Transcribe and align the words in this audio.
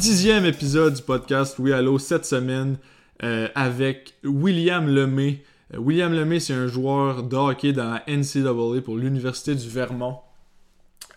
dixième 0.00 0.46
épisode 0.46 0.94
du 0.94 1.02
podcast 1.02 1.56
Oui 1.58 1.74
Allo 1.74 1.98
cette 1.98 2.24
semaine 2.24 2.78
euh, 3.22 3.48
avec 3.54 4.14
William 4.24 4.88
Lemay. 4.88 5.42
Euh, 5.74 5.78
William 5.78 6.14
Lemay, 6.14 6.40
c'est 6.40 6.54
un 6.54 6.68
joueur 6.68 7.22
de 7.22 7.36
hockey 7.36 7.74
dans 7.74 7.90
la 7.90 8.02
NCAA 8.08 8.80
pour 8.82 8.96
l'Université 8.96 9.54
du 9.54 9.68
Vermont. 9.68 10.16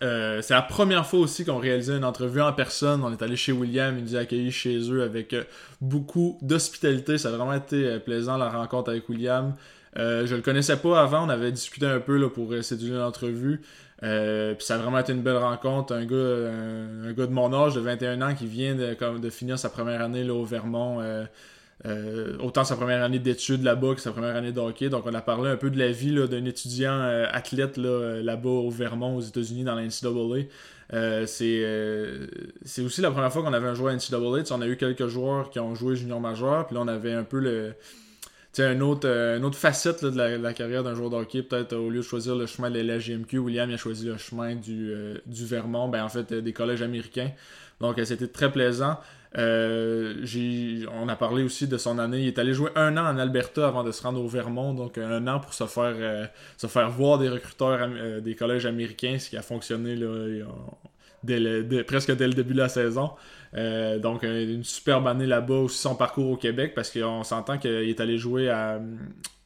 Euh, 0.02 0.42
c'est 0.42 0.52
la 0.52 0.60
première 0.60 1.06
fois 1.06 1.20
aussi 1.20 1.46
qu'on 1.46 1.56
réalisait 1.56 1.96
une 1.96 2.04
entrevue 2.04 2.42
en 2.42 2.52
personne. 2.52 3.02
On 3.02 3.10
est 3.10 3.22
allé 3.22 3.36
chez 3.36 3.52
William, 3.52 3.96
il 3.96 4.04
nous 4.04 4.16
a 4.16 4.18
accueillis 4.18 4.52
chez 4.52 4.78
eux 4.90 5.02
avec 5.02 5.34
beaucoup 5.80 6.38
d'hospitalité. 6.42 7.16
Ça 7.16 7.30
a 7.30 7.32
vraiment 7.32 7.54
été 7.54 7.98
plaisant 8.00 8.36
la 8.36 8.50
rencontre 8.50 8.90
avec 8.90 9.08
William. 9.08 9.54
je 9.96 10.34
le 10.34 10.42
connaissais 10.42 10.76
pas 10.76 11.00
avant, 11.00 11.24
on 11.24 11.30
avait 11.30 11.52
discuté 11.52 11.86
un 11.86 12.00
peu 12.00 12.18
là, 12.18 12.28
pour 12.28 12.52
séduire 12.60 12.98
l'entrevue. 12.98 13.62
Euh, 14.04 14.54
puis 14.54 14.66
ça 14.66 14.74
a 14.74 14.78
vraiment 14.78 14.98
été 14.98 15.12
une 15.12 15.22
belle 15.22 15.38
rencontre. 15.38 15.94
Un 15.94 16.04
gars, 16.04 16.16
un, 16.16 17.12
gars 17.12 17.26
de 17.26 17.32
mon 17.32 17.52
âge, 17.54 17.74
de 17.74 17.80
21 17.80 18.20
ans, 18.22 18.34
qui 18.34 18.46
vient 18.46 18.74
de, 18.74 19.30
finir 19.30 19.58
sa 19.58 19.70
première 19.70 20.02
année 20.02 20.24
là, 20.24 20.34
au 20.34 20.44
Vermont. 20.44 21.00
Euh, 21.00 21.24
euh, 21.86 22.36
autant 22.38 22.64
sa 22.64 22.76
première 22.76 23.02
année 23.02 23.18
d'études 23.18 23.62
là-bas 23.64 23.94
que 23.94 24.00
sa 24.00 24.12
première 24.12 24.36
année 24.36 24.52
de 24.52 24.60
hockey. 24.60 24.88
Donc, 24.88 25.04
on 25.06 25.14
a 25.14 25.20
parlé 25.20 25.50
un 25.50 25.56
peu 25.56 25.70
de 25.70 25.78
la 25.78 25.90
vie 25.90 26.14
d'un 26.14 26.44
étudiant 26.44 27.00
athlète 27.32 27.76
là-bas 27.76 28.48
au 28.48 28.70
Vermont, 28.70 29.16
aux 29.16 29.20
États-Unis, 29.20 29.64
dans 29.64 29.74
la 29.74 29.82
NCAA. 29.82 30.46
c'est 31.26 32.82
aussi 32.82 33.00
la 33.00 33.10
première 33.10 33.32
fois 33.32 33.42
qu'on 33.42 33.52
avait 33.52 33.68
un 33.68 33.74
joueur 33.74 33.94
NCAA. 33.94 34.44
on 34.50 34.60
a 34.60 34.66
eu 34.66 34.76
quelques 34.76 35.08
joueurs 35.08 35.50
qui 35.50 35.60
ont 35.60 35.74
joué 35.74 35.96
junior 35.96 36.20
majeur. 36.20 36.66
Puis 36.66 36.74
là, 36.76 36.82
on 36.82 36.88
avait 36.88 37.12
un 37.12 37.24
peu 37.24 37.40
le, 37.40 37.74
un 38.62 38.80
autre, 38.80 39.08
euh, 39.08 39.38
une 39.38 39.44
autre 39.44 39.58
facette 39.58 40.04
de, 40.04 40.16
la, 40.16 40.52
carrière 40.52 40.82
d'un 40.82 40.94
joueur 40.94 41.10
de 41.10 41.16
hockey, 41.16 41.42
peut-être 41.42 41.74
au 41.74 41.90
lieu 41.90 41.98
de 41.98 42.02
choisir 42.02 42.36
le 42.36 42.46
chemin 42.46 42.70
de 42.70 42.80
la 42.80 42.96
William 43.40 43.70
a 43.70 43.76
choisi 43.76 44.06
le 44.06 44.16
chemin 44.16 44.54
du, 44.54 44.90
euh, 44.90 45.18
du 45.26 45.44
Vermont, 45.46 45.88
ben, 45.88 46.04
en 46.04 46.08
fait 46.08 46.32
des 46.32 46.52
collèges 46.52 46.82
américains. 46.82 47.30
Donc 47.80 47.98
euh, 47.98 48.04
c'était 48.04 48.28
très 48.28 48.52
plaisant. 48.52 48.98
on 49.36 51.08
a 51.08 51.16
parlé 51.16 51.42
aussi 51.42 51.66
de 51.66 51.76
son 51.76 51.98
année. 51.98 52.20
Il 52.20 52.28
est 52.28 52.38
allé 52.38 52.54
jouer 52.54 52.70
un 52.76 52.96
an 52.96 53.06
en 53.06 53.18
Alberta 53.18 53.66
avant 53.66 53.82
de 53.82 53.92
se 53.92 54.02
rendre 54.02 54.22
au 54.22 54.28
Vermont, 54.28 54.74
donc 54.74 54.98
un 54.98 55.26
an 55.26 55.40
pour 55.40 55.54
se 55.54 55.66
faire, 55.66 56.30
se 56.56 56.66
faire 56.66 56.90
voir 56.90 57.18
des 57.18 57.28
recruteurs 57.28 57.88
des 58.20 58.34
collèges 58.36 58.66
américains, 58.66 59.18
ce 59.18 59.30
qui 59.30 59.36
a 59.36 59.42
fonctionné 59.42 59.96
là, 59.96 60.28
presque 61.86 62.12
dès 62.16 62.26
le 62.26 62.34
début 62.34 62.54
de 62.54 62.58
la 62.58 62.68
saison. 62.68 63.10
Euh, 63.56 63.98
donc, 63.98 64.22
une 64.24 64.64
superbe 64.64 65.06
année 65.06 65.26
là-bas, 65.26 65.54
aussi 65.54 65.78
son 65.78 65.94
parcours 65.94 66.30
au 66.30 66.36
Québec, 66.36 66.72
parce 66.74 66.90
qu'on 66.90 67.22
s'entend 67.22 67.58
qu'il 67.58 67.70
est 67.70 68.00
allé 68.00 68.18
jouer 68.18 68.50
euh, 68.50 68.78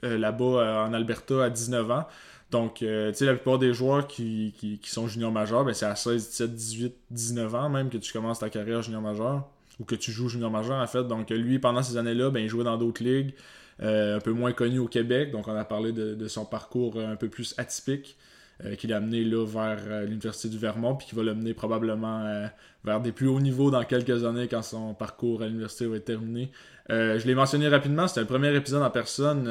là-bas 0.03 0.45
euh, 0.45 0.85
en 0.87 0.95
Alberta 0.95 1.45
à 1.45 1.51
19 1.51 1.91
ans. 1.91 2.07
Donc, 2.51 2.77
tu 2.77 2.87
sais, 2.87 3.27
la 3.27 3.35
plupart 3.35 3.59
des 3.59 3.75
joueurs 3.75 4.07
qui, 4.07 4.81
sont 4.85 5.07
juniors 5.07 5.33
majeurs, 5.33 5.65
ben, 5.65 5.75
c'est 5.75 5.85
à 5.85 5.95
16, 5.95 6.29
17, 6.29 6.55
18, 6.55 6.95
19 7.11 7.55
ans 7.55 7.69
même 7.69 7.91
que 7.91 7.99
tu 7.99 8.11
commences 8.11 8.39
ta 8.39 8.49
carrière 8.49 8.81
junior 8.81 9.03
majeur, 9.03 9.47
ou 9.79 9.85
que 9.85 9.95
tu 9.95 10.13
joues 10.13 10.31
junior 10.31 10.51
majeur 10.51 10.77
en 10.83 10.87
fait. 10.87 11.05
Donc, 11.05 11.29
lui, 11.29 11.59
pendant 11.59 11.83
ces 11.83 11.99
années-là, 11.99 12.31
ben, 12.31 12.41
il 12.41 12.49
jouait 12.49 12.65
dans 12.65 12.79
d'autres 12.79 13.05
ligues, 13.05 13.35
un 13.81 14.19
peu 14.21 14.33
moins 14.33 14.53
connues 14.53 14.79
au 14.79 14.89
Québec. 14.89 15.31
Donc, 15.31 15.47
on 15.47 15.55
a 15.55 15.65
parlé 15.65 15.93
de 15.93 16.29
son 16.29 16.47
parcours 16.47 16.99
un 16.99 17.17
peu 17.17 17.29
plus 17.29 17.55
atypique. 17.59 18.17
Euh, 18.65 18.75
qui 18.75 18.89
l'a 18.89 18.97
amené 18.97 19.23
là, 19.23 19.47
vers 19.47 19.79
euh, 19.87 20.05
l'Université 20.05 20.49
du 20.49 20.59
Vermont, 20.59 20.97
puis 20.97 21.07
qui 21.07 21.15
va 21.15 21.23
l'amener 21.23 21.55
probablement 21.55 22.25
euh, 22.25 22.49
vers 22.83 23.01
des 23.01 23.13
plus 23.13 23.29
hauts 23.29 23.39
niveaux 23.39 23.71
dans 23.71 23.85
quelques 23.85 24.25
années 24.25 24.49
quand 24.49 24.63
son 24.63 24.95
parcours 24.95 25.43
à 25.43 25.47
l'université 25.47 25.87
va 25.87 25.95
être 25.95 26.05
terminé. 26.05 26.51
je 26.89 27.25
l'ai 27.25 27.37
mentionné 27.37 27.69
rapidement, 27.69 28.09
c'était 28.09 28.23
le 28.23 28.27
premier 28.27 28.53
épisode 28.57 28.83
en 28.83 28.91
personne. 28.91 29.45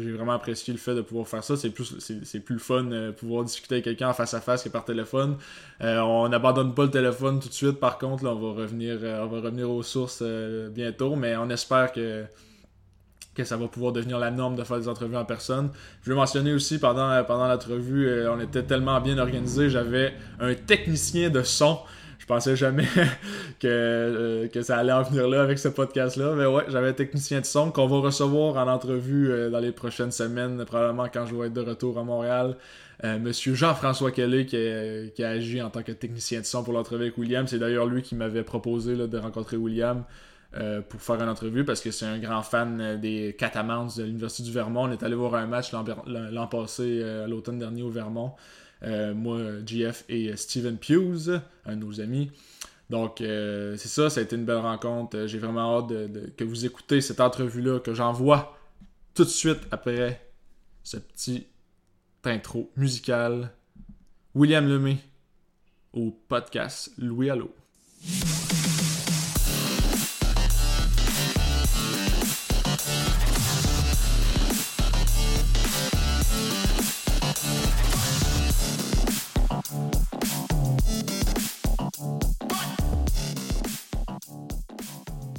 J'ai 0.00 0.10
vraiment 0.10 0.32
apprécié 0.32 0.72
le 0.72 0.80
fait 0.80 0.96
de 0.96 1.02
pouvoir 1.02 1.28
faire 1.28 1.44
ça. 1.44 1.56
C'est 1.56 1.70
plus, 1.70 1.98
c'est, 2.00 2.40
plus 2.40 2.58
fun 2.58 3.12
pouvoir 3.16 3.44
discuter 3.44 3.76
avec 3.76 3.84
quelqu'un 3.84 4.12
face 4.14 4.34
à 4.34 4.40
face 4.40 4.64
que 4.64 4.68
par 4.68 4.84
téléphone. 4.84 5.36
on 5.80 6.28
n'abandonne 6.28 6.74
pas 6.74 6.84
le 6.84 6.90
téléphone 6.90 7.38
tout 7.38 7.48
de 7.48 7.54
suite, 7.54 7.78
par 7.78 7.98
contre, 7.98 8.24
là, 8.24 8.30
on 8.30 8.40
va 8.40 8.62
revenir, 8.62 8.98
on 9.02 9.26
va 9.26 9.40
revenir 9.40 9.70
aux 9.70 9.82
sources 9.82 10.22
bientôt, 10.72 11.16
mais 11.16 11.36
on 11.36 11.50
espère 11.50 11.92
que 11.92 12.24
que 13.34 13.44
ça 13.44 13.56
va 13.56 13.68
pouvoir 13.68 13.92
devenir 13.92 14.18
la 14.18 14.30
norme 14.30 14.56
de 14.56 14.64
faire 14.64 14.78
des 14.78 14.88
entrevues 14.88 15.16
en 15.16 15.24
personne. 15.24 15.70
Je 16.02 16.10
vais 16.10 16.16
mentionner 16.16 16.52
aussi 16.52 16.78
pendant, 16.78 17.22
pendant 17.24 17.48
l'entrevue, 17.48 18.06
euh, 18.06 18.32
on 18.32 18.40
était 18.40 18.62
tellement 18.62 19.00
bien 19.00 19.18
organisé, 19.18 19.70
j'avais 19.70 20.14
un 20.40 20.54
technicien 20.54 21.30
de 21.30 21.42
son. 21.42 21.78
Je 22.18 22.26
pensais 22.26 22.56
jamais 22.56 22.86
que, 23.60 23.66
euh, 23.66 24.48
que 24.48 24.62
ça 24.62 24.78
allait 24.78 24.92
en 24.92 25.02
venir 25.02 25.28
là 25.28 25.42
avec 25.42 25.58
ce 25.58 25.68
podcast-là. 25.68 26.34
Mais 26.36 26.46
ouais, 26.46 26.64
j'avais 26.68 26.88
un 26.88 26.94
technicien 26.94 27.40
de 27.40 27.44
son 27.44 27.70
qu'on 27.70 27.86
va 27.86 27.98
recevoir 27.98 28.56
en 28.56 28.70
entrevue 28.70 29.30
euh, 29.30 29.50
dans 29.50 29.58
les 29.58 29.72
prochaines 29.72 30.12
semaines, 30.12 30.64
probablement 30.64 31.06
quand 31.12 31.26
je 31.26 31.34
vais 31.34 31.48
être 31.48 31.52
de 31.52 31.60
retour 31.60 31.98
à 31.98 32.04
Montréal. 32.04 32.56
Monsieur 33.20 33.54
Jean-François 33.54 34.12
Kelly 34.12 34.46
qui, 34.46 34.56
qui, 35.14 35.24
a 35.24 35.30
agi 35.30 35.60
en 35.60 35.68
tant 35.68 35.82
que 35.82 35.92
technicien 35.92 36.40
de 36.40 36.46
son 36.46 36.62
pour 36.62 36.72
l'entrevue 36.72 37.02
avec 37.02 37.18
William. 37.18 37.46
C'est 37.46 37.58
d'ailleurs 37.58 37.84
lui 37.86 38.00
qui 38.00 38.14
m'avait 38.14 38.44
proposé 38.44 38.96
de 38.96 39.18
rencontrer 39.18 39.58
William. 39.58 40.04
Euh, 40.56 40.82
pour 40.82 41.02
faire 41.02 41.20
une 41.20 41.28
entrevue 41.28 41.64
parce 41.64 41.80
que 41.80 41.90
c'est 41.90 42.06
un 42.06 42.18
grand 42.18 42.42
fan 42.42 42.80
euh, 42.80 42.96
des 42.96 43.34
Catamounts 43.36 43.96
de 43.96 44.04
l'Université 44.04 44.44
du 44.44 44.52
Vermont. 44.52 44.84
On 44.84 44.92
est 44.92 45.02
allé 45.02 45.16
voir 45.16 45.34
un 45.34 45.46
match 45.46 45.72
l'an 45.72 46.46
passé, 46.46 47.00
euh, 47.02 47.26
l'automne 47.26 47.58
dernier 47.58 47.82
au 47.82 47.90
Vermont. 47.90 48.34
moi, 48.82 49.40
GF 49.66 50.04
et 50.08 50.36
Steven 50.36 50.78
Hughes, 50.88 51.40
un 51.66 51.76
de 51.76 51.84
nos 51.84 52.00
amis. 52.00 52.30
Donc, 52.90 53.16
c'est 53.18 53.88
ça, 53.88 54.10
ça 54.10 54.20
a 54.20 54.22
été 54.22 54.36
une 54.36 54.44
belle 54.44 54.58
rencontre. 54.58 55.26
J'ai 55.26 55.38
vraiment 55.38 55.78
hâte 55.78 56.36
que 56.36 56.44
vous 56.44 56.66
écoutez 56.66 57.00
cette 57.00 57.20
entrevue-là, 57.20 57.80
que 57.80 57.94
j'envoie 57.94 58.56
tout 59.14 59.24
de 59.24 59.30
suite 59.30 59.60
après 59.70 60.30
ce 60.82 60.98
petit 60.98 61.46
intro 62.24 62.70
musical. 62.76 63.50
William 64.34 64.68
Lemay 64.68 64.98
au 65.94 66.10
podcast 66.28 66.92
Louis 66.98 67.30
Allo. 67.30 67.54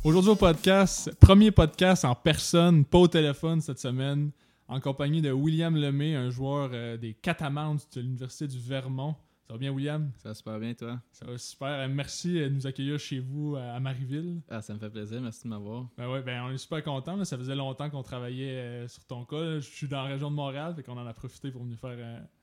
Aujourd'hui 0.05 0.29
au 0.29 0.35
podcast, 0.35 1.11
premier 1.19 1.49
podcast 1.49 2.05
en 2.05 2.13
personne, 2.13 2.85
pas 2.85 2.99
au 2.99 3.07
téléphone 3.07 3.59
cette 3.59 3.79
semaine, 3.79 4.29
en 4.67 4.79
compagnie 4.79 5.19
de 5.19 5.31
William 5.31 5.75
Lemay, 5.75 6.13
un 6.13 6.29
joueur 6.29 6.69
euh, 6.73 6.95
des 6.95 7.15
Catamounts 7.15 7.87
de 7.95 8.01
l'Université 8.01 8.47
du 8.47 8.59
Vermont. 8.59 9.15
Ça 9.47 9.53
va 9.53 9.57
bien, 9.57 9.71
William? 9.71 10.11
Ça 10.17 10.29
va 10.29 10.35
super 10.35 10.59
bien, 10.59 10.75
toi? 10.75 11.01
Ça 11.11 11.25
va 11.25 11.35
super. 11.39 11.69
Euh, 11.69 11.87
merci 11.89 12.35
de 12.35 12.49
nous 12.49 12.67
accueillir 12.67 12.99
chez 12.99 13.17
vous 13.17 13.55
à 13.55 13.79
Marieville. 13.79 14.41
Ah, 14.47 14.61
ça 14.61 14.75
me 14.75 14.79
fait 14.79 14.91
plaisir. 14.91 15.19
Merci 15.21 15.45
de 15.45 15.47
m'avoir. 15.47 15.87
Ben 15.97 16.07
ouais, 16.07 16.21
ben 16.21 16.43
on 16.43 16.51
est 16.51 16.59
super 16.59 16.83
contents. 16.83 17.25
Ça 17.25 17.35
faisait 17.35 17.55
longtemps 17.55 17.89
qu'on 17.89 18.03
travaillait 18.03 18.57
euh, 18.57 18.87
sur 18.87 19.03
ton 19.05 19.25
cas. 19.25 19.55
Je 19.55 19.67
suis 19.67 19.87
dans 19.87 20.03
la 20.03 20.09
région 20.09 20.29
de 20.29 20.35
Montréal, 20.35 20.75
fait 20.75 20.83
qu'on 20.83 20.99
en 20.99 21.07
a 21.07 21.13
profité 21.15 21.49
pour 21.49 21.63
venir 21.63 21.79
faire 21.79 21.97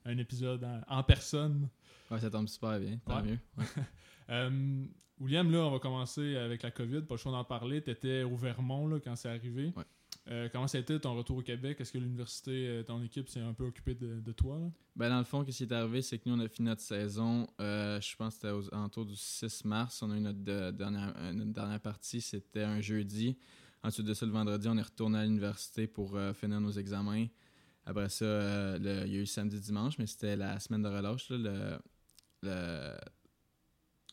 un, 0.04 0.18
épisode 0.18 0.66
en, 0.88 1.04
personne. 1.04 1.68
Ouais, 2.10 2.18
ça 2.18 2.28
tombe 2.28 2.48
super 2.48 2.80
bien. 2.80 2.98
Tant 3.06 3.22
mieux. 3.22 3.38
William, 5.22 5.48
là, 5.52 5.60
on 5.60 5.70
va 5.70 5.78
commencer 5.78 6.36
avec 6.36 6.62
la 6.62 6.72
COVID. 6.72 7.02
Pas 7.02 7.14
le 7.14 7.18
choix 7.18 7.30
d'en 7.30 7.44
parler. 7.44 7.80
Tu 7.80 7.90
étais 7.90 8.24
au 8.24 8.34
Vermont 8.34 8.88
là, 8.88 8.98
quand 8.98 9.14
c'est 9.14 9.28
arrivé. 9.28 9.72
Euh, 10.28 10.48
comment 10.50 10.66
ça 10.66 10.78
a 10.78 10.80
été 10.80 10.98
ton 10.98 11.14
retour 11.14 11.36
au 11.36 11.42
Québec? 11.42 11.80
Est-ce 11.80 11.92
que 11.92 11.98
l'université, 11.98 12.66
euh, 12.68 12.82
ton 12.82 13.00
équipe 13.02 13.28
s'est 13.28 13.40
un 13.40 13.52
peu 13.52 13.64
occupée 13.64 13.94
de, 13.94 14.32
toi? 14.32 14.58
Ben, 14.96 15.10
dans 15.10 15.18
le 15.18 15.24
fond, 15.24 15.44
ce 15.48 15.56
qui 15.56 15.62
est 15.62 15.72
arrivé, 15.72 16.02
c'est 16.02 16.18
que 16.18 16.28
nous, 16.28 16.34
on 16.34 16.40
a 16.40 16.48
fini 16.48 16.68
notre 16.68 16.80
saison, 16.80 17.46
euh, 17.60 18.00
je 18.00 18.16
pense 18.16 18.34
que 18.36 18.48
c'était 18.62 18.76
autour 18.76 19.06
du 19.06 19.14
6 19.14 19.64
mars. 19.64 20.02
On 20.02 20.10
a 20.10 20.16
eu 20.16 20.20
notre, 20.20 20.70
dernière, 20.72 21.14
dernière 21.32 21.80
partie, 21.80 22.20
c'était 22.20 22.64
un 22.64 22.80
jeudi. 22.80 23.36
Ensuite 23.84 24.06
de 24.06 24.14
ça, 24.14 24.26
le 24.26 24.32
vendredi, 24.32 24.66
on 24.68 24.76
est 24.76 24.82
retourné 24.82 25.18
à 25.18 25.24
l'université 25.24 25.86
pour 25.86 26.18
finir 26.34 26.60
nos 26.60 26.72
examens. 26.72 27.26
Après 27.84 28.08
ça, 28.08 28.76
il 28.76 28.84
y 28.84 28.88
a 28.88 29.20
eu 29.20 29.26
samedi, 29.26 29.60
dimanche, 29.60 29.98
mais 29.98 30.06
c'était 30.06 30.36
la 30.36 30.58
semaine 30.58 30.82
de 30.82 30.88
relâche. 30.88 31.30
le, 31.30 31.78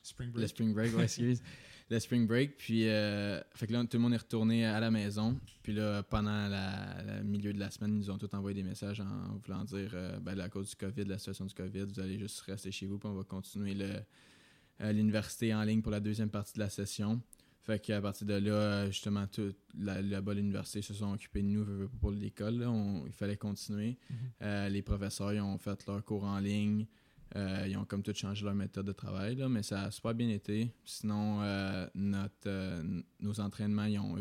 Spring 0.01 0.31
break. 0.31 0.41
Le 0.41 0.47
spring 0.47 0.73
break, 0.73 0.95
ouais, 0.95 1.03
excuse. 1.03 1.41
le 1.89 1.99
spring 1.99 2.27
break. 2.27 2.57
Puis, 2.57 2.87
euh, 2.87 3.41
fait 3.53 3.67
que 3.67 3.73
là, 3.73 3.83
tout 3.83 3.97
le 3.97 3.99
monde 3.99 4.13
est 4.13 4.17
retourné 4.17 4.65
à 4.65 4.79
la 4.79 4.91
maison. 4.91 5.37
Puis 5.63 5.73
là, 5.73 6.03
pendant 6.03 6.47
le 6.47 7.23
milieu 7.23 7.53
de 7.53 7.59
la 7.59 7.69
semaine, 7.69 7.93
ils 7.95 7.99
nous 7.99 8.09
ont 8.11 8.17
tous 8.17 8.33
envoyé 8.33 8.55
des 8.55 8.67
messages 8.67 9.01
en 9.01 9.37
voulant 9.43 9.63
dire 9.63 9.91
euh, 9.93 10.19
ben, 10.19 10.39
à 10.39 10.49
cause 10.49 10.69
du 10.69 10.75
COVID, 10.75 11.05
la 11.05 11.17
situation 11.17 11.45
du 11.45 11.53
COVID, 11.53 11.85
vous 11.85 11.99
allez 11.99 12.17
juste 12.17 12.39
rester 12.41 12.71
chez 12.71 12.85
vous, 12.85 12.97
puis 12.97 13.09
on 13.09 13.15
va 13.15 13.23
continuer 13.23 13.75
euh, 13.81 14.91
l'université 14.91 15.53
en 15.53 15.63
ligne 15.63 15.81
pour 15.81 15.91
la 15.91 15.99
deuxième 15.99 16.29
partie 16.29 16.53
de 16.53 16.59
la 16.59 16.69
session. 16.69 17.21
Fait 17.61 17.77
qu'à 17.77 18.01
partir 18.01 18.25
de 18.25 18.35
là, 18.35 18.89
justement, 18.89 19.27
tout 19.27 19.53
là-bas, 19.77 20.33
l'université 20.33 20.81
se 20.81 20.93
sont 20.93 21.13
occupés 21.13 21.41
de 21.41 21.47
nous 21.47 21.89
pour 21.99 22.09
l'école. 22.09 22.65
Il 23.05 23.11
fallait 23.11 23.35
continuer. 23.35 23.97
Mm-hmm. 24.41 24.69
les 24.69 24.81
professeurs 24.81 25.33
ils 25.33 25.41
ont 25.41 25.57
fait 25.57 25.85
leur 25.85 26.03
cours 26.03 26.23
en 26.23 26.39
ligne. 26.39 26.87
Euh, 27.35 27.65
ils 27.67 27.77
ont 27.77 27.85
comme 27.85 28.01
tout 28.01 28.13
changé 28.13 28.43
leur 28.43 28.55
méthode 28.55 28.87
de 28.87 28.91
travail, 28.91 29.35
là, 29.35 29.47
mais 29.49 29.61
ça 29.61 29.83
a 29.83 29.91
super 29.91 30.15
bien 30.15 30.29
été. 30.29 30.73
Sinon, 30.83 31.41
euh, 31.41 31.87
notre, 31.93 32.47
euh, 32.47 33.01
nos 33.19 33.39
entraînements, 33.39 33.85
ils 33.85 33.97
n'ont 33.97 34.15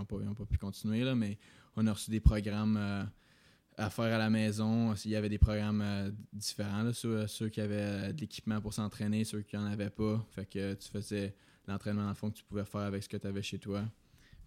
ont 0.00 0.04
pas, 0.04 0.18
pas, 0.18 0.46
pu 0.46 0.58
continuer, 0.58 1.02
là, 1.02 1.14
mais 1.14 1.38
on 1.74 1.86
a 1.86 1.92
reçu 1.92 2.10
des 2.10 2.20
programmes 2.20 2.76
à 3.76 3.90
faire 3.90 4.14
à 4.14 4.18
la 4.18 4.30
maison. 4.30 4.94
Il 5.04 5.10
y 5.10 5.16
avait 5.16 5.28
des 5.28 5.38
programmes 5.38 6.14
différents, 6.32 6.84
là, 6.84 6.92
ceux, 6.92 7.26
ceux, 7.26 7.48
qui 7.48 7.60
avaient 7.60 8.12
de 8.12 8.20
l'équipement 8.20 8.60
pour 8.60 8.72
s'entraîner, 8.72 9.24
ceux 9.24 9.42
qui 9.42 9.56
n'en 9.56 9.66
avaient 9.66 9.90
pas. 9.90 10.24
Fait 10.30 10.46
que 10.46 10.74
tu 10.74 10.88
faisais 10.88 11.34
l'entraînement 11.66 12.08
en 12.08 12.14
fond 12.14 12.30
que 12.30 12.36
tu 12.36 12.44
pouvais 12.44 12.64
faire 12.64 12.82
avec 12.82 13.02
ce 13.02 13.08
que 13.08 13.16
tu 13.16 13.26
avais 13.26 13.42
chez 13.42 13.58
toi. 13.58 13.84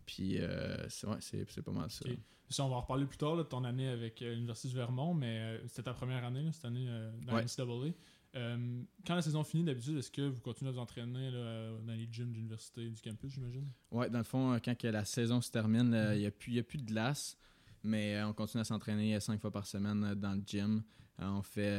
Puis 0.09 0.39
c'est 0.89 1.07
ouais, 1.07 1.17
c'est 1.19 1.61
pas 1.61 1.71
mal 1.71 1.89
ça. 1.89 2.05
Ça, 2.51 2.65
on 2.65 2.69
va 2.69 2.77
en 2.77 2.81
reparler 2.81 3.05
plus 3.05 3.17
tard 3.17 3.37
de 3.37 3.43
ton 3.43 3.63
année 3.63 3.87
avec 3.87 4.21
l'Université 4.21 4.69
du 4.69 4.75
Vermont, 4.75 5.13
mais 5.13 5.61
c'était 5.67 5.83
ta 5.83 5.93
première 5.93 6.25
année 6.25 6.49
cette 6.51 6.65
année 6.65 6.87
dans 7.27 7.35
ouais. 7.35 7.43
NCAA. 7.43 7.93
Euh, 8.35 8.83
quand 9.05 9.15
la 9.15 9.21
saison 9.21 9.43
finit, 9.43 9.63
d'habitude, 9.63 9.97
est-ce 9.97 10.11
que 10.11 10.21
vous 10.21 10.41
continuez 10.41 10.69
à 10.69 10.73
vous 10.73 10.79
entraîner 10.79 11.31
dans 11.31 11.93
les 11.93 12.07
gyms 12.11 12.31
d'université 12.31 12.89
du 12.89 13.01
campus, 13.01 13.33
j'imagine? 13.33 13.67
Oui, 13.91 14.09
dans 14.09 14.19
le 14.19 14.23
fond, 14.23 14.53
euh, 14.53 14.59
quand 14.63 14.81
la 14.83 15.05
saison 15.05 15.41
se 15.41 15.51
termine, 15.51 15.93
euh, 15.93 16.15
il 16.15 16.21
n'y 16.21 16.25
a, 16.27 16.31
plus, 16.31 16.57
a 16.59 16.63
plus 16.63 16.77
de 16.77 16.85
glace, 16.85 17.37
mais 17.83 18.21
on 18.23 18.33
continue 18.33 18.61
à 18.61 18.65
s'entraîner 18.65 19.19
cinq 19.19 19.41
fois 19.41 19.51
par 19.51 19.65
semaine 19.65 20.13
dans 20.15 20.33
le 20.33 20.43
gym. 20.45 20.83
on 21.17 21.41
fait 21.41 21.71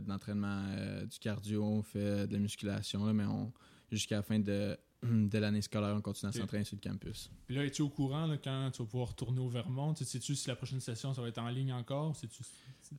de 0.00 0.08
l'entraînement 0.08 0.64
du 1.04 1.18
cardio, 1.18 1.64
on 1.64 1.82
fait 1.82 2.26
de 2.26 2.32
la 2.32 2.38
musculation, 2.38 3.12
mais 3.12 3.24
on 3.24 3.52
jusqu'à 3.90 4.16
la 4.16 4.22
fin 4.22 4.38
de, 4.38 4.76
de 5.06 5.38
l'année 5.38 5.62
scolaire, 5.62 5.94
on 5.96 6.00
continue 6.00 6.30
à 6.30 6.32
s'entraîner 6.32 6.64
sur 6.64 6.76
le 6.76 6.88
campus. 6.88 7.30
Puis 7.46 7.54
là, 7.54 7.64
es-tu 7.64 7.82
au 7.82 7.88
courant 7.88 8.28
quand 8.42 8.70
tu 8.72 8.82
vas 8.82 8.88
pouvoir 8.88 9.08
retourner 9.08 9.40
au 9.40 9.48
Vermont? 9.48 9.94
Sais-tu 9.94 10.34
si 10.34 10.48
la 10.48 10.56
prochaine 10.56 10.80
session, 10.80 11.14
ça 11.14 11.22
va 11.22 11.28
être 11.28 11.38
en 11.38 11.48
ligne 11.48 11.72
encore? 11.72 12.12
-tu, 12.14 12.28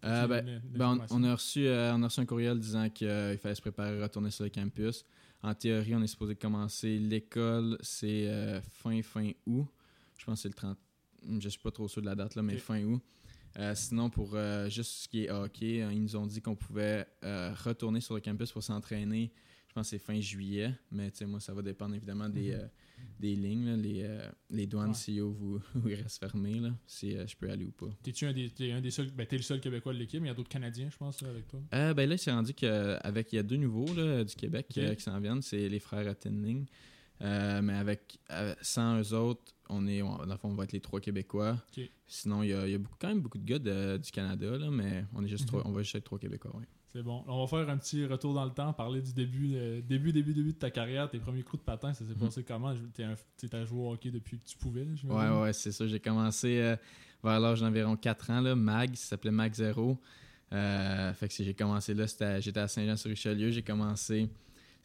euh, 0.04 0.28
ben, 0.28 0.62
ben, 0.64 1.06
on, 1.10 1.24
a 1.24 1.34
reçu, 1.34 1.66
euh, 1.66 1.94
on 1.96 2.04
a 2.04 2.08
reçu 2.08 2.20
un 2.20 2.26
courriel 2.26 2.60
disant 2.60 2.90
qu'il 2.90 3.38
fallait 3.42 3.56
se 3.56 3.62
préparer 3.62 4.00
à 4.00 4.04
retourner 4.04 4.32
sur 4.32 4.44
le 4.44 4.50
campus. 4.50 5.06
En 5.44 5.54
théorie, 5.54 5.96
on 5.96 6.02
est 6.02 6.08
supposé 6.08 6.36
commencer 6.36 6.98
l'école, 6.98 7.78
c'est 7.82 8.28
euh, 8.28 8.60
fin, 8.62 9.02
fin 9.02 9.32
août. 9.46 9.68
Je 10.18 10.26
pense 10.26 10.36
que 10.36 10.42
c'est 10.42 10.50
le 10.50 10.54
30... 10.56 10.78
Je 11.40 11.50
suis 11.50 11.60
pas 11.60 11.72
trop 11.72 11.88
sûr 11.88 12.02
de 12.02 12.08
la 12.08 12.16
date, 12.16 12.36
là, 12.36 12.42
mais 12.42 12.58
fin 12.58 12.84
août. 12.84 13.02
sinon, 13.76 14.10
pour 14.10 14.38
juste 14.70 15.04
ce 15.04 15.08
qui 15.08 15.26
est 15.26 15.30
hockey, 15.30 15.78
ils 15.92 16.02
nous 16.02 16.16
ont 16.16 16.26
dit 16.26 16.42
qu'on 16.42 16.56
pouvait 16.56 17.08
retourner 17.22 18.02
sur 18.02 18.16
le 18.16 18.22
campus 18.22 18.52
pour 18.52 18.64
s'entraîner 18.64 19.32
pense 19.78 19.92
que 19.92 19.98
c'est 19.98 20.04
fin 20.04 20.20
juillet, 20.20 20.74
mais 20.92 21.12
moi, 21.28 21.40
ça 21.40 21.54
va 21.54 21.62
dépendre 21.62 21.96
évidemment 21.96 22.30
des, 22.30 22.50
mhm. 22.50 22.60
euh, 22.60 22.68
des 23.20 23.36
lignes. 23.36 23.76
Les, 23.76 24.02
euh, 24.04 24.28
les 24.50 24.66
douanes, 24.66 24.94
si 24.94 25.20
vous, 25.20 25.60
vous 25.76 25.88
restent 25.88 26.20
fermés, 26.20 26.60
là, 26.60 26.72
si 26.88 27.16
euh, 27.16 27.28
je 27.28 27.36
peux 27.36 27.50
aller 27.50 27.66
ou 27.66 27.72
pas. 27.72 27.90
T'es-tu 28.02 28.26
un 28.26 28.34
des, 28.34 28.52
es 28.60 28.72
un 28.72 28.82
des 28.82 28.92
seuls, 28.92 29.12
ben, 29.12 29.28
t'es 29.28 29.38
le 29.38 29.44
seul 29.44 29.60
Québécois 29.60 29.94
de 29.94 30.00
l'équipe, 30.00 30.20
mais 30.20 30.28
il 30.28 30.32
y 30.32 30.34
a 30.34 30.36
d'autres 30.36 30.50
Canadiens, 30.50 30.90
je 30.90 30.98
pense, 30.98 31.22
avec 31.22 31.48
toi? 31.48 31.62
ben 31.72 32.10
là, 32.10 32.18
c'est 32.18 32.32
rendu 32.32 32.54
qu'avec, 32.54 33.32
il 33.34 33.36
y 33.36 33.40
a 33.40 33.44
deux 33.44 33.58
nouveaux 33.58 33.94
là, 33.94 34.24
du 34.24 34.36
Québec 34.36 34.68
qui 34.70 35.02
s'en 35.02 35.20
viennent, 35.20 35.42
c'est 35.42 35.70
les 35.70 35.80
frères 35.80 36.08
Attenling. 36.08 36.66
mais 37.22 37.74
avec, 37.74 38.20
sans 38.62 39.00
eux 39.00 39.14
autres, 39.14 39.54
on 39.70 39.86
est, 39.86 40.02
on, 40.02 40.18
dans 40.18 40.26
le 40.26 40.38
fond, 40.38 40.50
on 40.50 40.56
va 40.56 40.64
être 40.64 40.72
les 40.72 40.82
trois 40.82 41.02
Québécois. 41.02 41.62
Sinon, 42.08 42.42
il 42.42 42.50
y 42.50 42.54
a, 42.54 42.68
y 42.68 42.74
a 42.74 42.78
beaucoup, 42.78 42.98
quand 43.00 43.10
même 43.10 43.22
beaucoup 43.22 43.38
de 43.38 43.46
gars 43.46 43.60
du 43.98 44.12
Canada, 44.12 44.58
là, 44.58 44.72
mais 44.72 45.06
on, 45.14 45.24
est 45.24 45.28
juste 45.28 45.52
mhm. 45.52 45.62
on 45.66 45.72
va 45.72 45.84
juste 45.84 45.96
être 45.96 46.06
trois 46.06 46.20
Québécois. 46.20 46.56
Ouais. 46.56 46.66
C'est 46.94 47.04
bon. 47.04 47.24
On 47.28 47.46
va 47.46 47.48
faire 47.48 47.70
un 47.70 47.78
petit 47.78 48.06
retour 48.06 48.34
dans 48.34 48.46
le 48.46 48.52
temps, 48.52 48.72
parler 48.74 49.02
du 49.02 49.14
début, 49.14 49.52
euh, 49.56 49.82
début, 49.82 50.14
début, 50.14 50.34
début 50.34 50.54
de 50.54 50.58
ta 50.58 50.72
carrière, 50.72 51.10
tes 51.10 51.20
premiers 51.20 51.44
coups 51.44 51.62
de 51.62 51.66
patin, 51.66 51.94
ça 51.94 52.06
s'est 52.06 52.14
mhm. 52.14 52.20
passé 52.20 52.44
comment? 52.44 52.74
Tu 52.96 53.04
as 53.52 53.66
joué 53.66 53.80
au 53.80 53.92
hockey 53.92 54.10
depuis 54.10 54.40
que 54.40 54.46
tu 54.46 54.58
pouvais 54.58 54.88
Ouais, 55.04 55.30
ouais, 55.42 55.54
c'est 55.54 55.72
ça. 55.72 55.86
J'ai 55.86 56.00
commencé 56.00 56.60
euh, 56.60 56.76
vers 57.24 57.40
l'âge 57.40 57.60
d'environ 57.60 57.98
4 57.98 58.30
ans, 58.32 58.42
là, 58.42 58.56
MAG, 58.56 58.96
ça 58.96 59.10
s'appelait 59.10 59.32
MAG 59.32 59.54
0. 59.54 60.00
Euh, 60.54 61.14
fait 61.14 61.28
que 61.28 61.44
j'ai 61.44 61.54
commencé 61.54 61.94
là, 61.94 62.06
j'étais 62.40 62.60
à 62.60 62.68
Saint-Jean-sur-Richelieu, 62.70 63.52
j'ai 63.52 63.64
commencé, 63.64 64.30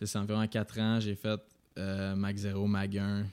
c'est 0.03 0.19
environ 0.19 0.45
4 0.45 0.79
ans, 0.81 0.99
j'ai 0.99 1.15
fait 1.15 1.41
MAG 1.77 2.37
0, 2.37 2.67
MAG 2.67 2.99
1. 2.99 3.27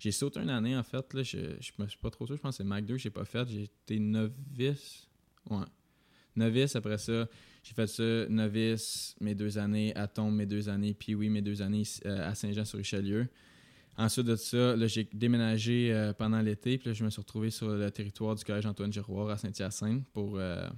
J'ai 0.00 0.10
sauté 0.10 0.40
une 0.40 0.50
année 0.50 0.76
en 0.76 0.82
fait, 0.82 1.14
là, 1.14 1.22
je, 1.22 1.38
je, 1.60 1.72
me 1.78 1.86
suis 1.86 1.98
pas 1.98 2.10
trop 2.10 2.26
sûr, 2.26 2.36
je 2.36 2.42
pense 2.42 2.56
que 2.56 2.64
c'est 2.64 2.68
MAG 2.68 2.84
2 2.84 2.96
j'ai 2.96 3.10
pas 3.10 3.24
fait, 3.24 3.48
j'ai 3.48 3.62
été 3.62 4.00
novice. 4.00 5.06
Ouais. 5.48 5.64
Novice, 6.34 6.76
après 6.76 6.98
ça, 6.98 7.26
j'ai 7.66 7.74
fait 7.74 7.86
ça, 7.88 8.28
novice, 8.28 9.16
mes 9.20 9.34
deux 9.34 9.58
années, 9.58 9.92
à 9.96 10.06
Tombe, 10.06 10.32
mes 10.36 10.46
deux 10.46 10.68
années, 10.68 10.94
puis 10.94 11.16
oui, 11.16 11.28
mes 11.28 11.42
deux 11.42 11.62
années 11.62 11.82
euh, 12.04 12.30
à 12.30 12.32
Saint-Jean-sur-Richelieu. 12.32 13.26
Ensuite 13.96 14.26
de 14.26 14.36
ça, 14.36 14.76
j'ai 14.86 15.08
déménagé 15.12 15.92
euh, 15.92 16.12
pendant 16.12 16.40
l'été, 16.40 16.78
puis 16.78 16.90
là, 16.90 16.92
je 16.92 17.02
me 17.02 17.10
suis 17.10 17.20
retrouvé 17.20 17.50
sur 17.50 17.70
le 17.70 17.90
territoire 17.90 18.36
du 18.36 18.44
collège 18.44 18.66
Antoine 18.66 18.92
Giroir 18.92 19.30
à 19.30 19.36
Saint-Hyacinthe 19.36 20.04
pour 20.12 20.38
euh, 20.38 20.68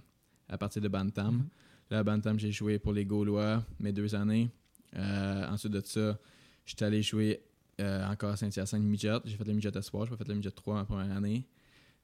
à 0.49 0.57
partir 0.57 0.81
de 0.81 0.89
Bantam. 0.89 1.37
Mm-hmm. 1.37 1.91
Là, 1.91 1.99
à 1.99 2.03
Bantam, 2.05 2.39
j'ai 2.39 2.53
joué 2.53 2.79
pour 2.79 2.95
les 2.95 3.05
Gaulois 3.05 3.63
mes 3.81 3.93
deux 3.93 4.15
années. 4.15 4.49
ensuite 4.97 5.73
de 5.73 5.83
ça, 5.85 6.19
j'étais 6.65 6.87
allé 6.87 7.03
jouer 7.03 7.43
encore 7.79 8.31
à 8.31 8.37
Saint-Hyacinthe 8.39 8.83
midget. 8.83 9.19
J'ai 9.27 9.37
fait 9.37 9.45
le 9.45 9.53
midget 9.53 9.77
espoir, 9.77 10.07
j'ai 10.07 10.17
fait 10.17 10.29
le 10.29 10.37
midget 10.37 10.53
3 10.53 10.75
ma 10.75 10.85
première 10.87 11.15
année. 11.15 11.45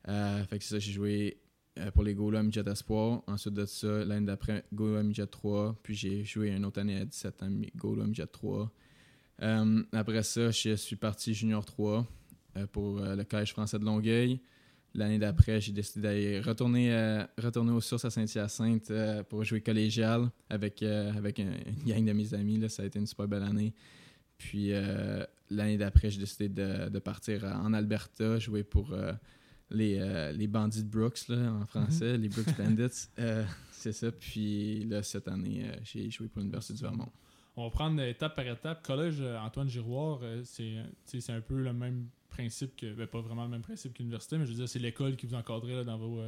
fait 0.05 0.59
que 0.59 0.65
c'est 0.65 0.75
ça, 0.75 0.79
j'ai 0.79 0.93
joué 0.93 1.39
euh, 1.81 1.91
pour 1.91 2.05
les 2.05 2.15
Gaulois 2.15 2.45
Midget 2.45 2.69
Espoir. 2.71 3.23
Ensuite 3.27 3.55
de 3.55 3.65
ça, 3.65 4.05
l'année 4.05 4.27
d'après, 4.27 4.65
Gaulois 4.73 5.03
Midget 5.03 5.27
3. 5.27 5.77
Puis 5.83 5.97
j'ai 5.97 6.25
joué 6.25 6.51
une 6.51 6.65
autre 6.65 6.81
année 6.81 7.01
à 7.01 7.05
17 7.05 7.43
ans, 7.43 7.51
Gaulois 7.77 8.07
Midget 8.07 8.29
3. 8.29 8.71
Euh, 9.43 9.83
après 9.93 10.23
ça, 10.23 10.53
je 10.53 10.77
suis 10.77 10.95
parti 10.95 11.35
Junior 11.35 11.65
3 11.65 12.07
euh, 12.57 12.67
pour 12.69 13.01
le 13.01 13.25
Collège 13.25 13.51
français 13.51 13.81
de 13.81 13.85
Longueuil. 13.85 14.41
L'année 14.95 15.19
d'après, 15.19 15.61
j'ai 15.61 15.73
décidé 15.73 16.03
d'aller 16.03 16.41
retourner, 16.41 17.25
retourner 17.39 17.73
aux 17.73 17.81
sources 17.81 18.05
à 18.05 18.11
Saint-Hyacinthe 18.11 18.93
pour 19.29 19.43
jouer 19.43 19.61
collégial 19.61 20.31
avec, 20.49 20.85
avec 20.85 21.41
une 21.41 21.51
gang 21.85 22.05
de 22.05 22.13
mes 22.13 22.33
amis. 22.35 22.59
Là. 22.59 22.69
Ça 22.69 22.85
a 22.85 22.87
été 22.87 23.01
une 23.01 23.07
super 23.09 23.27
belle 23.27 23.43
année. 23.43 23.75
Puis 24.39 24.71
l'année 25.51 25.79
d'après, 25.79 26.11
j'ai 26.11 26.21
décidé 26.21 26.49
de, 26.49 26.99
partir 27.01 27.43
en 27.43 27.73
Alberta, 27.73 28.39
jouer 28.39 28.63
pour 28.63 28.95
les, 29.75 29.99
euh, 29.99 30.33
les 30.33 30.47
bandits 30.47 30.83
de 30.83 30.89
Brooks 30.89 31.29
là, 31.29 31.53
en 31.53 31.67
français, 31.67 32.15
mhm. 32.15 32.23
les 32.23 32.29
Brooks 32.29 32.57
Bandits. 32.59 33.09
Euh, 33.19 33.45
c'est 33.73 33.93
ça. 33.93 34.11
Puis 34.13 34.85
là, 34.85 35.03
cette 35.03 35.29
année, 35.29 35.65
euh, 35.67 35.77
j'ai 35.85 36.11
joué 36.11 36.29
pour 36.29 36.41
l'Université 36.41 36.75
du 36.75 36.83
Vermont. 36.83 37.11
On 37.57 37.65
va 37.65 37.71
prendre 37.71 38.01
étape 38.03 38.35
par 38.35 38.47
étape. 38.47 38.85
Collège 38.85 39.21
Antoine 39.21 39.69
Giroir, 39.69 40.21
c'est 40.43 41.31
un 41.31 41.41
peu 41.41 41.63
le 41.63 41.73
même 41.73 42.09
principe 42.29 42.75
que. 42.75 42.93
Ben, 42.95 43.07
pas 43.07 43.21
vraiment 43.21 43.45
le 43.45 43.51
même 43.51 43.63
principe 43.63 43.95
qu'université, 43.95 44.39
mais 44.39 44.45
je 44.45 44.51
veux 44.51 44.57
dire, 44.57 44.69
c'est 44.69 44.81
l'école 44.81 45.15
qui 45.15 45.27
vous 45.27 45.37
encadrait 45.37 45.85
dans, 45.85 45.97
vos, 45.97 46.21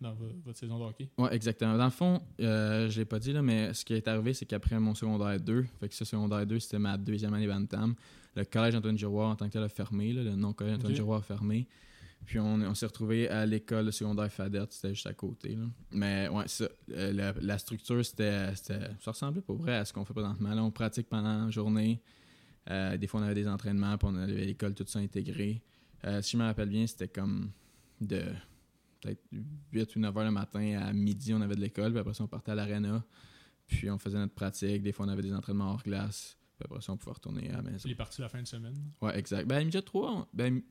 dans 0.00 0.14
votre 0.44 0.56
saison 0.56 0.78
de 0.78 0.84
hockey. 0.84 1.08
Oui, 1.18 1.28
exactement. 1.32 1.76
Dans 1.76 1.86
le 1.86 1.90
fond, 1.90 2.22
je 2.38 2.44
ne 2.86 2.96
l'ai 2.96 3.04
pas 3.04 3.18
dit, 3.18 3.32
là, 3.32 3.42
mais 3.42 3.74
ce 3.74 3.84
qui 3.84 3.94
est 3.94 4.06
arrivé, 4.06 4.34
c'est 4.34 4.46
qu'après 4.46 4.78
mon 4.78 4.94
secondaire 4.94 5.40
2, 5.40 5.66
fait 5.80 5.88
que 5.88 5.94
ce 5.96 6.04
secondaire 6.04 6.46
2, 6.46 6.60
c'était 6.60 6.78
ma 6.78 6.96
deuxième 6.96 7.34
année 7.34 7.48
Bantam. 7.48 7.96
Le 8.36 8.44
collège 8.44 8.76
Antoine 8.76 8.96
Giroir, 8.96 9.30
en 9.30 9.34
tant 9.34 9.48
que 9.48 9.54
tel, 9.54 9.64
a 9.64 9.68
fermé. 9.68 10.12
le 10.12 10.36
nom-collège 10.36 10.76
Antoine 10.76 10.94
Giroir 10.94 11.18
a 11.18 11.22
fermé. 11.22 11.66
Puis 12.24 12.38
on, 12.38 12.74
s'est 12.74 12.86
retrouvé 12.86 13.28
à 13.28 13.46
l'école 13.46 13.90
secondaire 13.92 14.30
Fadette, 14.30 14.72
c'était 14.72 14.94
juste 14.94 15.06
à 15.06 15.14
côté. 15.14 15.56
Mais 15.90 16.28
ouais, 16.28 16.46
ça, 16.46 16.68
euh, 16.90 17.32
la, 17.40 17.58
structure, 17.58 18.04
c'était, 18.04 18.54
ça 18.54 18.76
ressemblait 19.06 19.40
pour 19.40 19.56
vrai 19.56 19.76
à 19.76 19.84
ce 19.86 19.94
qu'on 19.94 20.04
fait 20.04 20.12
présentement. 20.12 20.54
Là, 20.54 20.62
on 20.62 20.70
pratique 20.70 21.08
pendant 21.08 21.46
la 21.46 21.50
journée. 21.50 22.02
Euh, 22.70 22.98
des 22.98 23.06
fois, 23.06 23.20
on 23.20 23.22
avait 23.22 23.34
des 23.34 23.48
entraînements, 23.48 23.96
puis 23.96 24.08
on 24.10 24.16
avait 24.16 24.44
l'école, 24.44 24.74
tout 24.74 24.84
ça 24.86 24.98
intégré. 24.98 25.62
Euh, 26.04 26.20
si 26.20 26.32
je 26.32 26.36
me 26.36 26.44
rappelle 26.44 26.68
bien, 26.68 26.86
c'était 26.86 27.08
comme 27.08 27.50
de 28.00 28.22
peut-être 29.00 29.22
8 29.72 29.96
ou 29.96 30.00
9 30.00 30.16
heures 30.16 30.24
le 30.24 30.30
matin 30.30 30.78
à 30.82 30.92
midi, 30.92 31.32
on 31.32 31.40
avait 31.40 31.54
de 31.54 31.60
l'école, 31.60 31.92
puis 31.92 32.00
après 32.00 32.14
ça, 32.14 32.24
on 32.24 32.28
partait 32.28 32.52
à 32.52 32.54
l'aréna. 32.54 33.04
Puis 33.66 33.90
on 33.90 33.98
faisait 33.98 34.18
notre 34.18 34.34
pratique. 34.34 34.82
Des 34.82 34.92
fois, 34.92 35.06
on 35.06 35.08
avait 35.08 35.22
des 35.22 35.32
entraînements 35.32 35.72
hors 35.72 35.82
glace. 35.82 36.36
Puis 36.58 36.64
après 36.64 36.80
ça, 36.80 36.92
on 36.92 36.96
pouvait 36.96 37.12
retourner 37.12 37.50
à 37.50 37.56
la 37.56 37.62
maison. 37.62 37.84
Il 37.84 37.92
est 37.92 37.94
parti 37.94 38.20
la 38.20 38.28
fin 38.28 38.40
de 38.40 38.46
semaine? 38.46 38.74
Ouais, 39.00 39.16
exact. 39.18 39.46
Ben, 39.46 39.64
midi 39.64 39.80
3, 39.82 40.28
ben, 40.32 40.62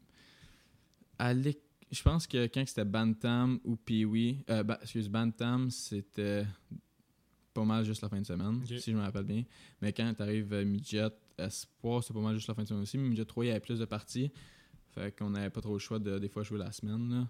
je 1.19 2.03
pense 2.03 2.27
que 2.27 2.47
quand 2.47 2.63
c'était 2.65 2.85
Bantam 2.85 3.59
ou 3.63 3.75
Pee-Wee, 3.75 4.43
euh, 4.49 4.63
excuse, 4.81 5.09
Bantam, 5.09 5.69
c'était 5.69 6.45
pas 7.53 7.63
mal 7.63 7.85
juste 7.85 8.01
la 8.01 8.09
fin 8.09 8.21
de 8.21 8.25
semaine, 8.25 8.61
si 8.65 8.91
je 8.91 8.95
me 8.95 9.01
rappelle 9.01 9.23
bien. 9.23 9.43
Mais 9.81 9.93
quand 9.93 10.13
tu 10.13 10.21
arrives 10.21 10.53
à 10.53 10.63
Midget 10.63 11.09
Espoir, 11.37 12.03
c'est 12.03 12.13
pas 12.13 12.19
mal 12.19 12.35
juste 12.35 12.47
la 12.47 12.53
fin 12.53 12.63
de 12.63 12.67
semaine 12.67 12.83
aussi. 12.83 12.97
Mais 12.97 13.09
Midget 13.09 13.25
3, 13.25 13.45
il 13.45 13.47
y 13.47 13.51
avait 13.51 13.59
plus 13.59 13.79
de 13.79 13.85
parties. 13.85 14.31
Fait 14.93 15.17
qu'on 15.17 15.29
n'avait 15.29 15.49
pas 15.49 15.61
trop 15.61 15.73
le 15.73 15.79
choix 15.79 15.99
de 15.99 16.19
des 16.19 16.29
fois 16.29 16.43
jouer 16.43 16.59
la 16.59 16.71
semaine. 16.71 17.27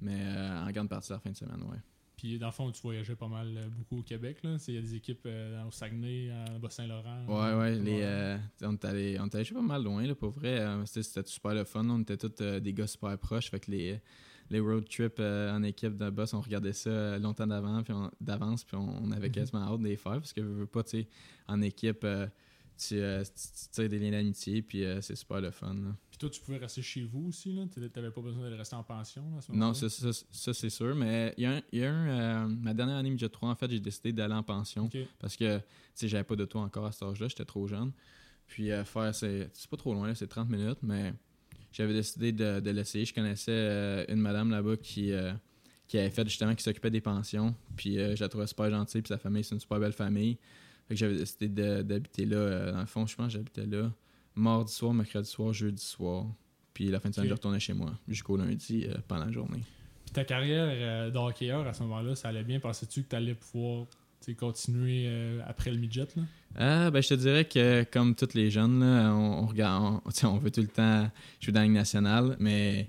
Mais 0.00 0.20
euh, 0.20 0.64
en 0.64 0.70
grande 0.70 0.88
partie 0.88 1.12
la 1.12 1.18
fin 1.18 1.30
de 1.30 1.36
semaine, 1.36 1.62
ouais. 1.62 1.78
Puis 2.16 2.38
dans 2.38 2.46
le 2.46 2.52
fond, 2.52 2.70
tu 2.70 2.80
voyageais 2.82 3.16
pas 3.16 3.28
mal 3.28 3.48
euh, 3.56 3.68
beaucoup 3.68 4.00
au 4.00 4.02
Québec. 4.02 4.38
Là. 4.42 4.56
Il 4.68 4.74
y 4.74 4.78
a 4.78 4.80
des 4.80 4.94
équipes 4.94 5.26
euh, 5.26 5.64
au 5.66 5.70
Saguenay, 5.70 6.30
à 6.30 6.58
Bas-Saint-Laurent. 6.58 7.26
Ouais, 7.26 7.58
ouais. 7.58 7.78
Les, 7.78 8.00
euh, 8.02 8.38
on 8.62 8.74
est 8.74 8.84
allé, 8.84 9.18
pas 9.52 9.60
mal 9.60 9.82
loin, 9.82 10.06
là, 10.06 10.14
pour 10.14 10.30
vrai. 10.30 10.64
C'était 10.86 11.26
super 11.26 11.54
le 11.54 11.64
fun. 11.64 11.84
On 11.88 12.00
était 12.00 12.16
tous 12.16 12.42
des 12.42 12.72
gars 12.72 12.86
super 12.86 13.18
proches. 13.18 13.50
Fait 13.50 13.60
que 13.60 13.70
les, 13.70 14.00
les 14.50 14.60
road 14.60 14.88
trips 14.88 15.20
en 15.20 15.62
équipe 15.62 15.96
de 15.96 16.10
boss, 16.10 16.34
on 16.34 16.40
regardait 16.40 16.72
ça 16.72 17.18
longtemps 17.18 17.46
d'avant, 17.46 17.82
puis 17.82 17.94
d'avance, 18.20 18.64
puis 18.64 18.76
on, 18.76 19.10
avait 19.10 19.28
mhm. 19.28 19.34
quasiment 19.34 19.62
hâte 19.62 19.80
de 19.80 19.88
les 19.88 19.96
faire. 19.96 20.14
Parce 20.14 20.32
que 20.32 20.42
je 20.42 20.46
veux 20.46 20.66
pas, 20.66 20.84
tu 20.84 21.02
sais, 21.02 21.08
en 21.48 21.60
équipe 21.62 22.06
tu, 22.78 23.00
tires 23.72 23.88
des 23.88 23.98
liens 23.98 24.10
d'amitié, 24.10 24.62
puis 24.62 24.84
c'est 25.00 25.16
super 25.16 25.40
le 25.40 25.50
fun. 25.50 25.76
Puis 26.14 26.20
toi, 26.20 26.30
tu 26.30 26.40
pouvais 26.42 26.58
rester 26.58 26.80
chez 26.80 27.02
vous 27.02 27.26
aussi, 27.26 27.52
là? 27.52 27.64
Tu 27.72 27.80
n'avais 27.80 28.12
pas 28.12 28.20
besoin 28.20 28.48
de 28.48 28.54
rester 28.54 28.76
en 28.76 28.84
pension 28.84 29.36
à 29.36 29.40
ce 29.40 29.50
Non, 29.50 29.74
ça, 29.74 29.88
ça, 29.90 30.54
c'est 30.54 30.70
sûr. 30.70 30.94
Mais 30.94 31.34
il 31.36 31.42
y 31.42 31.46
a 31.46 31.56
un. 31.56 31.62
Y 31.72 31.82
a 31.82 31.92
un 31.92 32.08
euh, 32.08 32.46
ma 32.46 32.72
dernière 32.72 32.98
année 32.98 33.10
midget 33.10 33.28
3, 33.28 33.48
en 33.48 33.56
fait, 33.56 33.68
j'ai 33.68 33.80
décidé 33.80 34.12
d'aller 34.12 34.34
en 34.34 34.44
pension. 34.44 34.88
Parce 35.18 35.36
que, 35.36 35.58
tu 35.58 35.64
sais, 35.96 36.06
j'avais 36.06 36.22
pas 36.22 36.36
de 36.36 36.44
toi 36.44 36.60
encore 36.60 36.86
à 36.86 36.92
cet 36.92 37.02
âge-là, 37.02 37.26
j'étais 37.26 37.44
trop 37.44 37.66
jeune. 37.66 37.90
Puis 38.46 38.70
euh, 38.70 38.84
faire, 38.84 39.12
c'est 39.12 39.50
pas 39.68 39.76
trop 39.76 39.92
loin, 39.92 40.14
c'est 40.14 40.28
30 40.28 40.48
minutes, 40.48 40.78
mais 40.82 41.14
j'avais 41.72 41.94
décidé 41.94 42.30
de, 42.30 42.60
de 42.60 42.70
l'essayer. 42.70 43.04
Je 43.04 43.12
connaissais 43.12 43.50
euh, 43.50 44.04
une 44.06 44.20
madame 44.20 44.52
là-bas 44.52 44.76
qui, 44.76 45.10
qui 45.88 45.98
avait 45.98 46.10
fait 46.10 46.28
justement, 46.28 46.54
qui 46.54 46.62
s'occupait 46.62 46.90
des 46.90 47.00
pensions. 47.00 47.56
Puis 47.74 47.96
je 47.96 48.20
la 48.20 48.28
trouvais 48.28 48.46
super 48.46 48.70
gentille, 48.70 49.02
puis 49.02 49.08
sa 49.08 49.18
famille, 49.18 49.42
c'est 49.42 49.56
une 49.56 49.60
super 49.60 49.80
belle 49.80 49.92
famille. 49.92 50.38
Fait 50.88 50.94
que 50.94 51.00
j'avais 51.00 51.16
décidé 51.16 51.48
d'habiter 51.82 52.26
là. 52.26 52.72
dans 52.72 52.80
le 52.80 52.86
fond, 52.86 53.06
je 53.06 53.16
pense 53.16 53.26
que 53.26 53.32
j'habitais 53.32 53.66
là 53.66 53.90
mardi 54.36 54.72
soir, 54.72 54.92
mercredi 54.92 55.28
soir, 55.28 55.52
jeudi 55.52 55.82
soir. 55.82 56.26
Puis 56.72 56.88
la 56.88 56.98
fin 56.98 57.08
de 57.08 57.14
semaine, 57.14 57.28
je 57.28 57.34
retournais 57.34 57.60
chez 57.60 57.72
moi 57.72 57.92
jusqu'au 58.08 58.36
lundi 58.36 58.86
pendant 59.06 59.26
la 59.26 59.32
journée. 59.32 59.60
Puis 60.04 60.12
ta 60.12 60.24
carrière 60.24 61.10
de 61.10 61.16
hockeyeur 61.16 61.66
à 61.66 61.72
ce 61.72 61.82
moment-là, 61.84 62.16
ça 62.16 62.28
allait 62.28 62.42
bien? 62.42 62.58
Pensais-tu 62.58 63.04
que 63.04 63.10
tu 63.10 63.16
allais 63.16 63.34
pouvoir 63.34 63.86
continuer 64.36 65.08
après 65.46 65.70
le 65.70 65.78
midget? 65.78 66.08
Là? 66.16 66.22
Ah, 66.56 66.90
ben, 66.90 67.00
je 67.00 67.10
te 67.10 67.14
dirais 67.14 67.44
que 67.44 67.84
comme 67.84 68.14
tous 68.14 68.34
les 68.34 68.50
jeunes, 68.50 68.82
on, 68.82 69.46
regarde, 69.46 70.00
on, 70.24 70.38
veut 70.38 70.50
tout 70.50 70.62
le 70.62 70.66
temps 70.66 71.08
jouer 71.40 71.52
dans 71.52 71.60
la 71.60 71.66
Ligue 71.66 71.74
nationale, 71.74 72.36
mais 72.40 72.88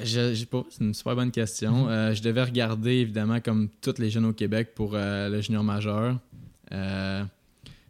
je, 0.00 0.44
pas, 0.44 0.64
c'est 0.70 0.82
une 0.82 0.94
super 0.94 1.14
bonne 1.14 1.30
question. 1.30 1.86
Mm-hmm. 1.86 1.90
Euh, 1.90 2.14
je 2.14 2.22
devais 2.22 2.42
regarder, 2.42 2.92
évidemment, 2.92 3.40
comme 3.40 3.68
tous 3.80 3.98
les 3.98 4.10
jeunes 4.10 4.26
au 4.26 4.32
Québec, 4.32 4.74
pour 4.74 4.94
euh, 4.94 5.28
le 5.28 5.40
junior 5.40 5.62
majeur. 5.62 6.18
Euh, 6.72 7.24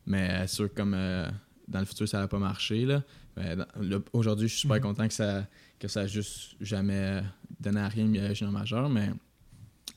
mais 0.06 0.46
sûr, 0.46 0.72
comme 0.74 0.92
dans 1.68 1.78
le 1.78 1.84
futur, 1.84 2.08
ça 2.08 2.18
n'a 2.18 2.28
pas 2.28 2.38
marché. 2.38 2.84
Là. 2.84 3.02
aujourd'hui, 4.12 4.48
je 4.48 4.52
suis 4.52 4.60
super 4.62 4.78
mm-hmm. 4.78 4.80
content 4.80 5.08
que 5.08 5.14
ça 5.14 5.46
que 5.78 5.88
ça 5.88 6.06
juste 6.06 6.54
jamais 6.60 7.22
donné 7.58 7.80
à 7.80 7.88
rien 7.88 8.34
junior 8.34 8.52
majeur. 8.52 8.88
Mais 8.88 9.10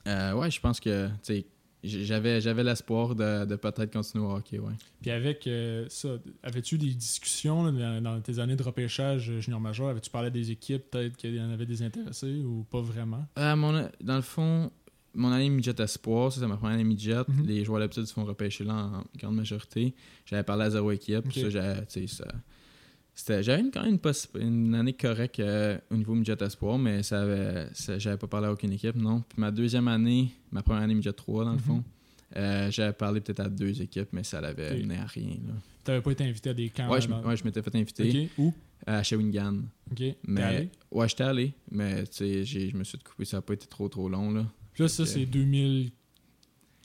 ouais, 0.05 0.51
je 0.51 0.59
pense 0.59 0.79
que 0.79 1.09
j'avais 1.85 2.41
j'avais 2.41 2.63
l'espoir 2.63 3.15
de, 3.15 3.55
peut-être 3.55 3.91
continuer 3.91 4.25
au 4.25 4.31
hockey, 4.31 4.59
ouais. 4.59 4.73
Puis 5.01 5.11
avec 5.11 5.47
euh, 5.47 5.85
ça, 5.89 6.17
avais-tu 6.43 6.77
des 6.77 6.93
discussions 6.93 7.71
dans, 7.71 8.21
tes 8.21 8.39
années 8.39 8.55
de 8.55 8.63
repêchage 8.63 9.29
euh, 9.29 9.39
junior 9.39 9.59
majeur? 9.59 9.89
Avais-tu 9.89 10.09
parlé 10.09 10.31
des 10.31 10.51
équipes, 10.51 10.89
peut-être 10.89 11.15
qu'il 11.15 11.35
y 11.35 11.41
en 11.41 11.51
avait 11.51 11.65
des 11.65 11.83
intéressés 11.83 12.43
ou 12.43 12.65
pas 12.69 12.81
vraiment? 12.81 13.25
Euh, 13.37 13.55
mon, 13.55 13.89
dans 14.01 14.15
le 14.15 14.21
fond, 14.21 14.71
mon 15.15 15.31
année 15.31 15.49
midget 15.49 15.73
espoir, 15.79 16.31
ça 16.31 16.39
c'est 16.41 16.47
ma 16.47 16.57
première 16.57 16.75
année 16.75 16.83
midget. 16.83 17.13
Mm-hmm. 17.13 17.45
Les 17.45 17.63
joueurs 17.63 17.79
d'habitude 17.79 18.05
se 18.05 18.13
font 18.13 18.25
repêcher 18.25 18.63
là 18.63 18.73
en, 18.73 19.03
grande 19.17 19.35
majorité. 19.35 19.93
J'avais 20.25 20.43
parlé 20.43 20.65
à 20.65 20.69
zéro 20.69 20.91
équipe, 20.91 21.31
ça, 21.31 21.49
ça 22.07 23.41
j'avais 23.41 23.63
quand 23.71 23.83
même 23.83 23.97
une, 24.35 24.41
une, 24.41 24.75
année 24.75 24.93
correcte 24.93 25.39
euh, 25.39 25.77
au 25.89 25.95
niveau 25.95 26.15
midget 26.15 26.35
espoir, 26.41 26.77
mais 26.77 27.01
ça 27.01 27.21
avait, 27.21 27.67
j'avais 27.97 28.17
pas 28.17 28.27
parlé 28.27 28.47
à 28.47 28.51
aucune 28.51 28.73
équipe, 28.73 28.95
non. 28.95 29.23
Puis 29.29 29.39
ma 29.39 29.51
deuxième 29.51 29.87
année, 29.87 30.31
ma 30.51 30.61
première 30.61 30.83
année 30.83 30.95
midget 30.95 31.13
3 31.13 31.45
dans 31.45 31.51
le 31.51 31.55
mhm. 31.55 31.61
fond, 31.63 31.83
euh, 32.35 32.69
j'avais 32.71 32.93
parlé 32.93 33.21
peut-être 33.21 33.39
à 33.39 33.49
deux 33.49 33.81
équipes, 33.81 34.09
mais 34.11 34.23
ça 34.23 34.41
l'avait 34.41 34.77
mené 34.77 34.97
à 34.97 35.05
rien. 35.05 35.29
Tu 35.85 35.91
n'avais 35.91 36.01
pas 36.01 36.11
été 36.11 36.23
invité 36.25 36.49
à 36.49 36.53
des 36.53 36.69
camps? 36.69 36.89
Ouais, 36.89 36.99
je, 36.99 37.07
ouais, 37.07 37.37
je 37.37 37.43
m'étais 37.45 37.61
fait 37.61 37.75
inviter. 37.75 38.29
Où? 38.37 38.53
À 38.85 39.01
Shawinigan. 39.01 39.61
OK. 39.91 40.03
Mais, 40.27 40.41
allé? 40.41 40.69
Ouais, 40.91 41.07
j'étais 41.07 41.23
allé, 41.23 41.53
mais 41.71 42.03
tu 42.07 42.43
sais, 42.45 42.45
je 42.45 42.75
me 42.75 42.83
suis 42.83 42.97
coupé, 42.99 43.23
ça 43.23 43.37
n'a 43.37 43.41
pas 43.41 43.53
été 43.53 43.67
trop 43.67 43.87
trop 43.87 44.09
long. 44.09 44.31
Là. 44.31 44.45
Puis 44.75 44.83
là, 44.83 44.87
ça, 44.89 45.05
c'est 45.05 45.25
2000 45.25 45.91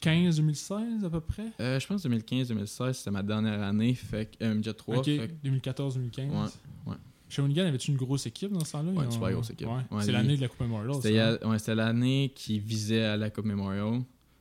2015-2016 0.03 1.05
à 1.05 1.11
peu 1.11 1.21
près? 1.21 1.47
Euh, 1.61 1.79
Je 1.79 1.87
pense 1.87 2.07
2015-2016, 2.07 2.93
c'était 2.95 3.11
ma 3.11 3.23
dernière 3.23 3.61
année, 3.63 3.95
fait 3.95 4.31
que 4.39 4.45
euh, 4.45 4.73
3. 4.73 4.99
Ok, 4.99 5.07
2014-2015. 5.45 6.31
Ouais, 6.31 6.37
ouais. 6.87 6.97
Shawinigan, 7.29 7.67
avait-tu 7.67 7.91
une 7.91 7.97
grosse 7.97 8.27
équipe 8.27 8.51
dans 8.51 8.65
ce 8.65 8.73
temps-là? 8.73 8.93
Ouais, 8.93 9.05
une 9.05 9.11
super 9.11 9.33
grosse 9.33 9.51
équipe. 9.51 9.69
Ouais. 9.69 10.03
c'est 10.03 10.13
l'année 10.13 10.37
de 10.37 10.41
la 10.41 10.49
Coupe 10.49 10.61
Memorial. 10.61 10.95
C'était 11.59 11.75
l'année 11.75 12.33
qui 12.35 12.59
visait 12.59 13.05
à 13.05 13.17
la 13.17 13.31
Coupe 13.31 13.45
Memorial. 13.45 14.01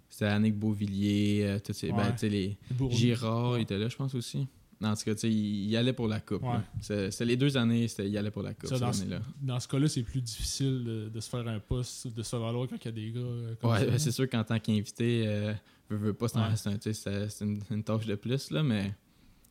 C'était 0.10 0.26
l'année 0.26 0.52
que 0.52 0.58
Beauvilliers, 0.58 1.42
euh, 1.44 1.60
tous 1.60 1.74
ces, 1.74 1.92
ben, 1.92 2.16
les 2.24 2.58
Girard 2.90 3.58
était 3.58 3.78
là, 3.78 3.90
je 3.90 3.96
pense 3.96 4.16
aussi. 4.16 4.48
En 4.82 4.96
tout 4.96 5.04
cas, 5.04 5.14
il, 5.24 5.70
il 5.70 5.76
allait 5.76 5.94
pour 5.94 6.08
la 6.08 6.22
coupe. 6.22 6.46
C'est 6.80 7.26
les 7.26 7.36
deux 7.36 7.58
années, 7.58 7.88
il 8.00 8.18
allait 8.18 8.32
pour 8.32 8.44
la 8.44 8.54
coupe. 8.54 8.74
dans, 8.78 8.94
ce, 8.94 9.04
dans, 9.42 9.60
ce 9.60 9.68
cas-là, 9.68 9.88
c'est 9.90 10.04
plus 10.04 10.22
difficile 10.22 11.10
de, 11.14 11.20
se 11.20 11.30
faire 11.30 11.48
un 11.48 11.60
poste, 11.60 12.08
de 12.08 12.24
se 12.24 12.36
valoir 12.36 12.68
quand 12.70 12.78
il 12.78 12.86
y 12.86 12.88
a 12.88 12.92
des 12.92 13.12
gars. 13.12 13.20
Euh, 13.20 13.56
comme 13.60 13.72
ouais, 13.72 14.00
c'est 14.00 14.12
sûr 14.12 14.30
qu'en 14.30 14.44
tant 14.44 14.58
qu'invité, 14.60 15.26
euh, 15.28 15.54
veux, 15.90 16.14
pas, 16.14 16.28
c'est 16.30 17.42
une, 17.42 17.62
une, 17.70 17.84
tâche 17.84 18.06
de 18.06 18.16
plus, 18.16 18.52
là, 18.52 18.64
mais 18.64 18.94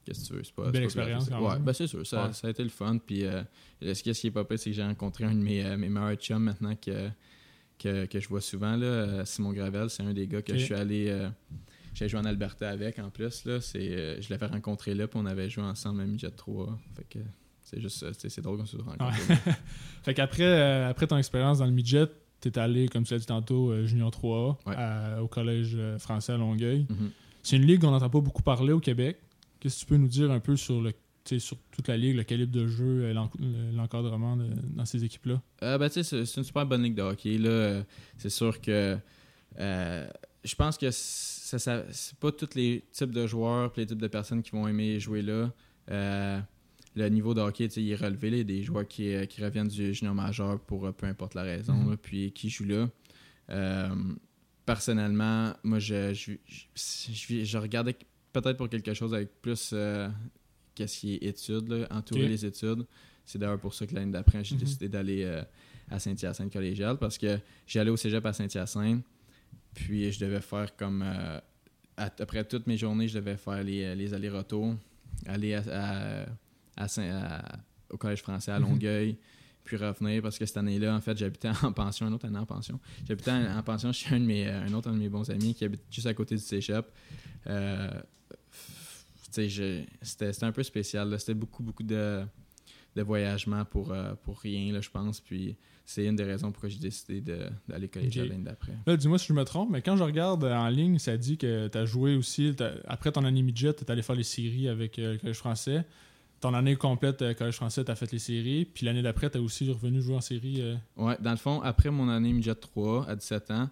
qu'est-ce 0.04 0.22
que 0.22 0.26
tu 0.28 0.32
veux? 0.34 0.44
C'est 0.44 0.54
pas. 0.54 0.70
Belle 0.70 0.84
expérience, 0.84 1.28
quand 1.28 1.46
Ouais, 1.46 1.58
ben, 1.58 1.74
c'est 1.74 1.86
sûr, 1.86 2.06
ça, 2.06 2.32
ça, 2.32 2.46
a 2.46 2.50
été 2.50 2.62
le 2.62 2.70
fun. 2.70 2.96
Puis, 2.96 3.24
euh, 3.24 3.42
ce 3.82 4.02
qui 4.02 4.10
est 4.10 4.30
pas 4.30 4.44
pire, 4.44 4.58
c'est 4.58 4.70
que 4.70 4.76
j'ai 4.76 4.82
rencontré 4.82 5.24
un 5.24 5.34
de 5.34 5.42
mes, 5.42 5.62
euh, 5.62 5.76
mes 5.76 5.90
meilleurs 5.90 6.16
chums 6.16 6.42
maintenant 6.42 6.74
que, 6.74 7.10
que, 7.78 8.06
que, 8.06 8.18
je 8.18 8.28
vois 8.28 8.40
souvent, 8.40 8.76
là, 8.76 9.26
Simon 9.26 9.52
Gravel. 9.52 9.90
C'est 9.90 10.02
un 10.02 10.14
des 10.14 10.26
gars 10.26 10.40
que 10.40 10.56
je 10.56 10.64
suis 10.64 10.74
allé 10.74 11.28
j'ai 11.98 12.08
joué 12.08 12.20
en 12.20 12.24
Alberta 12.24 12.70
avec 12.70 12.98
en 13.00 13.10
plus. 13.10 13.44
Là, 13.44 13.60
c'est, 13.60 13.90
euh, 13.90 14.20
je 14.20 14.30
l'avais 14.30 14.46
rencontré 14.46 14.94
là, 14.94 15.08
puis 15.08 15.18
on 15.20 15.26
avait 15.26 15.50
joué 15.50 15.64
ensemble 15.64 16.00
à 16.00 16.04
Midget 16.04 16.30
3. 16.30 16.78
Fait 16.96 17.04
que 17.10 17.18
c'est 17.64 17.80
juste 17.80 18.06
c'est 18.28 18.40
drôle 18.40 18.58
qu'on 18.58 18.66
se 18.66 18.76
rencontre. 18.76 19.14
fait 20.02 20.14
qu'après 20.14 20.44
euh, 20.44 20.88
après 20.88 21.08
ton 21.08 21.18
expérience 21.18 21.58
dans 21.58 21.66
le 21.66 21.72
midget, 21.72 22.06
tu 22.40 22.48
es 22.48 22.58
allé, 22.58 22.88
comme 22.88 23.02
tu 23.02 23.14
l'as 23.14 23.18
dit 23.18 23.26
tantôt, 23.26 23.70
euh, 23.70 23.84
Junior 23.84 24.12
3 24.12 24.58
au 25.20 25.26
Collège 25.26 25.76
français 25.98 26.34
à 26.34 26.36
Longueuil. 26.36 26.86
Mm-hmm. 26.88 27.10
C'est 27.42 27.56
une 27.56 27.66
ligue 27.66 27.80
qu'on 27.80 27.90
n'entend 27.90 28.10
pas 28.10 28.20
beaucoup 28.20 28.42
parler 28.42 28.72
au 28.72 28.80
Québec. 28.80 29.18
Qu'est-ce 29.58 29.76
que 29.76 29.80
tu 29.80 29.86
peux 29.86 29.96
nous 29.96 30.08
dire 30.08 30.30
un 30.30 30.40
peu 30.40 30.56
sur 30.56 30.80
le 30.80 30.92
sur 31.40 31.58
toute 31.72 31.88
la 31.88 31.98
ligue, 31.98 32.16
le 32.16 32.22
calibre 32.22 32.52
de 32.52 32.66
jeu, 32.66 33.12
l'encadrement 33.74 34.38
dans 34.70 34.86
ces 34.86 35.04
équipes-là? 35.04 35.42
ben, 35.60 35.86
c'est, 35.90 36.10
une 36.10 36.24
super 36.24 36.64
bonne 36.64 36.82
ligue 36.82 36.94
de 36.94 37.02
hockey. 37.02 37.38
C'est 38.16 38.30
sûr 38.30 38.62
que 38.62 38.96
je 39.58 40.54
pense 40.54 40.78
que 40.78 40.90
ça, 41.48 41.58
ça 41.58 41.84
c'est 41.90 42.16
pas 42.18 42.30
tous 42.30 42.54
les 42.54 42.84
types 42.92 43.10
de 43.10 43.26
joueurs 43.26 43.72
et 43.76 43.80
les 43.80 43.86
types 43.86 44.00
de 44.00 44.08
personnes 44.08 44.42
qui 44.42 44.50
vont 44.50 44.68
aimer 44.68 45.00
jouer 45.00 45.22
là. 45.22 45.50
Euh, 45.90 46.40
le 46.94 47.08
niveau 47.08 47.32
de 47.32 47.40
hockey 47.40 47.66
il 47.66 47.90
est 47.90 47.96
relevé. 47.96 48.30
Là, 48.30 48.44
des 48.44 48.62
joueurs 48.62 48.86
qui, 48.86 49.14
euh, 49.14 49.24
qui, 49.24 49.42
reviennent 49.42 49.68
du 49.68 49.94
junior 49.94 50.14
majeur 50.14 50.60
pour 50.60 50.86
euh, 50.86 50.92
peu 50.92 51.06
importe 51.06 51.34
la 51.34 51.42
raison, 51.42 51.74
mm-hmm. 51.74 51.96
puis 51.96 52.32
qui 52.32 52.50
jouent 52.50 52.66
là. 52.66 53.94
personnellement, 54.66 55.54
moi, 55.62 55.78
je, 55.78 56.12
je, 56.12 56.34
je, 56.74 57.58
regardais 57.58 57.96
peut-être 58.32 58.58
pour 58.58 58.68
quelque 58.68 58.92
chose 58.92 59.14
avec 59.14 59.40
plus 59.40 59.74
qu'est-ce 60.74 61.00
qui 61.00 61.14
est 61.14 61.22
études, 61.22 61.86
entourer 61.90 62.28
les 62.28 62.44
études. 62.44 62.84
C'est 63.24 63.38
d'ailleurs 63.38 63.58
pour 63.58 63.72
ça 63.72 63.86
que 63.86 63.94
l'année 63.94 64.12
d'après, 64.12 64.44
j'ai 64.44 64.54
mm-hmm. 64.54 64.58
décidé 64.58 64.88
d'aller 64.90 65.42
à 65.90 65.98
Saint-Hyacinthe 65.98 66.52
collégial 66.52 66.98
parce 66.98 67.16
que 67.16 67.38
j'allais 67.66 67.90
au 67.90 67.96
cégep 67.96 68.26
à 68.26 68.34
Saint-Hyacinthe. 68.34 69.02
Puis 69.74 70.12
je 70.12 70.20
devais 70.20 70.40
faire 70.40 70.74
comme. 70.76 71.02
Euh, 71.04 71.38
après 71.96 72.44
toutes 72.44 72.66
mes 72.66 72.76
journées, 72.76 73.08
je 73.08 73.18
devais 73.18 73.36
faire 73.36 73.62
les, 73.62 73.84
euh, 73.84 73.94
les 73.94 74.14
allers-retours, 74.14 74.74
aller 75.26 75.54
à, 75.54 76.26
au 77.90 77.96
Collège 77.96 78.22
français 78.22 78.52
à 78.52 78.60
mhm. 78.60 78.68
Longueuil, 78.68 79.16
puis 79.64 79.76
revenir 79.76 80.22
parce 80.22 80.38
que 80.38 80.46
cette 80.46 80.56
année-là, 80.56 80.94
en 80.94 81.00
fait, 81.00 81.16
j'habitais 81.16 81.50
en 81.62 81.72
pension, 81.72 82.06
une 82.06 82.14
autre 82.14 82.26
année 82.26 82.38
en 82.38 82.46
pension. 82.46 82.78
J'habitais 83.06 83.32
en, 83.32 83.62
pension 83.62 83.92
chez 83.92 84.14
un, 84.14 84.20
de 84.20 84.24
mes, 84.24 84.46
un 84.46 84.72
autre 84.74 84.90
de 84.90 84.96
mes 84.96 85.08
bons 85.08 85.28
amis 85.30 85.54
qui 85.54 85.64
habite 85.64 85.82
juste 85.90 86.06
à 86.06 86.14
côté 86.14 86.36
du. 86.36 86.42
Euh, 87.46 87.90
c'était 89.30 90.44
un 90.44 90.52
peu 90.52 90.62
spécial. 90.62 91.18
C'était 91.18 91.34
beaucoup, 91.34 91.62
beaucoup 91.62 91.82
de, 91.82 92.24
de 92.96 93.02
voyagement 93.02 93.64
pour, 93.64 93.94
pour 94.24 94.40
rien, 94.40 94.80
je 94.80 94.90
pense. 94.90 95.20
Puis 95.20 95.56
c'est 95.88 96.04
une 96.04 96.16
des 96.16 96.24
raisons 96.24 96.52
pourquoi 96.52 96.68
j'ai 96.68 96.78
décidé 96.78 97.22
d'aller 97.66 97.88
collégial 97.88 98.26
okay. 98.26 98.32
l'année 98.34 98.44
d'après. 98.44 98.72
Là, 98.86 98.94
dis-moi 98.94 99.18
si 99.18 99.28
je 99.28 99.32
me 99.32 99.42
trompe, 99.44 99.70
mais 99.70 99.80
quand 99.80 99.96
je 99.96 100.02
regarde 100.02 100.44
en 100.44 100.68
ligne, 100.68 100.98
ça 100.98 101.16
dit 101.16 101.38
que 101.38 101.66
tu 101.68 101.78
as 101.78 101.86
joué 101.86 102.14
aussi, 102.14 102.54
après 102.86 103.10
ton 103.10 103.24
année 103.24 103.40
midget, 103.40 103.72
tu 103.72 103.84
es 103.84 103.90
allé 103.90 104.02
faire 104.02 104.14
les 104.14 104.22
séries 104.22 104.68
avec 104.68 104.98
euh, 104.98 105.12
le 105.12 105.18
Collège 105.18 105.38
français. 105.38 105.86
Ton 106.40 106.52
année 106.52 106.76
complète, 106.76 107.22
euh, 107.22 107.32
Collège 107.32 107.54
français, 107.54 107.86
tu 107.86 107.90
as 107.90 107.94
fait 107.94 108.12
les 108.12 108.18
séries. 108.18 108.66
Puis 108.66 108.84
l'année 108.84 109.00
d'après, 109.00 109.30
tu 109.30 109.38
as 109.38 109.40
aussi 109.40 109.72
revenu 109.72 110.02
jouer 110.02 110.16
en 110.16 110.20
série. 110.20 110.60
Euh... 110.60 110.76
Ouais, 110.98 111.16
dans 111.20 111.30
le 111.30 111.38
fond, 111.38 111.62
après 111.62 111.90
mon 111.90 112.10
année 112.10 112.34
midget 112.34 112.54
3, 112.54 113.08
à 113.08 113.16
17 113.16 113.50
ans, 113.52 113.70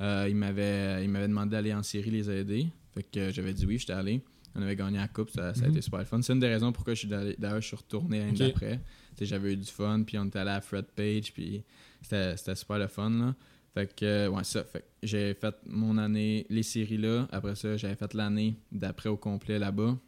euh, 0.00 0.26
il 0.28 0.34
m'avait 0.34 1.06
demandé 1.06 1.52
d'aller 1.52 1.72
en 1.72 1.84
série 1.84 2.10
les 2.10 2.28
aider. 2.28 2.66
Fait 2.92 3.04
que 3.04 3.30
j'avais 3.30 3.54
dit 3.54 3.66
oui, 3.66 3.78
j'étais 3.78 3.92
allé. 3.92 4.20
On 4.56 4.62
avait 4.62 4.74
gagné 4.74 4.98
la 4.98 5.06
coupe, 5.06 5.30
ça, 5.30 5.50
a 5.50 5.52
mhm. 5.52 5.70
été 5.70 5.80
super 5.80 6.04
fun. 6.08 6.20
C'est 6.22 6.32
une 6.32 6.40
des 6.40 6.48
raisons 6.48 6.72
pourquoi 6.72 6.94
je 6.94 6.98
suis 6.98 7.08
d'ailleurs 7.08 7.60
je 7.60 7.68
suis 7.68 7.76
retourné 7.76 8.18
l'année 8.18 8.32
d'après. 8.32 8.80
J'avais 9.20 9.52
eu 9.52 9.56
du 9.56 9.70
fun, 9.70 10.02
puis 10.04 10.18
on 10.18 10.24
était 10.24 10.38
allé 10.38 10.50
à 10.50 10.60
Fred 10.60 10.86
Page, 10.96 11.32
puis 11.32 11.62
c'était 12.02 12.54
super 12.54 12.78
le 12.78 12.88
fun. 12.88 13.10
Là. 13.10 13.34
Fait 13.74 13.94
que, 13.94 14.28
ouais, 14.28 14.44
ça. 14.44 14.64
Fait 14.64 14.84
j'ai 15.02 15.34
fait 15.34 15.54
mon 15.66 15.98
année, 15.98 16.46
les 16.50 16.62
séries 16.62 16.98
là. 16.98 17.26
Après 17.32 17.54
ça, 17.54 17.76
j'avais 17.76 17.96
fait 17.96 18.14
l'année 18.14 18.56
d'après 18.70 19.08
au 19.08 19.16
complet 19.16 19.58
là-bas. 19.58 19.98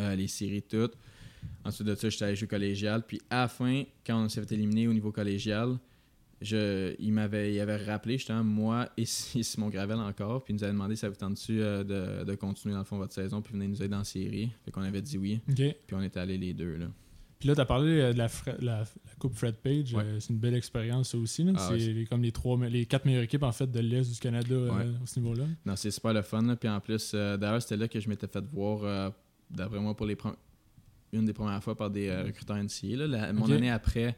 Euh, 0.00 0.14
les 0.14 0.28
séries 0.28 0.62
toutes. 0.62 0.94
Ensuite 1.64 1.86
de 1.86 1.94
ça, 1.94 2.08
j'étais 2.08 2.24
allé 2.24 2.36
jouer 2.36 2.48
collégial. 2.48 3.04
Puis 3.06 3.20
à 3.30 3.42
la 3.42 3.48
fin, 3.48 3.84
quand 4.04 4.24
on 4.24 4.28
s'est 4.28 4.40
fait 4.40 4.54
éliminer 4.54 4.88
au 4.88 4.94
niveau 4.94 5.12
collégial, 5.12 5.78
je, 6.40 6.94
il 6.98 7.12
m'avait 7.12 7.52
il 7.52 7.60
avait 7.60 7.76
rappelé 7.76 8.16
justement 8.16 8.42
moi 8.42 8.88
et 8.96 9.04
Simon 9.04 9.68
Gravel 9.68 9.98
encore 9.98 10.42
puis 10.42 10.54
il 10.54 10.56
nous 10.56 10.64
avait 10.64 10.72
demandé 10.72 10.94
si 10.94 11.00
ça 11.00 11.10
vous 11.10 11.16
tente 11.16 11.38
euh, 11.50 11.84
de, 11.84 12.24
de, 12.24 12.34
continuer 12.34 12.72
dans 12.72 12.78
le 12.78 12.86
fond 12.86 12.96
votre 12.96 13.12
saison 13.12 13.42
puis 13.42 13.52
venir 13.52 13.68
nous 13.68 13.82
aider 13.82 13.94
en 13.94 14.04
série? 14.04 14.50
Fait 14.64 14.70
qu'on 14.70 14.80
avait 14.80 15.02
dit 15.02 15.18
oui 15.18 15.40
puis 15.46 15.74
on 15.92 16.00
était 16.00 16.18
allés 16.18 16.38
les 16.38 16.54
deux 16.54 16.76
là 16.76 16.86
puis 17.40 17.48
là 17.48 17.56
tu 17.56 17.60
as 17.60 17.64
parlé 17.64 18.00
euh, 18.00 18.12
de 18.12 18.18
la, 18.18 18.28
la, 18.60 18.84
coupe 19.18 19.34
Fred 19.34 19.56
Page 19.56 19.94
euh, 19.96 20.20
c'est 20.20 20.32
une 20.32 20.38
belle 20.38 20.54
expérience 20.54 21.10
ça 21.10 21.18
aussi 21.18 21.44
ah 21.56 21.70
c'est 21.76 22.04
comme 22.08 22.22
les 22.22 22.30
trois 22.30 22.56
les 22.68 22.86
quatre 22.86 23.04
meilleures 23.06 23.24
équipes 23.24 23.42
en 23.42 23.52
fait 23.52 23.70
de 23.70 23.80
l'est 23.80 24.08
du 24.08 24.18
Canada 24.20 24.54
à 24.72 25.06
ce 25.06 25.18
niveau 25.18 25.34
là 25.34 25.44
non 25.66 25.74
c'est 25.74 25.90
super 25.90 26.12
le 26.12 26.22
fun 26.22 26.54
puis 26.54 26.68
en 26.68 26.80
plus 26.80 27.12
d'ailleurs 27.14 27.60
c'était 27.60 27.76
là 27.76 27.88
que 27.88 27.98
je 27.98 28.08
m'étais 28.08 28.28
fait 28.28 28.44
voir 28.52 29.12
d'après 29.50 29.80
moi 29.80 29.96
pour 29.96 30.06
les 30.06 30.16
une 31.12 31.24
des 31.24 31.32
premières 31.32 31.62
fois 31.64 31.76
par 31.76 31.90
des 31.90 32.14
recruteurs 32.14 32.56
NCA 32.56 33.06
là, 33.06 33.32
mon 33.32 33.50
année 33.50 33.70
après 33.70 34.14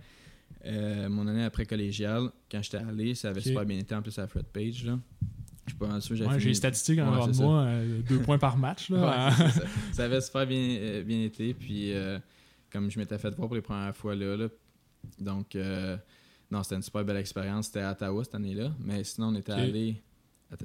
Euh, 0.65 1.09
mon 1.09 1.27
année 1.27 1.45
après 1.45 1.67
collégiale, 1.67 2.29
quand 2.51 2.63
j'étais 2.63 2.79
allé, 2.79 3.15
ça 3.15 3.31
avait 3.31 3.41
super 3.41 3.65
bien 3.65 3.79
été 3.79 3.95
en 3.95 4.03
plus 4.03 4.17
à 4.19 4.27
Fred 4.27 4.45
Page. 4.47 4.85
Là. 4.85 4.99
Je 5.67 5.71
suis 5.71 5.79
pas 5.79 6.01
sûr. 6.01 6.13
Ouais, 6.13 6.27
j'ai 6.35 6.39
fini- 6.39 6.45
les 6.49 6.55
statistiques 6.55 6.99
en 7.01 7.11
Ouais, 7.11 7.17
avant 7.17 7.29
de 7.29 7.37
moi, 7.37 7.61
euh, 7.63 8.01
deux 8.03 8.19
points 8.19 8.39
par 8.39 8.57
match. 8.57 8.91
Là, 8.91 9.31
Ouais, 9.39 9.49
ça. 9.51 9.63
ça 9.93 10.05
avait 10.05 10.21
super 10.21 10.47
bien, 10.47 10.59
euh, 10.59 11.03
bien 11.03 11.23
été. 11.23 11.55
Puis, 11.55 11.93
euh, 11.93 12.19
comme 12.73 12.91
je 12.91 12.99
m'étais 12.99 13.19
fait 13.19 13.35
voir 13.35 13.49
pour 13.49 13.55
les 13.57 13.63
premières 13.63 13.95
fois 13.95 14.15
là, 14.15 14.37
là, 14.37 14.49
donc, 15.19 15.57
euh, 15.57 15.97
non, 16.51 16.63
c'était 16.63 16.77
une 16.77 16.83
super 16.83 17.05
belle 17.05 17.17
expérience. 17.17 17.67
C'était 17.67 17.81
à 17.81 17.93
Ottawa 17.93 18.23
cette 18.25 18.35
année-là. 18.37 18.73
Mais 18.79 19.03
sinon, 19.05 19.29
on 19.29 19.35
était 19.35 19.53
Ok. 19.53 19.59
allé. 19.59 20.03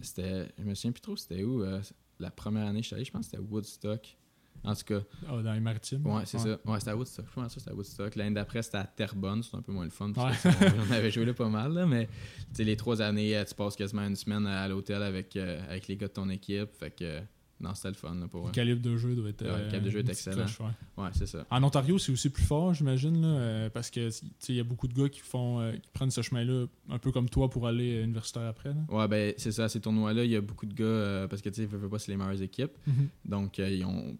C'était. 0.01 0.47
Je 0.59 0.63
me 0.63 0.75
souviens 0.75 0.91
plus 0.91 1.01
trop, 1.01 1.15
c'était 1.15 1.43
où 1.43 1.63
euh, 1.63 1.81
La 2.19 2.29
première 2.29 2.67
année, 2.67 2.81
je 2.81 2.87
suis 2.87 2.95
allé, 2.95 3.05
je 3.05 3.11
pense 3.11 3.25
que 3.27 3.31
c'était 3.37 3.43
Woodstock. 3.43 4.17
En 4.63 4.75
tout 4.75 4.83
cas, 4.85 4.99
Ah, 5.27 5.41
dans 5.41 5.53
les 5.53 5.59
maritimes. 5.59 6.05
ouais, 6.05 6.25
c'est 6.25 6.39
ça. 6.39 6.59
Ouais, 6.65 6.79
c'était 6.79 6.91
à 6.91 6.95
Woodstock. 6.97 7.25
Je 7.29 7.33
pense 7.33 7.53
que 7.53 7.59
c'était 7.59 7.71
à 7.71 7.75
Woodstock. 7.75 8.15
L'année 8.15 8.35
d'après, 8.35 8.61
c'était 8.63 8.77
à 8.79 8.83
Terrebonne. 8.85 9.41
C'était 9.43 9.57
un 9.57 9.61
peu 9.61 9.71
moins 9.71 9.85
le 9.85 9.89
fun. 9.91 10.11
parce 10.13 10.45
on 10.45 10.91
avait 10.91 11.09
joué 11.11 11.25
là 11.25 11.33
pas 11.33 11.47
mal, 11.49 11.73
là, 11.73 11.85
mais 11.85 12.07
tu 12.07 12.11
sais, 12.55 12.63
les 12.63 12.75
trois 12.75 13.01
années, 13.01 13.37
euh, 13.37 13.43
tu 13.45 13.53
passes 13.55 13.75
quasiment 13.75 14.05
une 14.05 14.15
semaine 14.15 14.45
à 14.45 14.67
l'hôtel 14.67 15.01
avec, 15.03 15.35
euh, 15.35 15.63
avec 15.69 15.87
les 15.87 15.95
gars 15.95 16.07
de 16.07 16.13
ton 16.13 16.27
équipe. 16.29 16.73
Fait 16.73 16.91
que, 16.91 17.21
non, 17.59 17.73
c'était 17.73 17.87
le 17.89 17.93
fun 17.95 18.13
là, 18.15 18.27
pour 18.27 18.45
Le 18.47 18.51
calibre 18.51 18.81
de 18.81 18.95
jeu 18.97 19.15
doit 19.15 19.29
être. 19.29 19.41
Ouais, 19.43 19.47
le 19.47 19.53
euh, 19.55 19.69
calibre 19.71 19.85
de 19.85 19.89
jeu 19.91 19.99
est 19.99 20.09
excellent. 20.09 20.35
cloche, 20.37 20.59
ouais. 20.59 21.03
Ouais, 21.03 21.09
c'est 21.13 21.25
ça. 21.25 21.45
En 21.49 21.63
Ontario, 21.63 21.97
c'est 21.97 22.11
aussi 22.11 22.29
plus 22.29 22.43
fort, 22.43 22.73
j'imagine, 22.73 23.23
euh, 23.25 23.69
parce 23.69 23.89
que 23.89 24.09
il 24.49 24.55
y 24.55 24.59
a 24.59 24.63
beaucoup 24.63 24.87
de 24.87 24.93
gars 24.93 25.09
qui 25.09 25.21
font 25.21 25.59
euh, 25.59 25.71
qui 25.73 25.89
prennent 25.91 26.11
ce 26.11 26.21
chemin-là, 26.21 26.65
un 26.89 26.99
peu 26.99 27.11
comme 27.11 27.29
toi, 27.29 27.49
pour 27.49 27.65
aller 27.67 28.01
universitaire 28.03 28.43
après. 28.47 28.69
là. 28.69 28.85
Ouais, 28.89 29.07
ben 29.07 29.33
c'est 29.37 29.51
ça, 29.51 29.63
à 29.65 29.69
ces 29.69 29.81
tournois-là, 29.81 30.23
il 30.23 30.31
y 30.31 30.35
a 30.35 30.41
beaucoup 30.41 30.65
de 30.67 30.73
gars, 30.73 31.27
parce 31.27 31.41
que 31.41 31.49
tu 31.49 31.55
sais, 31.61 31.65
veux, 31.65 31.77
veux 31.77 31.89
pas, 31.89 31.99
c'est 31.99 32.11
les 32.11 32.17
meilleures 32.17 32.41
équipes. 32.41 32.77
Donc, 33.25 33.59
euh, 33.59 33.69
ils 33.69 33.83
ont 33.85 34.17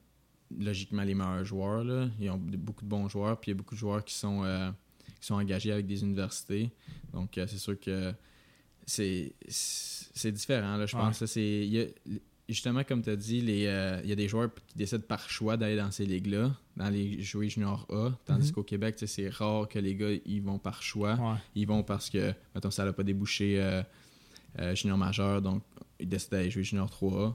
logiquement 0.57 1.03
les 1.03 1.13
meilleurs 1.13 1.43
joueurs. 1.45 1.83
Là. 1.83 2.07
Ils 2.19 2.29
ont 2.29 2.37
beaucoup 2.37 2.85
de 2.85 2.89
bons 2.89 3.07
joueurs, 3.09 3.39
puis 3.39 3.51
il 3.51 3.53
y 3.53 3.55
a 3.55 3.57
beaucoup 3.57 3.75
de 3.75 3.79
joueurs 3.79 4.03
qui 4.05 4.13
sont, 4.15 4.43
euh, 4.45 4.71
qui 5.19 5.27
sont 5.27 5.35
engagés 5.35 5.71
avec 5.73 5.85
des 5.85 6.01
universités. 6.01 6.71
Donc, 7.13 7.37
euh, 7.37 7.45
c'est 7.47 7.57
sûr 7.57 7.79
que 7.79 8.13
c'est 8.85 9.33
c'est 9.49 10.31
différent, 10.31 10.77
là, 10.77 10.85
je 10.85 10.95
pense. 10.95 11.25
C'est- 11.25 11.93
justement, 12.49 12.83
comme 12.83 13.01
tu 13.01 13.09
as 13.09 13.15
dit, 13.15 13.41
les, 13.41 13.65
euh, 13.67 13.99
il 14.03 14.09
y 14.09 14.13
a 14.13 14.15
des 14.15 14.27
joueurs 14.27 14.49
qui 14.67 14.77
décident 14.77 15.03
par 15.07 15.29
choix 15.29 15.57
d'aller 15.57 15.75
dans 15.75 15.91
ces 15.91 16.05
ligues-là, 16.05 16.53
dans 16.75 16.89
les 16.89 17.21
jouer 17.21 17.49
junior 17.49 17.85
A, 17.89 18.11
tandis 18.25 18.47
Mhm. 18.49 18.53
qu'au 18.53 18.63
Québec, 18.63 18.95
c'est 19.05 19.29
rare 19.29 19.67
que 19.67 19.79
les 19.79 19.95
gars 19.95 20.11
ils 20.25 20.41
vont 20.41 20.57
par 20.59 20.81
choix. 20.81 21.15
Ouais. 21.15 21.37
Ils 21.55 21.67
vont 21.67 21.83
parce 21.83 22.09
que, 22.09 22.33
mettons, 22.55 22.71
ça 22.71 22.85
n'a 22.85 22.93
pas 22.93 23.03
débouché 23.03 23.59
euh, 23.61 23.81
euh, 24.59 24.75
junior 24.75 24.97
majeur, 24.97 25.41
donc 25.41 25.61
ils 25.99 26.07
décident 26.09 26.37
d'aller 26.37 26.49
jouer 26.51 26.63
junior 26.63 26.89
3A. 26.89 27.33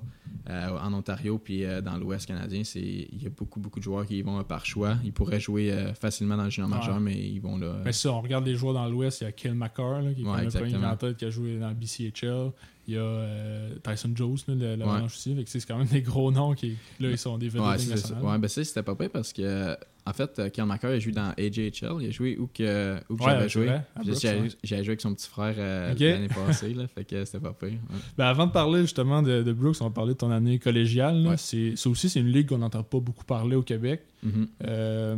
Euh, 0.51 0.79
en 0.79 0.93
Ontario, 0.93 1.39
puis 1.39 1.65
euh, 1.65 1.81
dans 1.81 1.97
l'Ouest 1.97 2.27
canadien, 2.27 2.65
c'est 2.65 2.81
il 2.81 3.23
y 3.23 3.27
a 3.27 3.31
beaucoup, 3.31 3.61
beaucoup 3.61 3.79
de 3.79 3.85
joueurs 3.85 4.05
qui 4.07 4.19
y 4.19 4.23
vont 4.23 4.41
euh, 4.41 4.43
par 4.43 4.67
choix. 4.67 4.97
Ils 5.05 5.13
pourraient 5.13 5.39
jouer 5.39 5.73
facilement 6.01 6.37
dans 6.37 6.45
le 6.45 6.51
junior 6.51 6.69
Ouais. 6.71 6.79
majeur, 6.79 6.99
mais 7.01 7.17
ils 7.17 7.39
vont 7.39 7.59
là. 7.59 7.81
Mais 7.85 7.93
ça, 7.93 8.13
on 8.13 8.21
regarde 8.21 8.45
les 8.47 8.57
joueurs 8.57 8.75
dans 8.75 8.89
l'Ouest, 8.89 9.21
il 9.21 9.25
y 9.25 9.27
a 9.29 9.33
Kill 9.33 9.55
McCarr, 9.55 10.03
là, 10.03 10.13
qui 10.13 10.23
est 10.23 10.25
Ouais, 10.27 10.43
le 10.43 10.85
en 10.87 10.97
tête 10.97 11.17
qui 11.17 11.25
a 11.25 11.31
joué 11.31 11.59
dans 11.59 11.69
le 11.69 11.75
BCHL. 11.75 12.51
Il 12.89 12.95
y 12.95 12.99
a 12.99 13.69
Tyson 13.85 14.11
Jones, 14.17 14.37
là, 14.49 14.77
le, 14.77 14.85
Ouais. 14.85 15.01
aussi. 15.05 15.37
C'est 15.47 15.65
quand 15.67 15.79
même 15.79 15.87
des 15.87 16.03
gros 16.03 16.33
noms 16.33 16.55
qui 16.55 16.77
là, 16.99 17.11
ils 17.11 17.19
sont 17.19 17.39
des 17.39 17.49
vedettes 17.49 17.67
Ouais, 17.67 17.77
de 17.77 17.79
Ligue 17.83 17.89
c'est 17.91 17.97
ça. 17.99 18.09
nationale. 18.15 18.25
Ouais, 18.25 18.39
ben 18.39 18.49
ça, 18.49 18.65
c'était 18.65 18.83
pas 18.83 18.97
parce 18.97 19.33
que, 19.33 19.77
en 20.05 20.13
fait, 20.13 20.39
euh, 20.39 20.49
il 20.53 20.61
a 20.61 20.99
joué 20.99 21.13
dans 21.13 21.33
AJHL. 21.39 21.97
Il 22.01 22.09
a 22.09 22.11
joué 22.11 22.37
où 22.39 22.49
que, 22.49 22.97
où 23.09 23.17
que 23.17 23.23
Ouais, 23.23 23.31
j'avais 23.31 23.49
joué. 23.49 23.71
J'avais 24.65 24.83
joué 24.85 24.91
avec 24.91 25.01
son 25.01 25.15
petit 25.15 25.29
frère 25.29 25.55
euh, 25.59 25.95
l'année 25.99 26.29
passée, 26.29 26.75
là, 26.75 26.87
fait 26.89 27.05
que 27.05 27.25
c'était 27.25 27.39
pas 27.41 27.53
pire. 27.53 27.71
ouais. 27.71 27.97
Ben, 28.19 28.27
avant 28.27 28.47
de 28.47 28.53
parler 28.53 28.81
justement 28.83 29.23
de, 29.23 29.43
de 29.43 29.53
Brooks, 29.53 29.77
on 29.81 29.85
va 29.85 29.91
parler 29.91 30.15
de 30.15 30.19
ton 30.19 30.31
année 30.31 30.59
collégiale. 30.59 31.23
là. 31.23 31.31
Ouais. 31.31 31.37
C'est, 31.37 31.77
ça 31.77 31.89
aussi, 31.89 32.09
c'est 32.09 32.21
une 32.21 32.33
ligue 32.33 32.49
qu'on 32.49 32.59
n'entend 32.59 32.83
pas 32.83 32.99
beaucoup 33.01 33.25
parler 33.25 33.55
au 33.55 33.63
Québec. 33.63 34.03
Mhm. 34.25 34.49
Euh, 34.67 35.17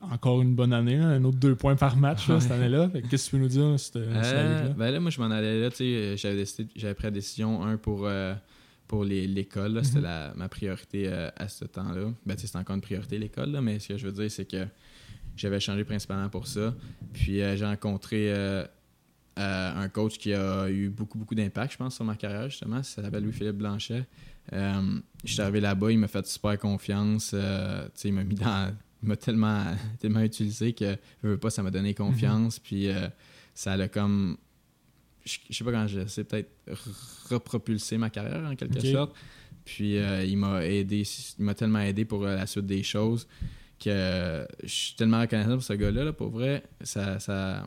encore 0.00 0.42
une 0.42 0.54
bonne 0.54 0.72
année, 0.72 0.96
là, 0.98 1.06
un 1.06 1.24
autre 1.24 1.38
deux 1.38 1.54
points 1.54 1.76
par 1.76 1.96
match 1.96 2.28
là, 2.28 2.40
cette 2.40 2.50
année-là. 2.52 2.90
Qu'est-ce 3.10 3.24
que 3.26 3.30
tu 3.30 3.36
peux 3.36 3.42
nous 3.42 3.48
dire 3.48 3.68
là, 3.68 3.78
cette, 3.78 3.96
Euh, 3.96 4.22
cette 4.22 4.32
ligue-là? 4.34 4.74
ben 4.76 4.90
là, 4.90 5.00
moi, 5.00 5.10
je 5.10 5.20
m'en 5.20 5.30
allais 5.30 5.60
là, 5.60 5.68
j'avais 6.16 6.44
j'avais 6.76 6.94
pris 6.94 7.04
la 7.04 7.10
décision, 7.10 7.62
un, 7.64 7.76
pour, 7.76 8.08
pour 8.86 9.04
l'école, 9.04 9.84
c'était 9.84 10.00
Mhm. 10.00 10.32
ma 10.36 10.48
priorité 10.48 11.08
euh, 11.08 11.30
à 11.36 11.48
ce 11.48 11.64
temps-là. 11.64 12.12
Ben, 12.26 12.36
c'est 12.36 12.56
encore 12.56 12.76
une 12.76 12.82
priorité, 12.82 13.18
l'école, 13.18 13.58
mais 13.62 13.78
ce 13.78 13.88
que 13.88 13.96
je 13.96 14.06
veux 14.06 14.12
dire, 14.12 14.30
c'est 14.30 14.44
que 14.44 14.66
j'avais 15.36 15.60
changé 15.60 15.84
principalement 15.84 16.28
pour 16.28 16.46
ça. 16.46 16.74
Puis, 17.12 17.40
euh, 17.40 17.56
j'ai 17.56 17.64
rencontré 17.64 18.32
euh, 18.32 18.64
un 19.36 19.88
coach 19.88 20.18
qui 20.18 20.32
a 20.32 20.68
eu 20.70 20.88
beaucoup, 20.90 21.18
beaucoup 21.18 21.34
d'impact, 21.34 21.72
je 21.72 21.78
pense, 21.78 21.94
sur 21.96 22.04
ma 22.04 22.14
carrière, 22.14 22.48
justement. 22.48 22.82
Ça 22.82 23.02
s'appelle 23.02 23.24
Louis-Philippe 23.24 23.56
Blanchet. 23.56 24.04
Je 24.52 25.00
suis 25.24 25.40
arrivé 25.40 25.60
là-bas, 25.60 25.90
il 25.90 25.98
m'a 25.98 26.08
fait 26.08 26.26
super 26.26 26.58
confiance. 26.58 27.34
il 28.04 28.12
m'a 28.12 28.24
mis 28.24 28.34
dans... 28.36 28.72
Il 29.04 29.08
m'a 29.08 29.16
tellement, 29.16 29.62
tellement 30.00 30.22
utilisé 30.22 30.72
que, 30.72 30.96
je 31.22 31.28
veux 31.28 31.36
pas, 31.36 31.50
ça 31.50 31.62
m'a 31.62 31.70
donné 31.70 31.92
confiance. 31.94 32.58
Puis, 32.58 32.88
euh, 32.88 33.06
ça 33.54 33.76
l'a 33.76 33.88
comme... 33.88 34.38
Je, 35.24 35.38
je 35.50 35.56
sais 35.56 35.64
pas 35.64 35.72
quand 35.72 35.86
je 35.86 36.06
sais 36.06 36.24
peut-être 36.24 36.50
r- 36.68 37.30
repropulsé 37.30 37.96
ma 37.98 38.10
carrière, 38.10 38.44
en 38.50 38.54
quelque 38.56 38.80
sorte. 38.92 39.14
Puis, 39.64 39.96
euh, 39.96 40.24
il 40.24 40.36
m'a 40.36 40.64
aidé, 40.66 41.02
il 41.38 41.44
m'a 41.44 41.54
tellement 41.54 41.80
aidé 41.80 42.04
pour 42.04 42.24
euh, 42.24 42.34
la 42.36 42.46
suite 42.46 42.66
des 42.66 42.82
choses 42.82 43.26
que 43.78 43.88
euh, 43.90 44.44
je 44.62 44.68
suis 44.68 44.94
tellement 44.96 45.20
reconnaissant 45.20 45.54
pour 45.54 45.62
ce 45.62 45.72
gars-là, 45.72 46.04
là, 46.04 46.12
pour 46.12 46.28
vrai. 46.30 46.62
Ça... 46.82 47.18
ça 47.20 47.66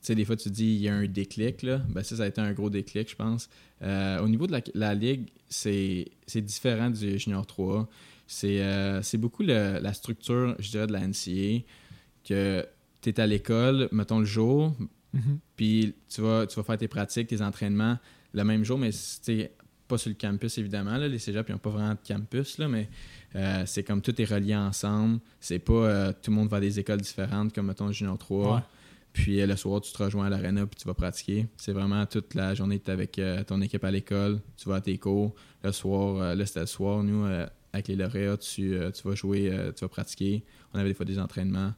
tu 0.00 0.06
sais, 0.06 0.14
des 0.14 0.24
fois, 0.24 0.36
tu 0.36 0.48
dis, 0.48 0.64
il 0.76 0.80
y 0.82 0.88
a 0.88 0.94
un 0.94 1.06
déclic, 1.08 1.62
là. 1.62 1.78
Ben, 1.88 2.04
ça, 2.04 2.16
ça 2.16 2.22
a 2.22 2.26
été 2.28 2.40
un 2.40 2.52
gros 2.52 2.70
déclic, 2.70 3.10
je 3.10 3.16
pense. 3.16 3.50
Euh, 3.82 4.20
au 4.20 4.28
niveau 4.28 4.46
de 4.46 4.52
la, 4.52 4.60
la 4.74 4.94
ligue, 4.94 5.26
c'est 5.48 6.06
c'est 6.26 6.40
différent 6.40 6.88
du 6.88 7.18
Junior 7.18 7.44
3. 7.44 7.88
C'est 8.28 8.62
c'est 9.02 9.18
beaucoup 9.18 9.42
le- 9.42 9.80
la 9.80 9.92
structure, 9.92 10.54
je 10.60 10.70
dirais, 10.70 10.86
de 10.86 10.92
la 10.92 11.00
NCA. 11.00 11.64
Que 12.24 12.64
tu 13.02 13.08
es 13.10 13.18
à 13.20 13.26
l'école, 13.26 13.88
mettons 13.90 14.20
le 14.20 14.24
jour, 14.24 14.72
Mhm. 15.14 15.38
puis 15.56 15.94
tu 16.08 16.20
vas, 16.20 16.46
tu 16.46 16.56
vas 16.56 16.62
faire 16.62 16.76
tes 16.76 16.88
pratiques, 16.88 17.28
tes 17.28 17.40
entraînements 17.40 17.98
le 18.34 18.44
même 18.44 18.64
jour, 18.64 18.78
mais 18.78 18.92
c'est 18.92 19.52
pas 19.88 19.98
sur 19.98 20.10
le 20.10 20.16
campus, 20.16 20.58
évidemment. 20.58 20.96
Là. 20.96 21.08
Les 21.08 21.18
cégeps, 21.18 21.48
ils 21.48 21.52
n'ont 21.52 21.58
pas 21.58 21.70
vraiment 21.70 21.94
de 21.94 22.06
campus, 22.06 22.58
là, 22.58 22.68
mais 22.68 22.88
euh, 23.34 23.62
c'est 23.66 23.82
comme 23.82 24.02
tout 24.02 24.20
est 24.20 24.24
relié 24.24 24.54
ensemble. 24.54 25.18
C'est 25.40 25.58
pas 25.58 25.72
euh, 25.72 26.12
tout 26.12 26.30
le 26.30 26.36
monde 26.36 26.48
va 26.48 26.58
à 26.58 26.60
des 26.60 26.78
écoles 26.78 27.00
différentes, 27.00 27.54
comme 27.54 27.66
mettons 27.66 27.90
Junior 27.90 28.18
3. 28.18 28.54
Ouais. 28.54 28.60
Puis 29.14 29.40
euh, 29.40 29.46
le 29.46 29.56
soir, 29.56 29.80
tu 29.80 29.90
te 29.90 30.02
rejoins 30.02 30.26
à 30.26 30.30
l'aréna 30.30 30.66
puis 30.66 30.78
tu 30.78 30.86
vas 30.86 30.94
pratiquer. 30.94 31.46
C'est 31.56 31.72
vraiment 31.72 32.04
toute 32.04 32.34
la 32.34 32.54
journée, 32.54 32.78
tu 32.78 32.90
es 32.90 32.92
avec 32.92 33.20
ton 33.46 33.60
équipe 33.62 33.82
à 33.82 33.90
l'école, 33.90 34.40
tu 34.56 34.68
vas 34.68 34.76
à 34.76 34.80
tes 34.80 34.98
cours. 34.98 35.34
Le 35.64 35.72
soir, 35.72 36.36
là, 36.36 36.46
c'était 36.46 36.60
le 36.60 36.66
soir, 36.66 37.02
nous, 37.02 37.24
avec 37.72 37.88
les 37.88 37.96
lauréats, 37.96 38.36
tu, 38.36 38.78
tu 38.94 39.08
vas 39.08 39.14
jouer, 39.14 39.50
tu 39.74 39.80
vas 39.80 39.88
pratiquer. 39.88 40.44
On 40.74 40.78
avait 40.78 40.90
des 40.90 40.94
fois 40.94 41.06
des 41.06 41.18
entraînements. 41.18 41.72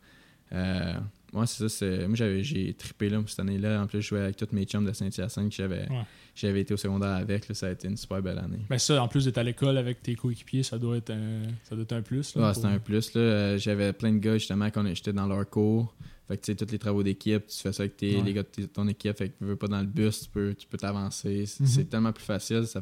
Moi, 1.33 1.47
c'est 1.47 1.69
ça. 1.69 1.69
c'est- 1.69 2.07
Moi, 2.09 2.17
j'avais, 2.17 2.43
j'ai 2.43 2.75
trippé 2.75 3.09
là, 3.09 3.23
cette 3.27 3.39
année-là. 3.41 3.83
En 3.83 3.87
plus, 3.87 4.03
je 4.03 4.09
jouais 4.09 4.21
avec 4.21 4.37
tous 4.37 4.49
mes 4.53 4.65
chums 4.65 4.85
de 4.85 4.93
Saint-Hyacinthe 4.93 5.49
que 5.51 5.55
j'avais, 5.55 5.89
Ouais. 5.89 6.03
j'avais 6.35 6.61
été 6.63 6.75
au 6.75 6.77
secondaire 6.77 7.11
avec. 7.17 7.49
là. 7.49 7.55
ça 7.55 7.69
a 7.69 7.71
été 7.71 7.87
une 7.89 7.97
super 7.97 8.21
belle 8.21 8.39
année. 8.39 8.59
Ben 8.69 8.79
ça, 8.79 9.01
en 9.03 9.07
plus 9.09 9.25
d'être 9.27 9.39
à 9.39 9.43
l'école 9.45 9.79
avec 9.79 10.03
tes 10.03 10.17
coéquipiers, 10.17 10.63
ça 10.65 10.79
doit 10.79 10.97
être 10.97 11.11
un, 11.11 11.43
ça 11.65 11.75
doit 11.77 11.83
être 11.83 11.93
un 11.93 12.03
plus. 12.03 12.35
là, 12.35 12.49
Ouais, 12.49 12.53
pour- 12.55 12.67
un 12.67 12.79
plus. 12.81 13.15
Là. 13.15 13.21
Euh, 13.21 13.59
J'avais 13.59 13.93
plein 13.93 14.13
de 14.13 14.19
gars 14.19 14.39
justement 14.39 14.67
quand 14.71 14.85
j'étais 14.95 15.13
dans 15.13 15.27
leur 15.27 15.49
cours. 15.49 15.95
Fait 16.27 16.37
que 16.37 16.43
tu 16.45 16.53
sais, 16.53 16.57
tous 16.57 16.71
les 16.73 16.79
travaux 16.79 17.03
d'équipe, 17.03 17.47
tu 17.47 17.57
fais 17.59 17.73
ça 17.73 17.83
avec 17.83 17.97
tes, 17.97 18.17
Ouais. 18.17 18.23
les 18.23 18.33
gars 18.33 18.43
de 18.57 18.67
ton 18.67 18.87
équipe. 18.89 19.17
Fait 19.17 19.29
que 19.31 19.39
tu 19.39 19.45
veux 19.45 19.57
pas 19.57 19.67
dans 19.69 19.81
le 19.81 19.87
bus, 19.87 20.23
tu 20.23 20.29
peux 20.31 20.55
tu 20.57 20.67
peux 20.69 20.79
t'avancer. 20.79 21.47
C'est 21.47 21.61
Mhm. 21.63 21.67
c'est 21.69 21.85
tellement 21.87 22.13
plus 22.13 22.25
facile. 22.25 22.67
Ça. 22.67 22.81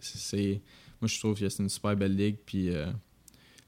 C'est, 0.00 0.60
moi, 1.00 1.06
je 1.08 1.18
trouve 1.18 1.38
que 1.38 1.48
c'est 1.48 1.62
une 1.62 1.68
super 1.68 1.96
belle 1.96 2.16
ligue. 2.16 2.36
Puis 2.44 2.70
euh, 2.70 2.86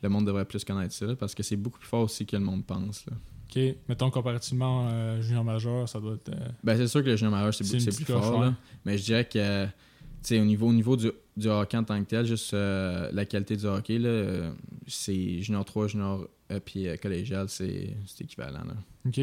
le 0.02 0.08
monde 0.08 0.26
devrait 0.26 0.44
plus 0.44 0.64
connaître 0.64 0.94
ça 0.94 1.06
là, 1.06 1.14
parce 1.16 1.34
que 1.34 1.42
c'est 1.42 1.56
beaucoup 1.56 1.78
plus 1.78 1.88
fort 1.88 2.02
aussi 2.02 2.26
que 2.26 2.36
le 2.36 2.42
monde 2.44 2.64
pense. 2.64 3.06
Là. 3.06 3.12
Ok, 3.50 3.60
mettons 3.88 4.10
comparativement 4.10 4.88
euh, 4.90 5.20
junior 5.22 5.42
majeur, 5.44 5.88
ça 5.88 5.98
doit 5.98 6.14
être. 6.14 6.28
euh, 6.28 6.48
Ben, 6.62 6.76
c'est 6.76 6.86
sûr 6.86 7.02
que 7.02 7.08
le 7.08 7.16
junior 7.16 7.32
majeur, 7.32 7.52
c'est 7.54 7.64
C'est 7.64 7.94
plus 7.94 8.04
fort. 8.04 8.40
là. 8.40 8.54
Mais 8.84 8.96
je 8.96 9.04
dirais 9.04 9.24
que, 9.28 9.66
au 9.66 10.44
niveau, 10.44 10.68
au 10.68 10.72
niveau 10.72 10.96
du, 10.96 11.10
du 11.36 11.48
hockey 11.48 11.76
en 11.76 11.84
tant 11.84 11.98
que 12.02 12.08
tel, 12.08 12.26
juste 12.26 12.54
euh, 12.54 13.10
la 13.12 13.24
qualité 13.24 13.56
du 13.56 13.64
hockey, 13.66 13.98
là, 13.98 14.52
c'est 14.86 15.40
junior 15.42 15.64
3, 15.64 15.88
junior 15.88 16.28
puis 16.64 16.86
collégial, 17.00 17.48
c'est 17.48 17.96
c'est 18.06 18.24
équivalent. 18.24 18.64
Là. 18.64 18.74
Ok. 19.06 19.20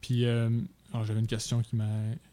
Puis, 0.00 0.24
euh, 0.24 0.48
alors, 0.92 1.04
j'avais 1.04 1.20
une 1.20 1.26
question 1.26 1.60
qui 1.62 1.76
m'a 1.76 1.88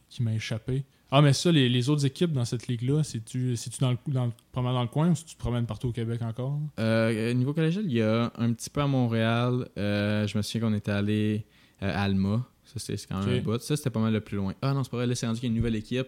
qui 0.10 0.24
m'a 0.24 0.34
échappé. 0.34 0.84
Ah, 1.12 1.22
mais 1.22 1.32
ça, 1.34 1.52
les, 1.52 1.70
les 1.70 1.90
autres 1.90 2.06
équipes 2.06 2.34
dans 2.34 2.44
cette 2.44 2.68
ligue-là, 2.68 3.02
c'est-tu 3.04 3.56
dans 3.80 3.92
le, 3.92 3.98
dans, 4.08 4.26
le- 4.26 4.32
dans 4.54 4.82
le 4.82 4.88
coin 4.90 5.10
ou 5.12 5.16
si 5.16 5.24
tu 5.26 5.36
te 5.36 5.40
promènes 5.40 5.66
partout 5.66 5.88
au 5.88 5.92
Québec 5.94 6.22
encore? 6.22 6.60
Euh, 6.80 7.34
niveau 7.34 7.54
collégial, 7.54 7.86
il 7.86 7.94
y 7.94 8.02
a 8.02 8.32
un 8.38 8.52
petit 8.54 8.70
peu 8.70 8.82
à 8.82 8.88
Montréal. 8.88 9.70
Euh, 9.78 10.28
je 10.28 10.38
me 10.38 10.42
souviens 10.42 10.68
qu'on 10.68 10.74
était 10.76 10.92
allé 10.92 11.46
euh, 11.82 11.90
à 11.94 12.04
Alma. 12.04 12.46
Ça, 12.66 12.74
c'est 12.80 12.98
quand 13.08 13.24
même 13.26 13.40
un 13.40 13.42
bout. 13.42 13.62
Ça, 13.62 13.78
c'était 13.78 13.90
pas 13.90 14.02
mal 14.02 14.12
le 14.12 14.20
plus 14.20 14.36
loin. 14.36 14.54
Ah 14.62 14.74
non, 14.74 14.84
c'est 14.84 14.90
pas 14.90 14.98
vrai. 14.98 15.08
Là, 15.08 15.16
c'est 15.16 15.26
rendu 15.28 15.40
qu'il 15.40 15.48
y 15.48 15.50
a 15.50 15.54
une 15.54 15.58
nouvelle 15.58 15.76
équipe. 15.76 16.08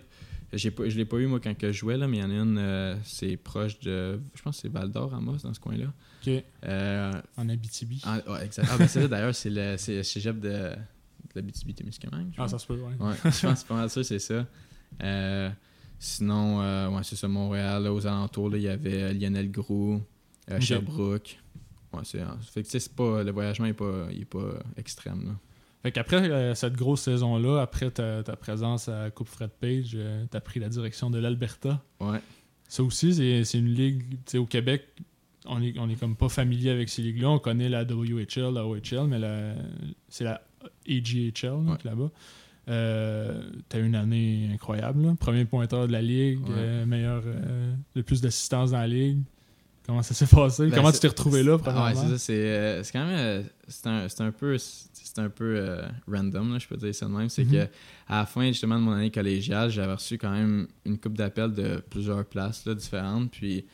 Pas, 0.52 0.58
je 0.58 0.98
l'ai 0.98 1.06
pas 1.06 1.18
eu, 1.18 1.28
moi, 1.28 1.40
quand 1.40 1.56
que 1.56 1.72
je 1.72 1.78
jouais, 1.78 1.96
là, 1.96 2.08
mais 2.08 2.18
il 2.18 2.22
y 2.22 2.24
en 2.24 2.32
a 2.32 2.34
une, 2.34 2.58
euh, 2.58 2.96
c'est 3.04 3.38
proche 3.38 3.80
de. 3.80 4.20
Je 4.34 4.42
pense 4.42 4.56
que 4.58 4.62
c'est 4.64 4.68
Val 4.72 4.92
d'Or, 4.92 5.14
Amos, 5.14 5.38
dans 5.44 5.54
ce 5.54 5.60
coin-là. 5.60 5.86
Ok. 6.26 6.44
Euh, 6.66 7.14
En 7.38 7.48
Abitibi. 7.48 8.02
ah, 8.04 8.18
ouais, 8.28 8.46
exact. 8.46 8.68
Ah, 8.70 8.78
ben, 8.78 8.88
c'est 8.88 9.02
ça, 9.02 9.08
d'ailleurs, 9.08 9.36
c'est 9.36 9.50
le, 9.52 9.78
le 9.94 10.04
cégep 10.04 10.40
de, 10.40 10.50
de 10.50 10.76
la 11.36 11.42
BTB-Témiscamingue. 11.44 12.32
je 12.36 12.42
Ah, 12.42 12.48
ça 12.50 12.58
se 12.58 12.66
peut, 12.66 12.74
ouais. 12.74 12.96
Ouais, 13.00 13.14
je 13.24 13.30
pense 13.30 13.40
que 13.42 13.56
c'est 13.60 13.68
pas 13.68 13.76
mal 13.76 13.90
ça, 13.92 14.04
c'est 14.04 14.20
ça. 14.20 14.46
Euh, 15.04 15.50
sinon, 15.98 16.62
euh, 16.62 16.90
ouais, 16.90 17.04
c'est 17.04 17.16
ça, 17.16 17.28
Montréal, 17.28 17.84
là, 17.84 17.94
aux 17.94 18.06
alentours, 18.08 18.56
il 18.56 18.64
y 18.64 18.68
avait 18.68 19.04
euh, 19.04 19.14
Lionel 19.14 19.52
Groux, 19.52 20.02
euh, 20.50 20.56
Ok. 20.58 20.62
Sherbrooke. 20.62 21.40
Ouais, 21.94 22.02
c'est, 22.04 22.20
fait 22.52 22.64
que, 22.64 22.70
c'est 22.70 22.94
pas, 22.96 23.24
le 23.24 23.32
voyagement 23.32 23.66
n'est 23.66 23.74
pas, 23.74 24.08
il 24.12 24.22
est 24.22 24.26
pas 24.26 24.54
extrême. 24.78 25.26
Là. 25.26 25.32
Fait 25.82 25.92
qu'après 25.92 26.30
euh, 26.30 26.54
cette 26.56 26.74
grosse 26.76 27.02
saison-là, 27.02 27.62
après 27.62 27.90
ta, 27.90 28.22
ta 28.22 28.36
présence 28.36 28.90
à 28.90 29.10
Coupe 29.12 29.30
Fred 29.30 29.50
Page, 29.60 29.92
euh, 29.96 30.26
t'as 30.30 30.42
pris 30.42 30.60
la 30.60 30.70
direction 30.70 31.10
de 31.10 31.18
l'Alberta. 31.20 31.82
Ouais. 32.02 32.20
Ça 32.68 32.84
aussi, 32.84 33.14
c'est 33.16 33.44
c'est 33.46 33.58
une 33.58 33.74
ligue, 33.74 34.04
tu 34.10 34.18
sais, 34.28 34.38
au 34.38 34.46
Québec, 34.46 34.84
on 35.46 35.62
est, 35.64 35.80
on 35.80 35.90
est 35.90 35.96
comme 35.96 36.16
pas 36.16 36.30
familier 36.30 36.70
avec 36.70 36.90
ces 36.90 37.02
ligues-là. 37.02 37.30
On 37.30 37.40
connaît 37.40 37.70
la 37.70 37.84
WHL, 37.86 38.54
la 38.54 38.68
OHL, 38.68 39.08
mais 39.08 39.18
la- 39.18 39.56
c'est 40.10 40.26
la 40.26 40.42
AGHL 40.88 41.48
là, 41.48 41.72
Ouais. 41.72 41.78
là-bas. 41.86 42.12
Euh, 42.70 43.42
T'as 43.68 43.80
eu 43.80 43.86
une 43.86 43.96
année 43.96 44.50
incroyable. 44.54 45.04
là. 45.06 45.16
Premier 45.20 45.46
pointeur 45.46 45.88
de 45.88 45.92
la 45.92 46.02
ligue, 46.02 46.42
Ouais. 46.44 46.54
euh, 46.56 46.86
meilleur, 46.86 47.24
euh, 47.26 47.74
le 47.96 48.04
plus 48.04 48.22
d'assistance 48.22 48.72
dans 48.72 48.78
la 48.80 48.88
ligue. 48.88 49.20
Comment 49.88 50.04
ça 50.04 50.14
s'est 50.14 50.28
passé? 50.28 50.68
Ben, 50.68 50.76
Comment 50.76 50.92
tu 50.92 51.00
t'es 51.00 51.08
retrouvé 51.08 51.42
là, 51.42 51.58
Ah 51.66 51.86
ouais, 51.86 51.96
c'est 51.96 52.08
ça. 52.10 52.18
C'est 52.20 52.34
euh, 52.36 52.84
c'est 52.84 52.92
quand 52.92 53.08
même. 53.08 53.18
euh, 53.18 53.44
c'est 54.08 54.22
un, 54.22 54.32
peu, 54.32 54.56
c'est 54.60 55.18
un 55.20 55.30
peu 55.30 55.56
euh, 55.58 55.82
random, 56.08 56.54
là, 56.54 56.60
je 56.60 56.68
peux 56.68 56.78
dire 56.78 56.94
ça 56.94 57.08
de 57.08 57.12
même. 57.12 57.28
C'est 57.30 57.44
Mhm. 57.44 57.52
que 57.52 57.68
à 58.08 58.20
la 58.20 58.26
fin 58.28 58.46
justement 58.48 58.76
de 58.76 58.82
mon 58.84 58.92
année 58.92 59.10
collégiale, 59.10 59.72
j'avais 59.72 59.94
reçu 59.94 60.20
quand 60.20 60.30
même 60.32 60.68
une 60.86 61.00
coupe 61.00 61.18
d'appels 61.18 61.54
de 61.54 61.82
plusieurs 61.90 62.24
places 62.26 62.66
là, 62.68 62.76
différentes. 62.76 63.32
Puis 63.32 63.66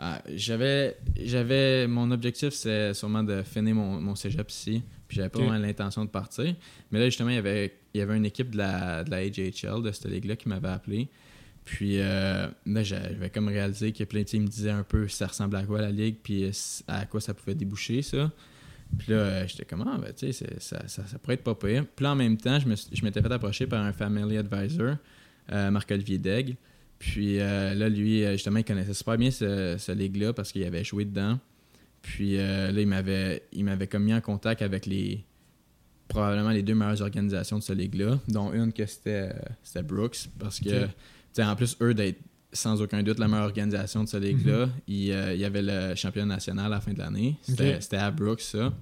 euh, 0.00 0.14
j'avais, 0.34 0.96
j'avais 1.22 1.86
mon 1.86 2.10
objectif, 2.10 2.50
c'est 2.50 2.92
sûrement 2.94 3.22
de 3.22 3.42
finir 3.42 3.74
mon, 3.74 4.00
mon 4.00 4.14
cégep 4.14 4.50
ici. 4.50 4.82
Puis 5.08 5.16
j'avais 5.16 5.28
pas 5.28 5.38
vraiment 5.46 5.58
l'intention 5.58 6.04
de 6.04 6.10
partir. 6.10 6.54
Mais 6.90 6.98
là, 6.98 7.04
justement, 7.06 7.30
il 7.30 7.36
y 7.36 7.38
avait, 7.38 7.72
il 7.94 7.98
y 7.98 8.00
avait 8.02 8.16
une 8.16 8.26
équipe 8.26 8.50
de 8.50 8.58
la, 8.58 9.04
de 9.04 9.10
la 9.10 9.18
AJHL, 9.18 9.82
de 9.82 9.92
cette 9.92 10.06
ligue-là, 10.10 10.36
qui 10.36 10.48
m'avait 10.48 10.68
appelé. 10.68 11.08
Puis 11.64 11.98
euh, 12.00 12.46
là, 12.66 12.82
j'avais 12.82 13.30
comme 13.30 13.48
réalisé 13.48 13.92
que 13.92 14.04
plein 14.04 14.20
de 14.20 14.24
teams 14.26 14.42
me 14.42 14.48
disaient 14.48 14.70
un 14.70 14.82
peu 14.84 15.08
ça 15.08 15.26
ressemblait 15.26 15.60
à 15.60 15.64
quoi 15.64 15.80
la 15.80 15.90
ligue, 15.90 16.16
puis 16.22 16.50
à 16.86 17.06
quoi 17.06 17.20
ça 17.20 17.34
pouvait 17.34 17.54
déboucher, 17.54 18.02
ça. 18.02 18.30
Puis 18.98 19.10
là, 19.12 19.16
euh, 19.18 19.44
j'étais 19.48 19.64
comme, 19.64 19.82
ah, 19.86 19.98
ben, 20.00 20.12
tu 20.14 20.32
sais, 20.32 20.46
ça, 20.60 20.86
ça, 20.86 21.04
ça 21.06 21.18
pourrait 21.18 21.34
être 21.34 21.42
pas 21.42 21.56
pire. 21.56 21.84
Puis 21.96 22.04
là, 22.04 22.12
en 22.12 22.16
même 22.16 22.36
temps, 22.36 22.60
je 22.60 22.68
me 22.68 22.76
suis- 22.76 22.94
je 22.94 23.04
m'étais 23.04 23.20
fait 23.20 23.32
approcher 23.32 23.66
par 23.66 23.82
un 23.82 23.92
family 23.92 24.36
advisor, 24.36 24.96
euh, 25.50 25.70
Marc-Olivier 25.72 26.18
Daigle. 26.18 26.54
Puis 26.98 27.38
euh, 27.40 27.74
là, 27.74 27.88
lui, 27.88 28.24
euh, 28.24 28.32
justement, 28.32 28.58
il 28.58 28.64
connaissait 28.64 28.94
super 28.94 29.16
bien 29.18 29.30
ce, 29.30 29.76
ce 29.78 29.92
ligue-là 29.92 30.32
parce 30.32 30.52
qu'il 30.52 30.64
avait 30.64 30.84
joué 30.84 31.04
dedans. 31.04 31.38
Puis 32.02 32.38
euh, 32.38 32.70
là, 32.72 32.80
il 32.80 32.86
m'avait, 32.86 33.42
il 33.52 33.64
m'avait 33.64 33.86
comme 33.86 34.04
mis 34.04 34.14
en 34.14 34.20
contact 34.20 34.62
avec 34.62 34.86
les 34.86 35.24
probablement 36.08 36.50
les 36.50 36.62
deux 36.62 36.74
meilleures 36.74 37.02
organisations 37.02 37.58
de 37.58 37.62
ce 37.64 37.72
ligue-là, 37.72 38.20
dont 38.28 38.52
une 38.52 38.72
que 38.72 38.86
c'était, 38.86 39.32
c'était 39.62 39.82
Brooks, 39.82 40.28
parce 40.38 40.60
que, 40.60 40.84
Ok. 40.84 40.88
tu 40.90 40.94
sais, 41.32 41.44
en 41.44 41.56
plus, 41.56 41.76
eux 41.82 41.94
d'être 41.94 42.20
sans 42.52 42.80
aucun 42.80 43.02
doute 43.02 43.18
la 43.18 43.26
meilleure 43.26 43.46
organisation 43.46 44.04
de 44.04 44.08
ce 44.08 44.16
ligue-là, 44.16 44.68
il, 44.86 45.10
euh, 45.10 45.34
il 45.34 45.40
y 45.40 45.44
avait 45.44 45.62
le 45.62 45.94
championnat 45.96 46.36
national 46.36 46.66
à 46.66 46.76
la 46.76 46.80
fin 46.80 46.92
de 46.92 46.98
l'année. 46.98 47.36
C'était, 47.42 47.96
à 47.96 48.10
Brooks, 48.12 48.40
ça. 48.42 48.72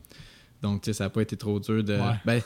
Donc, 0.62 0.82
tu 0.82 0.90
sais, 0.90 0.92
ça 0.98 1.04
n'a 1.04 1.10
pas 1.10 1.22
été 1.22 1.36
trop 1.36 1.58
dur 1.58 1.82
de. 1.82 1.94
Ouais. 1.94 2.14
Ben, 2.24 2.42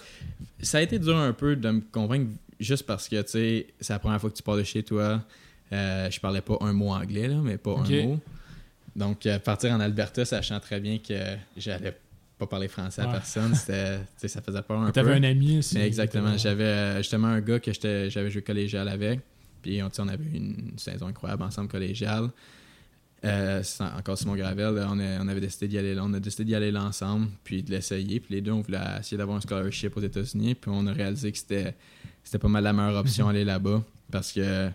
ça 0.63 0.79
a 0.79 0.83
été 0.83 0.99
dur 0.99 1.17
un 1.17 1.33
peu 1.33 1.57
de 1.57 1.71
me 1.71 1.81
convaincre 1.81 2.31
juste 2.61 2.87
parce 2.87 3.09
que, 3.09 3.21
tu 3.23 3.31
sais, 3.31 3.67
c'est 3.81 3.93
la 3.93 3.99
première 3.99 4.21
fois 4.21 4.31
que 4.31 4.37
tu 4.37 4.43
pars 4.45 4.57
de 4.57 4.63
chez 4.63 4.83
toi. 4.85 5.25
Euh, 5.73 6.11
je 6.11 6.19
parlais 6.21 6.41
pas 6.41 6.57
un 6.61 6.73
mot 6.73 6.91
anglais, 6.91 7.29
là, 7.29 7.37
mais 7.43 7.59
pas 7.59 7.73
un 7.79 7.85
mot. 8.07 8.21
Donc, 8.97 9.27
euh, 9.27 9.39
partir 9.39 9.71
en 9.73 9.81
Alberta, 9.81 10.25
sachant 10.25 10.59
très 10.61 10.81
bien 10.81 10.99
que 10.99 11.15
j'allais 11.57 11.97
pas 12.39 12.47
parler 12.47 12.69
français 12.69 13.03
à 13.03 13.07
personne, 13.07 13.55
c'était, 13.55 13.99
ça 14.29 14.41
faisait 14.41 14.63
peur 14.63 14.81
un 14.81 14.87
peu. 14.87 14.93
T'avais 14.93 15.15
un 15.15 15.23
ami 15.25 15.59
aussi. 15.59 15.77
Mais 15.77 15.87
exactement. 15.87 16.37
J'avais 16.37 16.65
euh, 16.65 16.97
justement 16.99 17.29
un 17.29 17.41
gars 17.41 17.61
que 17.61 17.71
j'avais 18.09 18.31
joué 18.31 18.43
collégial 18.43 18.89
avec. 18.89 19.21
Puis 19.63 19.83
on, 19.83 19.91
on 19.99 20.09
avait 20.09 20.25
eu 20.25 20.37
une 20.37 20.79
saison 20.79 21.07
incroyable 21.09 21.43
ensemble 21.43 21.69
collégiale. 21.69 22.29
Euh, 23.25 23.63
encore 23.99 24.17
Simon 24.17 24.37
Gravel, 24.37 24.75
là, 24.77 24.89
on, 24.93 24.99
a- 25.01 25.21
on 25.21 25.27
avait 25.27 25.41
décidé 25.41 25.67
d'y 25.67 25.77
aller 25.79 25.95
là. 25.95 26.03
On 26.05 26.15
a 26.15 26.21
décidé 26.21 26.45
d'y 26.45 26.55
aller 26.55 26.71
là 26.71 26.85
ensemble, 26.85 27.27
puis 27.43 27.65
de 27.65 27.71
l'essayer. 27.73 28.21
Puis 28.21 28.35
les 28.35 28.41
deux, 28.41 28.53
on 28.53 28.61
voulait 28.61 28.79
essayer 29.01 29.17
d'avoir 29.17 29.37
un 29.37 29.41
scholarship 29.41 29.97
aux 29.97 30.01
États-Unis. 30.01 30.55
Puis 30.55 30.71
on 30.73 30.87
a 30.87 30.93
réalisé 30.93 31.33
que 31.33 31.39
c'était 31.39 31.75
c'était 32.23 32.39
pas 32.39 32.47
mal 32.49 32.63
la 32.63 32.73
meilleure 32.73 32.95
option 32.95 33.29
aller 33.29 33.45
là-bas. 33.45 33.83
Parce 34.13 34.33
que 34.33 34.71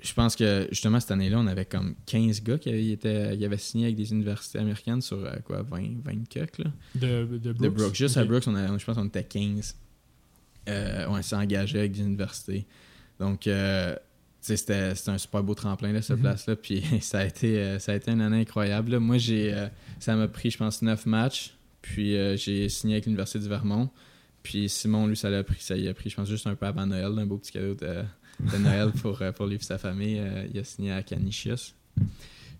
je 0.00 0.12
pense 0.14 0.36
que 0.36 0.68
justement 0.70 1.00
cette 1.00 1.10
année-là, 1.10 1.38
on 1.40 1.46
avait 1.46 1.64
comme 1.64 1.94
15 2.06 2.42
gars 2.42 2.58
qui 2.58 2.68
avaient, 2.68 2.86
été- 2.90 3.34
qui 3.36 3.44
avaient 3.44 3.58
signé 3.58 3.86
avec 3.86 3.96
des 3.96 4.12
universités 4.12 4.58
américaines 4.58 5.00
sur 5.02 5.18
euh, 5.24 5.36
quoi, 5.44 5.62
20, 5.62 6.02
20 6.04 6.28
cucks, 6.28 6.58
là 6.58 6.70
De, 6.94 7.26
de 7.38 7.52
Brooks. 7.52 7.62
de 7.62 7.68
Brooks. 7.68 7.94
Juste 7.94 8.16
à 8.16 8.22
Ok. 8.22 8.28
Brooks, 8.28 8.44
on 8.46 8.54
a- 8.54 8.78
je 8.78 8.84
pense 8.84 8.96
qu'on 8.96 9.06
était 9.06 9.24
15. 9.24 9.76
Euh, 10.68 11.06
on 11.08 11.20
s'est 11.22 11.34
engagé 11.36 11.78
avec 11.78 11.92
des 11.92 12.00
universités. 12.02 12.66
Donc, 13.18 13.46
euh, 13.46 13.96
c'était 14.40 14.92
un 15.08 15.18
super 15.18 15.42
beau 15.42 15.54
tremplin, 15.54 15.92
là, 15.92 16.02
cette 16.02 16.16
Mhm. 16.18 16.22
place-là. 16.22 16.56
Puis 16.56 16.82
ça 17.00 17.20
a, 17.20 17.24
été, 17.24 17.58
euh, 17.58 17.78
ça 17.78 17.92
a 17.92 17.94
été 17.96 18.10
une 18.12 18.20
année 18.20 18.40
incroyable. 18.42 18.92
là. 18.92 19.00
Moi, 19.00 19.18
j'ai, 19.18 19.52
euh, 19.52 19.66
ça 19.98 20.14
m'a 20.14 20.28
pris, 20.28 20.50
je 20.50 20.58
pense, 20.58 20.82
9 20.82 21.06
matchs. 21.06 21.54
Puis 21.82 22.12
j'ai 22.36 22.68
signé 22.68 22.94
avec 22.94 23.06
l'Université 23.06 23.38
du 23.38 23.48
Vermont. 23.48 23.88
Puis 24.42 24.68
Simon, 24.68 25.06
lui, 25.06 25.16
ça 25.16 25.30
l'a 25.30 25.42
pris, 25.42 25.60
ça 25.60 25.76
y 25.76 25.88
a 25.88 25.94
pris, 25.94 26.10
je 26.10 26.16
pense, 26.16 26.28
juste 26.28 26.46
un 26.46 26.54
peu 26.54 26.66
avant 26.66 26.86
Noël, 26.86 27.06
un 27.18 27.26
beau 27.26 27.38
petit 27.38 27.52
cadeau 27.52 27.74
de, 27.74 28.02
de 28.40 28.56
Noël 28.58 28.90
pour, 28.92 29.20
euh, 29.22 29.32
pour 29.32 29.46
lui 29.46 29.56
et 29.56 29.58
sa 29.60 29.78
famille. 29.78 30.18
Euh, 30.18 30.46
il 30.52 30.58
a 30.58 30.64
signé 30.64 30.92
à 30.92 31.02
Canisius. 31.02 31.74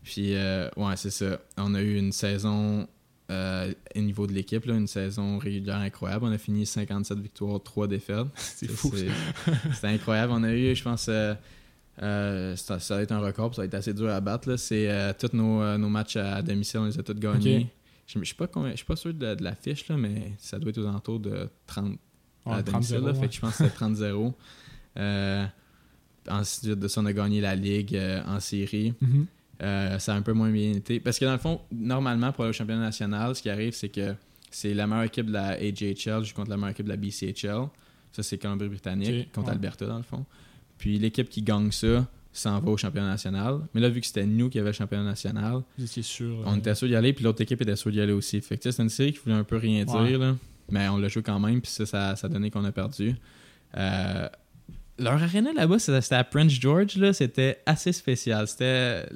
Puis, 0.03 0.35
euh, 0.35 0.69
ouais, 0.77 0.97
c'est 0.97 1.11
ça. 1.11 1.39
On 1.57 1.75
a 1.75 1.83
eu 1.83 1.97
une 1.97 2.13
saison 2.13 2.89
euh, 3.31 3.73
au 3.95 4.01
niveau 4.01 4.27
de 4.27 4.33
l'équipe, 4.33 4.65
une 4.67 4.87
saison 4.87 5.39
régulière 5.39 5.77
incroyable. 5.77 6.25
On 6.25 6.33
a 6.33 6.39
fini 6.39 6.65
57 6.67 7.19
victoires, 7.19 7.63
3 7.63 7.87
défaites. 7.89 8.27
C'est 8.35 8.69
fou. 8.71 8.91
C'est- 8.95 9.09
C'était 9.75 9.89
incroyable. 9.89 10.33
On 10.35 10.43
a 10.45 10.53
eu, 10.53 10.75
je 10.75 10.83
pense, 10.83 11.07
euh, 11.09 11.35
euh, 12.03 12.57
ça, 12.57 12.79
ça 12.79 12.97
va 12.97 13.03
être 13.03 13.13
un 13.13 13.21
record, 13.21 13.55
ça 13.55 13.63
va 13.63 13.67
être 13.67 13.75
assez 13.75 13.93
dur 13.93 14.09
à 14.09 14.21
battre. 14.21 14.57
C'est 14.57 15.15
tous 15.19 15.37
nos, 15.37 15.77
nos 15.77 15.89
matchs 15.89 16.17
à 16.17 16.41
domicile, 16.43 16.81
on 16.81 16.87
les 16.87 16.99
a 16.99 17.03
tous 17.03 17.15
gagnés. 17.15 17.67
Je 18.07 18.19
ne 18.19 18.25
suis 18.25 18.35
suis 18.35 18.85
pas 18.87 18.97
sûr 18.97 19.13
de, 19.13 19.35
de 19.35 19.45
la 19.45 19.55
fiche, 19.55 19.87
là, 19.89 19.99
mais 19.99 20.33
ça 20.39 20.59
doit 20.59 20.71
être 20.71 20.79
aux 20.79 20.87
alentours 20.87 21.21
de 21.21 21.51
30 21.67 21.99
à 22.47 22.63
domicile. 22.63 22.99
30-0, 23.01 23.07
là. 23.07 23.13
Fait 23.15 23.21
ouais. 23.21 23.29
que 23.29 23.35
je 23.35 23.41
pense 23.41 23.57
que 23.59 23.65
c'était 23.65 23.77
30-0. 23.85 24.33
Euh, 26.29 26.41
ensuite 26.41 26.71
de 26.71 26.89
ça, 26.89 27.01
on 27.01 27.07
a 27.07 27.13
gagné 27.13 27.41
la 27.41 27.55
Ligue 27.55 27.97
euh, 27.97 28.23
en 28.27 28.41
série. 28.41 28.95
Mhm. 29.01 29.27
Euh, 29.63 29.99
ça 29.99 30.15
a 30.15 30.17
un 30.17 30.23
peu 30.23 30.33
moins 30.33 30.51
bien 30.51 30.73
été. 30.73 31.01
Parce 31.01 31.19
que 31.19 31.25
dans 31.25 31.33
le 31.33 31.39
fond, 31.39 31.61
normalement, 31.73 32.33
pour 32.33 32.45
aller 32.45 32.51
au 32.51 32.55
championnat 32.55 32.83
national, 32.83 33.35
ce 33.35 33.43
qui 33.43 33.51
arrive, 33.51 33.73
c'est 33.73 33.89
que 33.89 34.15
c'est 34.51 34.73
la 34.75 34.87
meilleure 34.87 35.05
équipe 35.05 35.27
de 35.27 35.33
la 35.33 35.59
AJHL 35.59 36.25
joue 36.25 36.35
contre 36.35 36.51
la 36.51 36.57
meilleure 36.57 36.71
équipe 36.71 36.87
de 36.87 36.91
la 36.91 36.97
BCHL. 36.97 37.69
Ça, 38.13 38.23
c'est 38.23 38.39
Colombie-Britannique 38.39 39.33
contre 39.33 39.49
ouais. 39.49 39.55
Alberta, 39.55 39.87
dans 39.87 39.97
le 39.97 40.03
fond. 40.03 40.25
Puis 40.79 40.99
l'équipe 40.99 41.29
qui 41.29 41.43
gagne 41.43 41.73
ça 41.73 42.07
s'en 42.33 42.61
va 42.61 42.71
au 42.71 42.77
championnat 42.77 43.09
national. 43.09 43.61
Mais 43.75 43.81
là, 43.81 43.89
vu 43.89 44.01
que 44.01 44.07
c'était 44.07 44.27
nous 44.27 44.49
qui 44.49 44.59
avions 44.59 44.69
le 44.69 44.73
championnat 44.73 45.05
national, 45.05 45.63
sûr. 45.85 46.43
on 46.47 46.55
euh, 46.55 46.57
était 46.57 46.75
sûr 46.75 46.89
d'y 46.89 46.95
aller, 46.95 47.13
puis 47.13 47.25
l'autre 47.25 47.43
équipe 47.43 47.61
était 47.61 47.77
sûr 47.77 47.91
d'y 47.91 48.01
aller 48.01 48.13
aussi. 48.13 48.41
Fait 48.41 48.57
que 48.57 48.83
une 48.83 48.89
série 48.89 49.13
qui 49.13 49.19
voulait 49.19 49.37
un 49.37 49.45
peu 49.45 49.57
rien 49.57 49.85
dire, 49.85 50.19
là. 50.19 50.37
mais 50.71 50.89
on 50.89 50.99
l'a 50.99 51.09
joué 51.09 51.23
quand 51.23 51.41
même, 51.41 51.61
puis 51.61 51.71
ça, 51.71 51.85
ça, 51.85 52.17
ça 52.17 52.27
a 52.27 52.31
donné 52.31 52.51
qu'on 52.51 52.65
a 52.65 52.73
perdu. 52.73 53.17
Euh, 53.77 54.29
leur 54.99 55.23
arena 55.23 55.53
là-bas, 55.53 55.79
c'était 55.79 56.15
à 56.15 56.25
Prince 56.25 56.53
George, 56.53 56.97
là, 56.97 57.13
c'était 57.13 57.59
assez 57.67 57.93
spécial. 57.93 58.47
C'était 58.49 59.07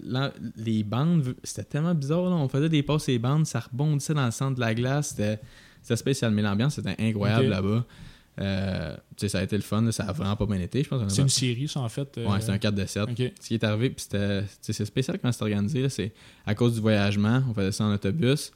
les 0.56 0.82
bandes, 0.84 1.34
c'était 1.42 1.64
tellement 1.64 1.94
bizarre. 1.94 2.24
Là. 2.30 2.36
On 2.36 2.48
faisait 2.48 2.68
des 2.68 2.82
passes 2.82 3.08
et 3.08 3.18
bandes, 3.18 3.46
ça 3.46 3.60
rebondissait 3.60 4.14
dans 4.14 4.24
le 4.24 4.30
centre 4.30 4.54
de 4.56 4.60
la 4.60 4.74
glace. 4.74 5.08
C'était 5.16 5.96
spécial, 5.96 6.30
mais 6.32 6.42
l'ambiance 6.42 6.78
était 6.78 6.94
incroyable 6.98 7.46
là-bas. 7.48 7.84
Euh, 8.40 8.94
tu 8.94 9.00
sais, 9.18 9.28
ça 9.28 9.40
a 9.40 9.42
été 9.42 9.56
le 9.56 9.62
fun, 9.62 9.82
là, 9.82 9.92
ça 9.92 10.04
a 10.04 10.12
vraiment 10.12 10.36
pas 10.36 10.46
bien 10.46 10.58
été. 10.60 10.86
C'est 11.08 11.20
une 11.22 11.28
série, 11.28 11.68
ça, 11.68 11.80
en 11.80 11.88
fait. 11.90 12.16
euh, 12.16 12.26
Ouais, 12.26 12.40
c'est 12.40 12.50
un 12.50 12.56
4 12.58 12.74
de 12.74 12.86
7 12.86 13.02
Ok. 13.10 13.32
ce 13.40 13.46
qui 13.48 13.54
est 13.54 13.64
arrivé, 13.64 13.90
puis 13.90 14.06
c'est 14.08 14.84
spécial 14.84 15.18
comment 15.18 15.32
c'est 15.32 15.42
organisé. 15.42 15.86
C'est 15.90 16.12
à 16.46 16.54
cause 16.54 16.74
du 16.74 16.80
voyagement, 16.80 17.42
on 17.50 17.52
faisait 17.52 17.72
ça 17.72 17.84
en 17.84 17.92
autobus. 17.92 18.52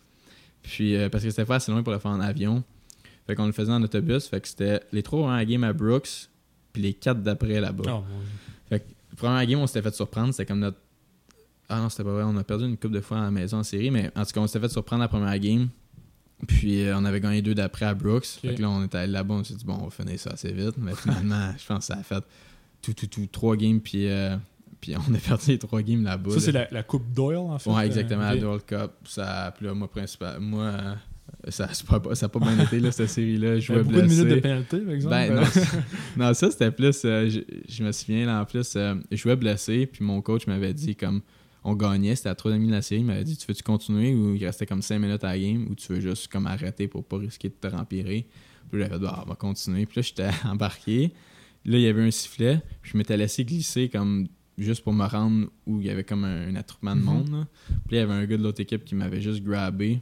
Puis, 0.63 0.97
euh, 0.97 1.09
parce 1.11 1.23
que 1.25 1.31
c'était 1.31 1.45
pas 1.45 1.57
assez 1.57 1.71
loin 1.71 1.83
pour 1.83 1.93
le 1.93 1.99
faire 1.99 2.11
en 2.11 2.21
avion. 2.21 2.65
Fait 3.27 3.35
qu'on 3.35 3.47
le 3.47 3.53
faisait 3.53 3.73
en 3.73 3.83
autobus. 3.83 4.27
Fait 4.29 4.41
que 4.41 4.49
c'était 4.49 4.81
les 4.93 5.03
trois 5.03 5.21
premières 5.27 5.45
game 5.45 5.65
à 5.65 5.73
Brooks, 5.75 6.29
puis 6.77 6.83
les 6.83 6.93
quatre 6.93 7.23
d'après 7.23 7.59
là-bas. 7.59 7.85
Oh. 7.89 8.05
Fait 8.69 8.81
que, 8.81 8.85
la 9.11 9.17
première 9.17 9.47
game, 9.47 9.61
on 9.61 9.67
s'était 9.67 9.81
fait 9.81 9.95
surprendre. 9.95 10.33
C'était 10.33 10.45
comme 10.45 10.59
notre. 10.59 10.77
Ah 11.71 11.81
non, 11.81 11.89
c'était 11.89 12.05
pas 12.05 12.13
vrai. 12.13 12.25
On 12.27 12.37
a 12.37 12.45
perdu 12.45 12.67
une 12.67 12.77
coupe 12.77 12.93
de 12.93 13.01
fois 13.01 13.19
à 13.19 13.23
la 13.23 13.31
maison 13.31 13.57
en 13.57 13.63
série, 13.63 13.91
mais 13.91 14.11
en 14.15 14.27
tout 14.27 14.33
cas, 14.33 14.41
on 14.41 14.47
s'était 14.47 14.61
fait 14.61 14.73
surprendre 14.73 15.01
la 15.01 15.09
première 15.09 15.39
game. 15.39 15.71
Puis 16.47 16.83
euh, 16.83 16.99
on 16.99 17.07
avait 17.07 17.21
gagné 17.21 17.41
deux 17.41 17.55
d'après 17.55 17.87
à 17.87 17.95
Brooks. 17.95 18.27
Ok. 18.37 18.51
Fait 18.51 18.55
que 18.57 18.63
là, 18.63 18.69
on 18.69 18.85
était 18.85 18.99
allé 18.99 19.13
là-bas, 19.13 19.37
on 19.37 19.43
s'est 19.45 19.55
dit, 19.55 19.65
bon, 19.65 19.79
on 19.81 19.85
va 19.85 19.91
finir 19.91 20.21
ça 20.21 20.33
assez 20.35 20.53
vite. 20.53 20.75
Mais 20.77 20.95
finalement, 20.95 21.55
je 21.59 21.65
pense 21.65 21.79
que 21.79 21.95
ça 21.95 21.99
a 21.99 22.03
fait 22.03 22.23
tout, 22.83 22.93
tout, 22.93 23.07
tout, 23.07 23.27
trois 23.33 23.57
games, 23.57 23.81
puis, 23.81 24.07
euh, 24.07 24.37
puis 24.79 24.95
on 24.97 25.15
a 25.15 25.19
perdu 25.19 25.53
les 25.53 25.59
trois 25.59 25.81
games 25.81 26.05
là-bas. 26.05 26.29
Ça, 26.29 26.37
là. 26.37 26.43
c'est 26.43 26.53
la, 26.53 26.69
la 26.71 26.83
Coupe 26.83 27.11
Doyle, 27.11 27.39
en 27.39 27.59
fait. 27.59 27.71
Ouais, 27.71 27.85
euh, 27.85 27.87
exactement, 27.87 28.31
la 28.31 28.37
World 28.37 28.67
Cup. 28.67 28.91
Ça, 29.05 29.55
puis 29.57 29.65
là, 29.65 29.73
moi, 29.73 29.89
principal, 29.91 30.39
moi 30.41 30.99
ça 31.49 31.69
n'a 31.91 32.01
pas, 32.01 32.15
ça 32.15 32.27
a 32.27 32.29
pas 32.29 32.39
bien 32.41 32.59
été, 32.59 32.81
là, 32.81 32.91
cette 32.93 33.09
série-là. 33.09 33.57
Je 33.59 33.67
jouais 33.67 33.83
beaucoup 33.83 33.97
de 33.97 34.01
blessé. 34.03 34.17
minutes 34.17 34.35
de 34.37 34.41
pénalité, 34.41 34.79
par 34.79 34.95
exemple. 34.95 35.15
Ben 35.15 35.45
non, 36.17 36.35
ça 36.35 36.51
c'était 36.51 36.71
plus. 36.71 37.03
euh, 37.05 37.29
je, 37.31 37.41
je 37.69 37.85
me 37.85 37.93
souviens 37.93 38.27
là 38.27 38.41
en 38.41 38.45
plus, 38.45 38.73
euh, 38.77 38.95
je 39.11 39.17
jouais 39.17 39.37
blessé, 39.37 39.87
puis 39.87 40.05
mon 40.05 40.21
coach 40.23 40.47
m'avait 40.47 40.75
dit 40.75 40.97
comme 40.97 41.21
on 41.65 41.75
gagnait, 41.75 42.15
c'était 42.15 42.29
à 42.29 42.35
3 42.35 42.53
demi 42.53 42.69
de 42.69 42.73
la 42.73 42.83
série, 42.83 43.01
il 43.01 43.07
m'avait 43.07 43.25
dit 43.25 43.37
Tu 43.37 43.47
veux-tu 43.47 43.63
continuer 43.63 44.15
ou 44.15 44.35
il 44.35 44.45
restait 44.45 44.67
comme 44.67 44.83
5 44.83 44.99
minutes 44.99 45.25
à 45.25 45.29
la 45.29 45.39
game 45.39 45.67
ou 45.71 45.75
tu 45.75 45.93
veux 45.93 46.01
juste 46.01 46.29
comme 46.29 46.47
arrêter 46.47 46.87
pour 46.89 47.05
pas 47.05 47.19
risquer 47.19 47.49
de 47.49 47.55
te 47.55 47.67
rempirer? 47.67 48.27
Puis 48.71 48.81
j'avais 48.81 48.99
dit 48.99 49.05
bah, 49.05 49.23
on 49.25 49.29
va 49.29 49.35
continuer. 49.37 49.87
Puis 49.87 49.97
là, 50.01 50.03
j'étais 50.03 50.31
embarqué. 50.49 51.13
Là, 51.65 51.77
il 51.79 51.83
y 51.83 51.89
avait 51.89 52.03
un 52.03 52.11
sifflet, 52.13 52.61
puis 52.83 52.93
je 52.93 52.99
m'étais 52.99 53.17
laissé 53.17 53.45
glisser 53.45 53.89
comme 53.89 54.29
juste 54.59 54.83
pour 54.85 54.93
me 54.93 55.05
rendre 55.05 55.49
où 55.67 55.81
il 55.81 55.87
y 55.87 55.91
avait 55.91 56.05
comme 56.05 56.25
un, 56.25 56.49
un 56.49 56.55
attroupement 56.57 56.95
de 56.95 57.01
Mhm. 57.01 57.05
monde. 57.07 57.29
là. 57.31 57.47
Puis 57.89 57.97
là, 57.97 58.03
il 58.03 58.09
y 58.09 58.11
avait 58.11 58.13
un 58.15 58.25
gars 58.27 58.37
de 58.37 58.43
l'autre 58.45 58.61
équipe 58.61 58.85
qui 58.85 58.95
m'avait 58.95 59.21
juste 59.21 59.43
grabé. 59.43 60.01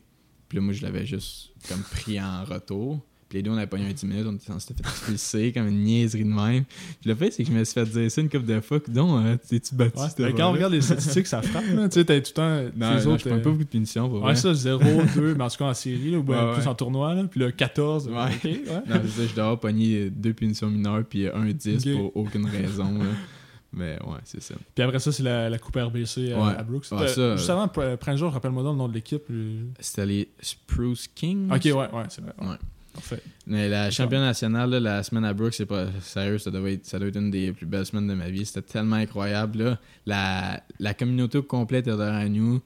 Puis 0.55 0.61
là, 0.61 0.67
moi, 0.67 0.73
je 0.73 0.83
l'avais 0.83 1.05
juste 1.05 1.51
comme 1.69 1.83
pris 1.83 2.21
en 2.21 2.45
retour. 2.45 3.01
Puis 3.29 3.39
les 3.39 3.43
deux, 3.43 3.51
on 3.51 3.57
avait 3.57 3.67
pogné 3.67 3.89
un 3.89 3.93
10 3.93 4.07
minutes, 4.07 4.27
on, 4.49 4.59
s'était 4.61 4.75
fait 4.81 4.89
expulser 4.89 5.53
comme 5.57 5.67
une 5.67 5.83
niaiserie 5.83 6.23
de 6.23 6.29
même. 6.29 6.63
Puis 7.01 7.11
le 7.11 7.17
fait, 7.17 7.33
c'est 7.33 7.43
que 7.43 7.51
je 7.51 7.57
me 7.57 7.65
suis 7.65 7.75
fait 7.75 7.85
dire 7.87 8.09
ça 8.09 8.21
une 8.21 8.29
couple 8.29 8.45
de 8.47 8.61
fois. 8.61 8.79
Donc, 8.87 9.25
euh, 9.27 9.37
t'es-tu 9.49 9.75
battu 9.75 9.99
Ouais, 9.99 10.07
ben, 10.17 10.33
quand 10.37 10.51
on 10.51 10.53
regarde 10.53 10.73
les 10.73 10.81
statistiques, 10.81 11.27
ça 11.27 11.43
frappe. 11.43 11.65
là. 11.75 11.89
Tu 11.89 11.95
sais, 11.99 12.05
t'as 12.05 12.21
tout 12.21 12.29
le 12.29 12.35
temps. 12.35 12.77
Non, 12.77 12.95
les 12.97 13.05
non, 13.05 13.11
autres, 13.15 13.25
je 13.25 13.29
prends 13.29 13.39
euh, 13.39 13.43
pas 13.43 13.51
beaucoup 13.51 13.65
de 13.65 13.69
punitions 13.69 14.09
pour 14.09 14.19
Ouais, 14.19 14.35
vrai. 14.35 14.37
ça, 14.37 14.55
0, 14.55 14.81
2, 15.17 15.35
mais 15.37 15.43
en 15.43 15.49
tout 15.49 15.57
cas 15.57 15.65
en 15.65 15.75
série, 15.75 16.13
là, 16.13 16.19
ou 16.19 16.21
Ouais, 16.21 16.53
plus 16.53 16.63
ouais. 16.63 16.69
en 16.69 16.75
tournoi. 16.77 17.15
Là. 17.15 17.25
Puis 17.25 17.41
le 17.41 17.51
14. 17.51 18.07
Ouais. 18.07 18.15
ok, 18.15 18.45
ouais. 18.45 18.63
Non, 18.87 18.95
ça, 19.09 19.27
je 19.29 19.35
dois 19.35 19.43
avoir 19.45 19.59
pogné 19.59 20.09
deux 20.11 20.35
punitions 20.35 20.71
mineures 20.71 21.03
puis 21.05 21.27
un 21.27 21.51
10 21.51 21.85
Ok. 21.89 21.93
pour 21.97 22.17
aucune 22.17 22.47
raison. 22.47 22.97
là. 22.99 23.07
Mais 23.77 23.99
ouais, 24.05 24.19
c'est 24.25 24.43
ça. 24.43 24.55
Puis 24.75 24.85
après 24.85 24.99
ça, 25.01 25.11
c'est 25.11 25.23
la, 25.23 25.51
la 25.51 25.59
Coupe 25.59 25.77
RBC 25.77 26.33
à, 26.33 26.39
Ouais. 26.39 26.55
à 26.57 26.63
Brooks. 26.63 26.87
Ouais, 26.93 26.99
Euh, 27.03 27.09
ça, 27.09 27.37
juste 27.37 27.51
avant, 27.51 27.67
pr- 27.67 27.97
prends 27.97 28.13
le 28.13 28.17
jour, 28.19 28.33
rappelle-moi 28.33 28.63
donc 28.63 28.73
le 28.75 28.79
nom 28.79 28.89
de 28.89 28.95
l'équipe. 28.95 29.23
le- 29.29 29.67
C'était 29.81 30.07
les 30.07 30.29
Spruce 30.41 31.09
Kings? 31.15 31.51
Ok, 31.51 31.65
ouais, 31.65 31.73
ouais, 31.75 32.05
c'est 32.09 32.21
vrai. 32.23 32.33
Ouais. 32.41 32.57
Parfait. 32.93 33.21
Mais 33.49 33.69
la 33.69 33.91
championne 33.91 34.21
nationale, 34.23 34.71
là, 34.71 34.79
la 34.79 35.03
semaine 35.03 35.25
à 35.25 35.35
Brooks, 35.35 35.55
c'est 35.55 35.67
pas 35.67 35.87
sérieux, 36.01 36.39
ça 36.39 36.53
doit, 36.53 36.71
être, 36.71 36.87
ça 36.87 37.01
doit 37.01 37.09
être 37.09 37.17
une 37.17 37.31
des 37.33 37.53
plus 37.53 37.67
belles 37.67 37.85
semaines 37.87 38.07
de 38.07 38.15
ma 38.15 38.31
vie. 38.31 38.47
C'était 38.47 38.63
tellement 38.63 38.95
incroyable. 38.97 39.59
Là. 39.65 39.79
La, 40.07 40.63
la 40.79 40.95
communauté 40.95 41.39
au 41.39 41.43
complet 41.43 41.81
était 41.81 41.97
derrière 41.97 42.31
nous. 42.31 42.61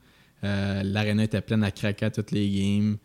Euh, 0.44 0.82
L'aréna 0.84 1.24
était 1.24 1.40
pleine 1.40 1.64
à 1.64 1.70
craquer 1.70 2.04
à 2.06 2.10
toutes 2.10 2.30
les 2.32 2.48
games. 2.50 2.98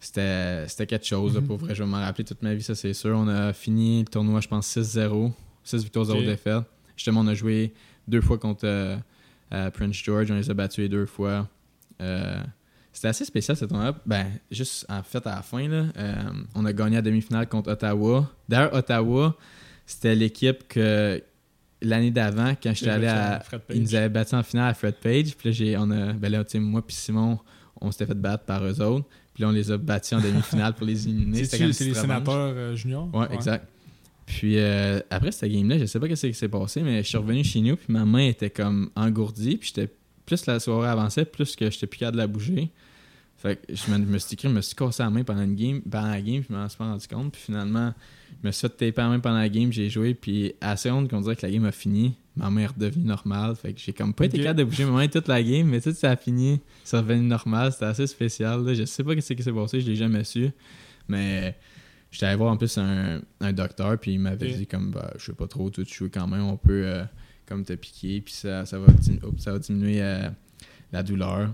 C'était 0.00 0.66
c'était 0.68 0.86
quelque 0.86 1.06
chose, 1.06 1.34
là, 1.34 1.40
Mhm. 1.42 1.46
pour 1.46 1.58
vrai. 1.58 1.74
Je 1.74 1.82
vais 1.82 1.88
m'en 1.88 2.00
rappeler 2.00 2.24
toute 2.24 2.42
ma 2.42 2.54
vie, 2.54 2.62
ça 2.62 2.74
c'est 2.74 2.94
sûr. 2.94 3.14
On 3.14 3.28
a 3.28 3.52
fini 3.52 4.00
le 4.00 4.06
tournoi, 4.06 4.40
je 4.40 4.48
pense, 4.48 4.66
6-0. 4.66 5.32
6 5.62 5.82
victoires, 5.84 6.06
0 6.06 6.20
Ok. 6.20 6.24
défaites. 6.24 6.64
Justement, 7.00 7.20
on 7.22 7.28
a 7.28 7.34
joué 7.34 7.72
deux 8.06 8.20
fois 8.20 8.36
contre 8.36 8.66
euh, 8.66 8.94
euh, 9.54 9.70
Prince 9.70 9.96
George. 9.96 10.30
On 10.30 10.34
les 10.34 10.50
a 10.50 10.52
battus 10.52 10.80
les 10.80 10.88
deux 10.90 11.06
fois. 11.06 11.48
Euh, 12.02 12.42
c'était 12.92 13.08
assez 13.08 13.24
spécial 13.24 13.56
ce 13.56 13.64
tournoi. 13.64 13.96
Ben, 14.04 14.26
juste 14.50 14.84
en 14.86 15.02
fait, 15.02 15.26
à 15.26 15.36
la 15.36 15.40
fin, 15.40 15.66
là, 15.66 15.86
euh, 15.96 16.14
on 16.54 16.66
a 16.66 16.74
gagné 16.74 16.96
la 16.96 17.02
demi-finale 17.02 17.48
contre 17.48 17.70
Ottawa. 17.72 18.30
D'ailleurs, 18.46 18.74
Ottawa, 18.74 19.34
c'était 19.86 20.14
l'équipe 20.14 20.68
que 20.68 21.22
l'année 21.80 22.10
d'avant, 22.10 22.52
quand 22.62 22.74
j'étais 22.74 22.90
allé 22.90 23.06
à. 23.06 23.42
Ils 23.70 23.80
nous 23.80 23.94
avaient 23.94 24.10
battus 24.10 24.34
en 24.34 24.42
finale 24.42 24.68
à 24.68 24.74
Fred 24.74 24.96
Page. 24.96 25.34
Puis 25.38 25.48
là, 25.48 25.52
j'ai, 25.52 25.78
on 25.78 25.90
a, 25.90 26.12
ben 26.12 26.30
là, 26.30 26.44
moi 26.56 26.86
puis 26.86 26.96
Simon, 26.96 27.38
on 27.80 27.90
s'était 27.90 28.04
fait 28.04 28.20
battre 28.20 28.44
par 28.44 28.62
eux 28.62 28.78
autres. 28.82 29.06
Puis 29.32 29.42
là, 29.42 29.48
on 29.48 29.52
les 29.52 29.70
a 29.70 29.78
battus 29.78 30.18
en 30.18 30.20
demi-finale 30.20 30.74
pour 30.74 30.86
les 30.86 31.08
éliminer. 31.08 31.46
C'est 31.46 31.60
les 31.60 31.72
sénateurs 31.72 32.52
euh, 32.54 32.76
juniors? 32.76 33.08
Ouais, 33.14 33.28
exact. 33.32 33.66
Puis 34.30 34.58
euh, 34.58 35.00
après 35.10 35.32
cette 35.32 35.50
game-là, 35.50 35.76
je 35.76 35.86
sais 35.86 35.98
pas 35.98 36.06
ce 36.14 36.26
qui 36.28 36.34
s'est 36.34 36.48
passé, 36.48 36.82
mais 36.82 37.02
je 37.02 37.08
suis 37.08 37.18
revenu 37.18 37.42
chez 37.42 37.60
nous, 37.60 37.74
puis 37.74 37.86
ma 37.88 38.04
main 38.04 38.28
était 38.28 38.48
comme 38.48 38.90
engourdie, 38.94 39.56
puis 39.56 39.72
j'étais 39.74 39.92
plus 40.24 40.46
la 40.46 40.60
soirée 40.60 40.88
avançait, 40.88 41.24
plus 41.24 41.56
que 41.56 41.68
j'étais 41.68 41.88
plus 41.88 41.98
capable 41.98 42.16
de 42.16 42.22
la 42.22 42.26
bouger. 42.28 42.70
Fait 43.38 43.56
que 43.56 43.74
je 43.74 43.90
me, 43.90 43.96
je 43.96 44.08
me 44.08 44.18
suis 44.18 44.34
écrit, 44.34 44.48
je 44.48 44.54
me 44.54 44.60
suis 44.60 44.76
cassé 44.76 45.02
la 45.02 45.10
main 45.10 45.24
pendant 45.24 45.42
une 45.42 45.56
game, 45.56 45.80
pendant 45.80 46.06
la 46.06 46.20
game, 46.20 46.42
puis 46.42 46.46
je 46.48 46.54
m'en 46.54 46.68
suis 46.68 46.78
pas 46.78 46.84
rendu 46.84 47.08
compte. 47.08 47.32
Puis 47.32 47.42
finalement, 47.46 47.92
je 48.40 48.46
me 48.46 48.52
suis 48.52 48.60
fait 48.60 48.68
taper 48.68 49.02
la 49.02 49.08
main 49.08 49.18
pendant 49.18 49.38
la 49.38 49.48
game, 49.48 49.72
j'ai 49.72 49.90
joué, 49.90 50.14
puis 50.14 50.52
à 50.60 50.68
la 50.68 50.76
seconde 50.76 51.10
qu'on 51.10 51.22
dirait 51.22 51.34
que 51.34 51.44
la 51.44 51.50
game 51.50 51.64
a 51.64 51.72
fini, 51.72 52.14
ma 52.36 52.50
main 52.50 52.60
est 52.60 52.66
redevenue 52.66 53.06
normale. 53.06 53.56
Fait 53.56 53.72
que 53.72 53.80
j'ai 53.80 53.92
comme 53.92 54.14
pas 54.14 54.26
été 54.26 54.38
capable 54.38 54.60
de 54.60 54.64
bouger 54.64 54.84
ma 54.84 54.92
main 54.92 55.08
toute 55.08 55.26
la 55.26 55.42
game, 55.42 55.66
mais 55.66 55.80
tout 55.80 55.92
ça 55.92 56.12
a 56.12 56.16
fini, 56.16 56.60
c'est 56.84 56.98
revenu 56.98 57.26
normal, 57.26 57.72
c'était 57.72 57.86
assez 57.86 58.06
spécial. 58.06 58.64
là. 58.64 58.74
Je 58.74 58.84
sais 58.84 59.02
pas 59.02 59.20
ce 59.20 59.32
qui 59.32 59.42
s'est 59.42 59.52
passé, 59.52 59.80
je 59.80 59.86
l'ai 59.86 59.96
jamais 59.96 60.22
su. 60.22 60.50
Mais 61.08 61.56
j'étais 62.10 62.26
allé 62.26 62.36
voir 62.36 62.52
en 62.52 62.56
plus 62.56 62.76
un, 62.78 63.20
un 63.40 63.52
docteur, 63.52 63.98
puis 63.98 64.12
il 64.12 64.20
m'avait 64.20 64.52
dit 64.52 64.66
comme 64.66 64.90
bah, 64.90 65.12
je 65.18 65.26
sais 65.26 65.32
pas 65.32 65.46
trop, 65.46 65.70
tu 65.70 65.84
joues 65.84 66.10
quand 66.12 66.26
même, 66.26 66.42
on 66.44 66.56
peut 66.56 66.82
euh, 66.86 67.04
comme 67.46 67.64
te 67.64 67.72
piquer, 67.74 68.20
puis 68.20 68.34
ça, 68.34 68.66
ça, 68.66 68.78
va, 68.78 68.86
oups, 68.86 69.42
ça 69.42 69.52
va 69.52 69.58
diminuer 69.58 70.02
euh, 70.02 70.28
la 70.92 71.02
douleur. 71.02 71.52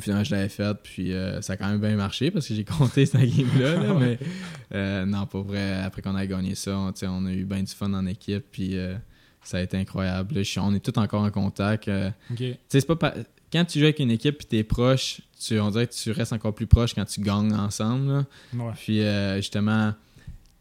Finalement, 0.00 0.24
je 0.24 0.34
l'avais 0.34 0.48
fait, 0.48 0.74
puis 0.82 1.12
euh, 1.12 1.42
ça 1.42 1.52
a 1.52 1.56
quand 1.58 1.68
même 1.68 1.80
bien 1.80 1.96
marché 1.96 2.30
parce 2.30 2.48
que 2.48 2.54
j'ai 2.54 2.64
compté 2.78 3.04
cette 3.04 3.20
game-là. 3.20 3.76
là, 3.82 3.94
mais 3.94 5.04
non, 5.06 5.26
pas 5.26 5.40
vrai. 5.42 5.82
Après 5.82 6.00
qu'on 6.00 6.14
a 6.14 6.26
gagné 6.26 6.54
ça, 6.54 6.78
on, 6.78 7.26
a 7.26 7.32
eu 7.32 7.44
bien 7.44 7.62
du 7.62 7.72
fun 7.72 7.92
en 7.92 8.06
équipe, 8.06 8.44
puis 8.50 8.76
ça 9.42 9.58
a 9.58 9.60
été 9.60 9.76
incroyable. 9.76 10.34
Là, 10.36 10.42
on 10.62 10.74
est 10.74 10.80
tous 10.80 10.98
encore 10.98 11.22
en 11.22 11.30
contact. 11.30 11.90
Ok. 12.30 12.36
tu 12.36 12.44
sais, 12.68 12.80
c'est 12.80 12.86
pas 12.86 12.96
pa- 12.96 13.14
Quand 13.52 13.64
tu 13.64 13.78
joues 13.78 13.84
avec 13.84 13.98
une 13.98 14.10
équipe 14.10 14.40
et 14.42 14.44
t'es 14.44 14.64
proche, 14.64 15.20
tu, 15.44 15.58
on 15.60 15.70
dirait 15.70 15.86
que 15.86 15.92
tu 15.94 16.10
restes 16.10 16.32
encore 16.32 16.54
plus 16.54 16.66
proche 16.66 16.94
quand 16.94 17.04
tu 17.04 17.20
gagnes 17.20 17.52
ensemble. 17.54 18.08
là. 18.12 18.24
Ouais. 18.54 18.72
Puis 18.76 19.00
euh, 19.02 19.36
justement, 19.36 19.92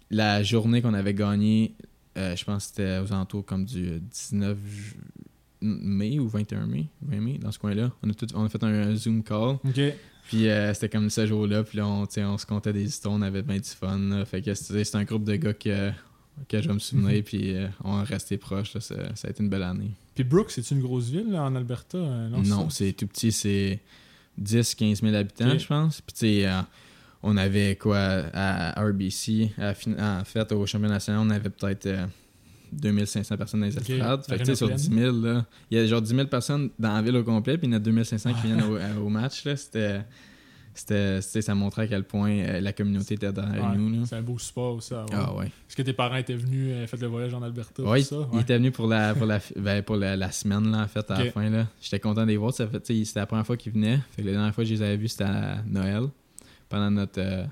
la 0.09 0.43
journée 0.43 0.81
qu'on 0.81 0.93
avait 0.93 1.13
gagné, 1.13 1.73
euh, 2.17 2.35
je 2.35 2.43
pense 2.43 2.65
que 2.65 2.69
c'était 2.69 2.97
aux 2.99 3.13
alentours 3.13 3.45
comme 3.45 3.63
du 3.65 3.99
19 4.01 4.57
ju- 4.69 4.95
mai 5.61 6.19
ou 6.19 6.27
21 6.27 6.65
mai, 6.65 6.87
20 7.03 7.19
mai, 7.21 7.37
dans 7.37 7.51
ce 7.51 7.59
coin-là. 7.59 7.91
On 8.03 8.09
a, 8.09 8.13
tout- 8.13 8.27
on 8.35 8.43
a 8.43 8.49
fait 8.49 8.63
un, 8.63 8.89
un 8.89 8.95
Zoom 8.95 9.23
call. 9.23 9.57
Puis 10.27 10.47
euh, 10.49 10.73
c'était 10.73 10.89
comme 10.89 11.09
ce 11.09 11.25
jour-là. 11.25 11.63
Puis 11.63 11.77
là, 11.77 11.87
on, 11.87 12.05
on 12.17 12.37
se 12.37 12.45
comptait 12.45 12.73
des 12.73 12.83
histoires, 12.85 13.13
on 13.15 13.21
avait 13.21 13.41
bien 13.43 13.57
du 13.57 13.69
fun. 13.69 13.97
là. 13.97 14.25
Fait 14.25 14.41
que 14.41 14.51
un 14.97 15.03
groupe 15.03 15.23
de 15.23 15.35
gars 15.35 15.53
que, 15.53 15.91
que 16.47 16.61
je 16.61 16.67
vais 16.67 16.73
me 16.73 16.79
souvenir. 16.79 17.23
Puis 17.23 17.55
euh, 17.55 17.67
on 17.83 18.01
est 18.01 18.05
resté 18.05 18.37
proches. 18.37 18.73
là. 18.73 18.81
Ça, 18.81 19.15
ça 19.15 19.27
a 19.27 19.31
été 19.31 19.43
une 19.43 19.49
belle 19.49 19.63
année. 19.63 19.91
Puis 20.15 20.23
Brooks, 20.23 20.51
c'est 20.51 20.71
une 20.71 20.81
grosse 20.81 21.09
ville 21.09 21.31
là, 21.31 21.43
en 21.43 21.55
Alberta 21.55 21.97
euh, 21.97 22.29
Non, 22.29 22.41
Non, 22.41 22.69
c'est 22.69 22.93
tout 22.93 23.07
petit, 23.07 23.31
c'est 23.31 23.79
10-15 24.41 25.01
000 25.01 25.15
habitants, 25.15 25.57
je 25.57 25.67
pense. 25.67 26.01
Puis 26.01 26.13
tu 26.13 26.19
sais, 26.19 26.47
euh, 26.47 26.61
on 27.23 27.37
avait 27.37 27.75
quoi 27.75 27.97
à 28.33 28.81
RBC, 28.81 29.51
à 29.57 29.73
en 30.19 30.23
fait, 30.25 30.51
au 30.51 30.65
championnat 30.65 30.95
national, 30.95 31.21
on 31.25 31.29
avait 31.29 31.49
peut-être 31.49 31.85
euh, 31.85 32.05
2500 32.71 33.37
personnes 33.37 33.59
dans 33.61 33.65
les 33.67 33.77
estrades. 33.77 34.25
Fait 34.25 34.37
que 34.37 34.39
tu 34.39 34.45
sais, 34.47 34.55
sur 34.55 34.67
l'arène 34.67 34.89
10 34.89 34.95
000, 34.95 35.17
là, 35.21 35.45
il 35.69 35.77
y 35.77 35.81
a 35.81 35.85
genre 35.85 36.01
10 36.01 36.15
000 36.15 36.27
personnes 36.27 36.69
dans 36.79 36.93
la 36.93 37.01
ville 37.01 37.15
au 37.15 37.23
complet, 37.23 37.57
puis 37.57 37.67
il 37.67 37.71
y 37.71 37.73
en 37.73 37.77
a 37.77 37.79
2500 37.79 38.33
qui 38.33 38.47
viennent 38.47 38.63
au, 38.63 38.75
euh, 38.77 38.97
au 38.97 39.09
match. 39.09 39.43
C'était, 39.55 40.01
c'était, 40.73 41.21
ça 41.21 41.55
montrait 41.55 41.83
à 41.83 41.87
quel 41.87 42.03
point 42.03 42.31
euh, 42.31 42.61
la 42.61 42.73
communauté 42.73 43.15
était 43.15 43.31
derrière 43.31 43.71
Ouais, 43.71 43.77
nous. 43.77 44.05
C'est 44.05 44.15
un 44.15 44.21
beau 44.21 44.37
support 44.39 44.75
aussi. 44.75 44.93
Ah 44.93 45.33
ouais. 45.35 45.45
Est-ce 45.47 45.75
que 45.75 45.81
tes 45.81 45.93
parents 45.93 46.15
étaient 46.15 46.35
venus 46.35 46.73
euh, 46.73 46.87
faire 46.87 46.99
le 46.99 47.07
voyage 47.07 47.33
en 47.33 47.41
Alberta 47.41 47.83
Ouais, 47.83 48.01
tout 48.01 48.07
ça? 48.07 48.27
il 48.33 48.39
était 48.39 48.57
venu 48.57 48.71
pour 48.71 48.87
la 48.87 49.13
pour 49.13 49.25
la 49.25 49.39
ben, 49.57 49.81
pour 49.83 49.95
la, 49.97 50.15
la 50.15 50.31
semaine 50.31 50.71
là 50.71 50.83
en 50.83 50.87
fait 50.87 51.09
à 51.11 51.23
la 51.23 51.31
fin 51.31 51.49
là. 51.49 51.67
J'étais 51.81 51.99
content 51.99 52.21
de 52.23 52.27
les 52.27 52.37
voir, 52.37 52.53
c'était 52.53 52.93
la 53.15 53.25
première 53.25 53.45
fois 53.45 53.57
qu'ils 53.57 53.73
venaient. 53.73 53.99
Fait 54.15 54.21
que 54.21 54.27
la 54.27 54.33
dernière 54.33 54.53
fois 54.55 54.63
que 54.63 54.69
je 54.69 54.73
les 54.75 54.81
avais 54.81 54.97
vus 54.97 55.09
c'était 55.09 55.25
à 55.25 55.61
Noël 55.67 56.03
pendant 56.69 56.91
notre 56.91 57.19
euh, 57.19 57.45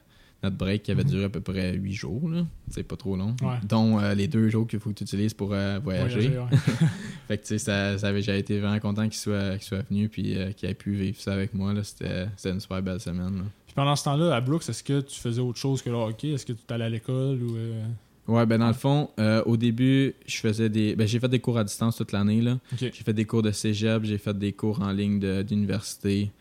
notre 0.44 0.56
break 0.56 0.84
qui 0.84 0.92
avait 0.92 1.04
Mhm. 1.04 1.10
duré 1.10 1.24
à 1.26 1.30
peu 1.30 1.42
près 1.42 1.74
8 1.76 1.94
jours 1.94 2.22
c'est 2.70 2.84
pas 2.84 2.96
trop 2.96 3.16
long. 3.18 3.36
Ouais. 3.42 3.56
Dont 3.68 4.00
euh, 4.00 4.14
les 4.14 4.28
deux 4.28 4.48
jours 4.50 4.68
qu'il 4.68 4.80
faut 4.80 4.90
que 4.92 4.96
tu 4.96 5.04
utilises 5.04 5.34
pour 5.34 5.54
euh, 5.54 5.80
voyager. 5.84 6.30
Voyager, 6.30 6.40
ouais. 6.40 6.88
Fait 7.28 7.38
que 7.38 7.58
ça, 7.58 7.98
ça 7.98 8.08
avait- 8.08 8.22
j'ai 8.22 8.38
été 8.38 8.60
vraiment 8.60 8.80
content 8.80 9.04
qu'ils 9.04 9.14
soient 9.20 9.54
qu'ils 9.58 9.64
soient 9.68 9.84
venus 9.90 10.10
puis 10.12 10.38
euh, 10.38 10.52
qu'ils 10.52 10.70
aient 10.70 10.74
pu 10.74 10.94
vivre 10.94 11.20
ça 11.20 11.34
avec 11.34 11.54
moi 11.54 11.74
c'était 11.84 12.28
une 12.46 12.60
super 12.60 12.82
belle 12.82 13.00
semaine. 13.00 13.36
là. 13.38 13.44
Puis 13.66 13.76
pendant 13.76 13.96
ce 13.96 14.04
temps-là, 14.06 14.36
à 14.36 14.42
Brooks, 14.42 14.68
est-ce 14.68 14.84
que 14.84 15.02
tu 15.02 15.20
faisais 15.20 15.42
autre 15.42 15.60
chose 15.60 15.82
que 15.82 15.90
le 15.90 15.96
hockey? 15.96 16.30
Est-ce 16.30 16.46
que 16.46 16.54
tu 16.54 16.74
allais 16.74 16.86
à 16.86 16.90
l'école 16.90 17.42
ou. 17.44 17.56
euh, 17.56 17.84
Ouais, 18.28 18.46
ben 18.46 18.60
dans 18.60 18.68
le 18.68 18.74
fond, 18.74 19.10
euh, 19.20 19.42
au 19.46 19.58
début, 19.58 20.14
je 20.28 20.38
faisais 20.38 20.70
des. 20.70 20.96
Ben, 20.96 21.08
j'ai 21.08 21.20
fait 21.20 21.28
des 21.30 21.40
cours 21.40 21.58
à 21.58 21.64
distance 21.64 21.96
toute 21.98 22.12
l'année. 22.12 22.42
là. 22.42 22.60
J'ai 22.78 22.92
fait 22.92 23.14
des 23.14 23.26
cours 23.26 23.42
de 23.42 23.52
cégep, 23.52 24.04
j'ai 24.04 24.20
fait 24.20 24.38
des 24.38 24.54
cours 24.54 24.82
en 24.84 24.92
ligne 24.92 25.20
de- 25.20 25.42
d'université. 25.42 26.32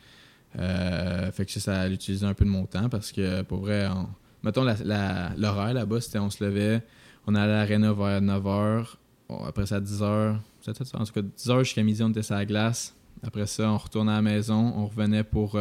Euh, 0.59 1.31
fait 1.33 1.45
que 1.45 1.53
ça, 1.53 1.61
ça 1.61 1.81
a 1.83 1.89
utilisé 1.89 2.25
un 2.25 2.35
peu 2.35 2.45
de 2.45 2.51
mon 2.51 2.65
temps 2.67 2.89
parce 2.89 3.13
que 3.13 3.43
pour 3.43 3.59
vrai, 3.61 3.89
on- 3.89 4.09
mettons 4.43 4.63
la- 4.65 4.77
la- 4.85 5.33
l'horaire 5.37 5.75
là-bas, 5.75 6.01
c'était 6.01 6.19
on 6.19 6.31
se 6.31 6.43
levait, 6.43 6.83
on 7.27 7.35
allait 7.35 7.53
à 7.53 7.57
l'aréna 7.59 7.93
vers 7.93 8.21
9h, 8.23 8.97
après 9.47 9.67
ça 9.67 9.81
10h, 9.81 10.37
c'était 10.63 10.85
ça, 10.85 10.99
en 10.99 11.05
tout 11.05 11.13
cas 11.13 11.21
10h 11.23 11.59
jusqu'à 11.65 11.83
midi, 11.83 12.03
on 12.03 12.09
était 12.11 12.23
sur 12.23 12.35
la 12.35 12.47
glace. 12.47 12.95
Après 13.23 13.47
ça, 13.47 13.71
on 13.71 13.77
retournait 13.77 14.13
à 14.13 14.17
la 14.17 14.23
maison, 14.23 14.73
on 14.77 14.87
revenait 14.87 15.25
pour 15.25 15.59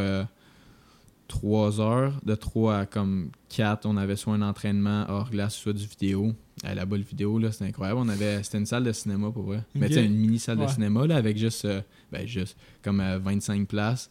3 1.28 1.82
heures. 1.82 2.14
De 2.24 2.36
3 2.36 2.78
à 2.80 2.86
comme 2.86 3.32
4, 3.50 3.86
on 3.86 3.98
avait 3.98 4.16
soit 4.16 4.34
un 4.36 4.42
entraînement 4.42 5.06
hors 5.10 5.30
glace, 5.30 5.56
soit 5.56 5.74
du 5.74 5.86
vidéo. 5.86 6.34
Euh, 6.66 6.74
Là-bas, 6.74 6.98
le 6.98 7.04
vidéo, 7.04 7.38
là, 7.40 7.52
c'était 7.52 7.66
incroyable. 7.66 8.00
On 8.00 8.10
avait, 8.10 8.42
c'était 8.44 8.58
une 8.58 8.66
salle 8.66 8.84
de 8.84 8.92
cinéma 8.92 9.30
pour 9.32 9.44
vrai. 9.44 9.64
Mais 9.76 9.88
Ok. 9.88 9.90
tu 9.90 9.94
sais, 9.96 10.06
une 10.06 10.16
mini 10.16 10.40
salle 10.40 10.60
Ouais. 10.60 10.66
de 10.66 10.72
cinéma 10.72 11.06
là, 11.06 11.18
avec 11.18 11.38
juste, 11.38 11.66
euh, 11.66 11.82
ben, 12.12 12.26
juste 12.26 12.58
comme 12.84 13.00
euh, 13.00 13.20
25 13.20 13.68
places, 13.68 14.10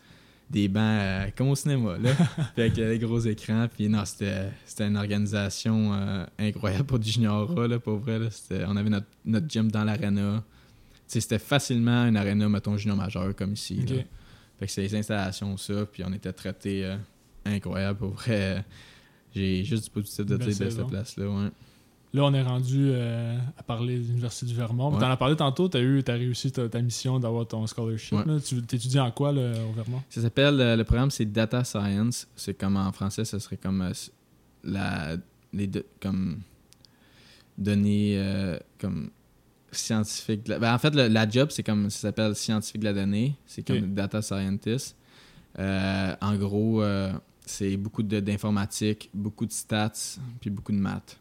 des 0.48 0.68
bancs 0.68 0.82
euh, 0.82 1.26
comme 1.36 1.48
au 1.48 1.56
cinéma, 1.56 1.98
là, 1.98 2.12
puis 2.54 2.62
avec 2.62 2.78
euh, 2.78 2.92
des 2.92 2.98
gros 2.98 3.18
écrans. 3.20 3.66
Puis 3.74 3.88
non, 3.88 4.04
c'était, 4.04 4.50
c'était 4.64 4.86
une 4.86 4.96
organisation 4.96 5.92
euh, 5.92 6.24
incroyable 6.38 6.84
pour 6.84 6.98
du 6.98 7.10
junior 7.10 7.50
A, 7.58 7.66
là, 7.66 7.78
pour 7.78 7.98
vrai. 7.98 8.18
Là. 8.18 8.28
On 8.68 8.76
avait 8.76 8.90
notre, 8.90 9.06
notre 9.24 9.48
gym 9.48 9.70
dans 9.70 9.84
l'arena. 9.84 10.42
C'était 11.06 11.38
facilement 11.38 12.06
une 12.06 12.16
arena, 12.16 12.48
mettons, 12.48 12.76
junior 12.76 12.96
majeur 12.96 13.34
comme 13.34 13.52
ici. 13.52 13.76
Là. 13.76 14.02
Fait 14.58 14.66
que 14.66 14.72
c'est 14.72 14.82
les 14.82 14.94
installations, 14.94 15.56
ça, 15.56 15.86
puis 15.86 16.02
on 16.04 16.12
était 16.12 16.32
traités 16.32 16.84
euh, 16.84 16.96
incroyable. 17.44 17.98
Pour 17.98 18.10
vrai, 18.10 18.64
j'ai 19.34 19.64
juste 19.64 19.84
du 19.84 19.90
positif 19.90 20.24
de 20.24 20.36
de 20.36 20.50
cette 20.50 20.86
place-là. 20.86 21.28
Ouais. 21.28 21.50
Là, 22.16 22.24
on 22.24 22.32
est 22.32 22.42
rendu 22.42 22.88
euh, 22.92 23.36
à 23.58 23.62
parler 23.62 23.98
de 23.98 24.04
l'Université 24.04 24.46
du 24.46 24.54
Vermont. 24.54 24.90
Ouais. 24.90 24.98
Tu 24.98 25.04
en 25.04 25.10
as 25.10 25.18
parlé 25.18 25.36
tantôt, 25.36 25.68
tu 25.68 25.76
as, 25.76 25.80
eu, 25.80 26.02
as 26.08 26.12
réussi 26.12 26.50
ta, 26.50 26.66
ta 26.66 26.80
mission 26.80 27.20
d'avoir 27.20 27.46
ton 27.46 27.66
scholarship. 27.66 28.14
Ouais. 28.14 28.24
là. 28.24 28.40
Tu 28.40 28.56
étudies 28.56 28.98
en 28.98 29.10
quoi 29.10 29.32
là, 29.32 29.52
au 29.68 29.72
Vermont? 29.74 30.02
Ça 30.08 30.22
s'appelle, 30.22 30.58
euh, 30.60 30.76
le 30.76 30.84
programme, 30.84 31.10
c'est 31.10 31.26
Data 31.26 31.62
Science. 31.62 32.26
C'est 32.34 32.54
comme 32.54 32.78
en 32.78 32.90
français, 32.90 33.26
ça 33.26 33.38
serait 33.38 33.58
comme 33.58 33.82
euh, 33.82 33.92
la, 34.64 35.16
les 35.52 35.70
comme 36.00 36.38
données 37.58 38.14
euh, 38.18 38.58
comme 38.80 39.10
scientifique. 39.70 40.44
de 40.44 40.50
la- 40.52 40.58
ben, 40.58 40.74
en 40.74 40.78
fait, 40.78 40.94
le- 40.94 41.08
la 41.08 41.28
job, 41.28 41.50
c'est 41.50 41.62
comme 41.62 41.90
ça 41.90 41.98
s'appelle 41.98 42.34
scientifique 42.34 42.80
de 42.80 42.86
la 42.86 42.94
donnée. 42.94 43.34
C'est 43.46 43.62
comme 43.66 43.92
data 43.94 44.22
scientist. 44.22 44.96
En 45.58 46.36
gros, 46.36 46.82
c'est 47.44 47.76
beaucoup 47.76 48.02
d'informatique, 48.02 49.10
beaucoup 49.12 49.44
de 49.44 49.52
stats, 49.52 49.92
puis 50.40 50.48
beaucoup 50.48 50.72
de 50.72 50.78
maths. 50.78 51.18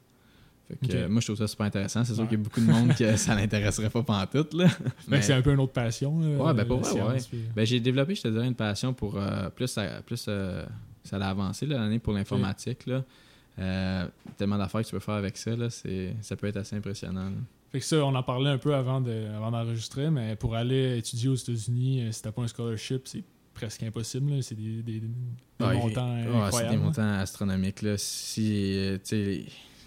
Fait 0.68 0.88
que, 0.88 0.94
euh, 0.96 1.08
moi, 1.10 1.22
je 1.22 1.28
trouve 1.28 1.38
ça 1.38 1.48
super 1.48 1.68
intéressant. 1.68 2.04
C'est 2.04 2.14
sûr 2.14 2.24
Ouais. 2.24 2.30
qu'il 2.30 2.38
y 2.40 2.42
a 2.42 2.44
beaucoup 2.44 2.60
de 2.60 2.66
monde 2.66 2.96
que 2.96 3.16
ça 3.18 3.36
l'intéresserait 3.36 3.90
pas 3.90 4.02
pantoute, 4.04 4.54
là. 4.54 4.68
Mais- 5.08 5.20
que 5.20 5.26
c'est 5.26 5.34
un 5.34 5.42
peu 5.42 5.54
une 5.54 5.60
autre 5.60 5.74
passion. 5.74 6.20
là, 6.20 6.44
Ouais, 6.44 6.54
ben, 6.54 6.66
pour 6.66 6.82
la 6.82 6.90
vrai, 6.90 7.02
ouais. 7.02 7.18
puis- 7.30 7.40
Ben, 7.56 7.66
j'ai 7.66 7.80
développé, 7.80 8.16
je 8.16 8.24
te 8.24 8.28
dirais, 8.30 8.48
une 8.48 8.56
passion 8.56 8.94
pour 8.94 9.18
euh, 9.18 9.50
plus, 9.50 9.68
ça, 9.68 10.02
plus 10.06 10.26
euh, 10.28 10.66
ça 11.04 11.18
a 11.18 11.30
avancé 11.30 11.66
l'année 11.68 12.00
pour 12.00 12.14
l'informatique. 12.14 12.86
là. 12.88 13.04
Euh, 13.58 14.08
tellement 14.38 14.58
d'affaires 14.58 14.82
que 14.82 14.88
tu 14.88 14.92
peux 14.92 15.00
faire 15.00 15.14
avec 15.16 15.38
ça, 15.38 15.56
là, 15.56 15.70
ça 15.70 16.36
peut 16.36 16.48
être 16.48 16.58
assez 16.58 16.76
impressionnant. 16.76 17.26
là. 17.26 17.36
Fait 17.72 17.80
que 17.80 17.86
ça, 17.86 18.04
on 18.06 18.16
en 18.16 18.24
parlait 18.24 18.50
un 18.50 18.58
peu 18.58 18.74
avant, 18.74 19.02
de, 19.02 19.28
avant 19.36 19.52
d'enregistrer, 19.52 20.10
mais 20.10 20.36
pour 20.36 20.56
aller 20.56 20.98
étudier 20.98 21.30
aux 21.30 21.36
États-Unis, 21.36 22.02
euh, 22.04 22.12
si 22.12 22.22
t'as 22.22 22.32
pas 22.32 22.42
un 22.42 22.48
scholarship, 22.48 23.02
c'est 23.08 23.24
presque 23.54 23.84
impossible. 23.84 24.42
C'est 24.44 24.56
des, 24.56 24.82
des, 24.82 25.02
montants 25.60 26.18
c'est 26.52 26.70
des 26.70 26.78
montants 26.78 27.14
astronomiques. 27.20 27.82
Là. 27.82 27.96
Si, 27.98 28.76
euh, 28.78 28.98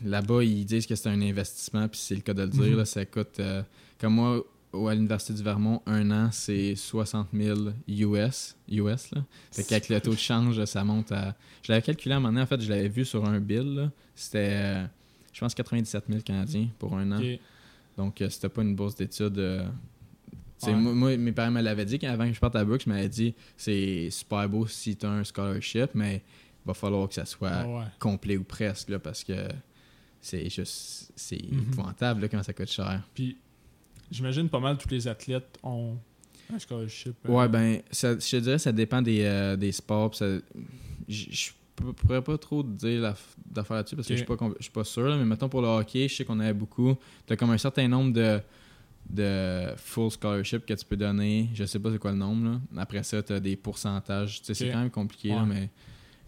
là-bas, 0.04 0.42
ils 0.44 0.64
disent 0.64 0.86
que 0.86 0.94
c'est 0.94 1.08
un 1.08 1.20
investissement, 1.20 1.88
puis 1.88 1.98
c'est 2.00 2.14
le 2.14 2.20
cas 2.20 2.34
de 2.34 2.42
le 2.42 2.48
dire. 2.48 2.62
Mhm. 2.62 2.76
là, 2.76 2.84
ça 2.84 3.04
coûte, 3.04 3.40
euh, 3.40 3.62
comme 4.00 4.14
moi, 4.14 4.42
à 4.90 4.94
l'Université 4.94 5.32
du 5.34 5.42
Vermont, 5.42 5.80
un 5.86 6.10
an, 6.10 6.28
c'est 6.30 6.74
60 6.76 7.28
000 7.32 7.58
US. 7.88 8.56
US 8.70 9.10
là. 9.12 9.24
Fait 9.50 9.64
qu'avec 9.64 9.88
le 9.88 10.00
taux 10.00 10.12
de 10.12 10.18
change, 10.18 10.62
ça 10.66 10.84
monte 10.84 11.10
à. 11.12 11.34
Je 11.62 11.72
l'avais 11.72 11.82
calculé 11.82 12.12
à 12.14 12.16
un 12.18 12.20
moment 12.20 12.32
donné, 12.32 12.42
en 12.42 12.46
fait, 12.46 12.60
je 12.60 12.68
l'avais 12.68 12.88
vu 12.88 13.04
sur 13.04 13.24
un 13.24 13.40
bill. 13.40 13.90
C'était, 14.14 14.50
euh, 14.52 14.84
je 15.32 15.40
pense, 15.40 15.54
97 15.54 16.04
000 16.08 16.20
Canadiens 16.22 16.68
pour 16.78 16.96
un 16.96 17.10
an. 17.12 17.20
Donc, 17.96 18.20
euh, 18.20 18.28
c'était 18.30 18.48
pas 18.50 18.62
une 18.62 18.76
bourse 18.76 18.94
d'études. 18.94 19.38
Ouais. 20.62 20.74
moi, 20.74 20.92
moi, 20.92 21.16
mes 21.16 21.32
parents 21.32 21.50
me 21.52 21.62
l'avaient 21.62 21.84
dit 21.86 21.98
qu'avant 21.98 22.26
que 22.28 22.32
je 22.34 22.40
parte 22.40 22.56
à 22.56 22.64
Brooks, 22.64 22.82
ils 22.86 22.88
m'avaient 22.90 23.08
dit 23.08 23.34
c'est 23.56 24.08
super 24.10 24.48
beau 24.48 24.66
si 24.66 24.96
tu 24.96 25.06
as 25.06 25.10
un 25.10 25.24
scholarship, 25.24 25.90
mais 25.94 26.16
il 26.16 26.66
va 26.66 26.74
falloir 26.74 27.08
que 27.08 27.14
ça 27.14 27.24
soit 27.24 27.50
Ah 27.52 27.66
ouais. 27.68 27.84
complet 27.98 28.36
ou 28.36 28.44
presque 28.44 28.90
là, 28.90 28.98
parce 28.98 29.22
que 29.24 29.32
c'est 30.20 30.48
juste 30.50 31.12
c'est 31.16 31.40
Mhm. 31.50 31.58
épouvantable 31.60 32.20
là, 32.22 32.28
comment 32.28 32.42
ça 32.42 32.52
coûte 32.52 32.70
cher. 32.70 33.02
Puis, 33.14 33.36
j'imagine 34.10 34.48
pas 34.48 34.60
mal 34.60 34.76
tous 34.78 34.88
les 34.90 35.06
athlètes 35.08 35.58
ont 35.62 35.96
un 36.52 36.58
scholarship. 36.58 37.14
euh, 37.28 37.32
Ouais, 37.32 37.48
ben, 37.48 37.80
ça, 37.90 38.14
je 38.18 38.30
te 38.30 38.36
dirais 38.36 38.58
ça 38.58 38.72
dépend 38.72 39.02
des, 39.02 39.22
euh, 39.22 39.56
des 39.56 39.72
sports. 39.72 40.14
ça- 40.14 40.38
Je 41.08 41.50
pourrais 41.96 42.22
pas 42.22 42.36
trop 42.38 42.62
dire 42.62 43.00
la- 43.02 43.16
d'affaires 43.46 43.76
là-dessus 43.76 43.94
parce 43.96 44.08
que 44.08 44.14
je 44.14 44.24
suis 44.60 44.70
pas, 44.70 44.84
sûr. 44.84 45.02
là, 45.08 45.16
mais 45.16 45.24
mettons 45.24 45.48
pour 45.48 45.62
le 45.62 45.68
hockey, 45.68 46.08
je 46.08 46.16
sais 46.16 46.24
qu'on 46.24 46.40
avait 46.40 46.52
beaucoup. 46.52 46.96
Tu 47.26 47.32
as 47.32 47.36
comme 47.36 47.50
un 47.50 47.58
certain 47.58 47.86
nombre 47.86 48.12
de, 48.12 48.40
de 49.08 49.74
full 49.76 50.10
scholarship 50.10 50.66
que 50.66 50.74
tu 50.74 50.84
peux 50.84 50.96
donner. 50.96 51.48
Je 51.54 51.64
sais 51.64 51.78
pas 51.78 51.90
c'est 51.92 51.98
quoi 51.98 52.10
le 52.12 52.18
nombre. 52.18 52.44
Là. 52.50 52.60
Après 52.82 53.02
ça, 53.02 53.22
tu 53.22 53.32
as 53.32 53.40
des 53.40 53.56
pourcentages. 53.56 54.40
C'est 54.42 54.70
quand 54.70 54.78
même 54.80 54.90
compliqué, 54.90 55.28
là, 55.30 55.44
mais 55.46 55.70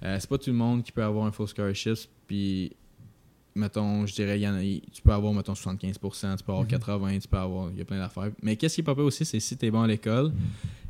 euh, 0.02 0.16
c'est 0.20 0.28
pas 0.30 0.38
tout 0.38 0.50
le 0.50 0.56
monde 0.56 0.82
qui 0.82 0.92
peut 0.92 1.02
avoir 1.02 1.26
un 1.26 1.32
full 1.32 1.48
scholarship. 1.48 1.96
Puis, 2.26 2.72
mettons, 3.54 4.06
je 4.06 4.14
dirais, 4.14 4.38
y 4.40 4.46
en 4.48 4.54
a- 4.54 4.60
tu 4.62 5.02
peux 5.02 5.12
avoir, 5.12 5.32
mettons, 5.32 5.54
75%, 5.54 6.36
tu 6.36 6.44
peux 6.44 6.52
avoir 6.52 6.64
Mhm. 6.64 6.70
80%, 6.70 7.18
tu 7.20 7.28
peux 7.28 7.36
avoir, 7.38 7.70
il 7.70 7.78
y 7.78 7.80
a 7.80 7.84
plein 7.84 7.98
d'affaires. 7.98 8.30
Mais 8.42 8.56
qu'est-ce 8.56 8.76
qui 8.76 8.80
est 8.80 8.84
pas 8.84 8.94
pire 8.94 9.04
aussi, 9.04 9.24
c'est 9.24 9.40
si 9.40 9.56
tu 9.56 9.66
es 9.66 9.70
bon 9.70 9.82
à 9.82 9.86
l'école, 9.86 10.32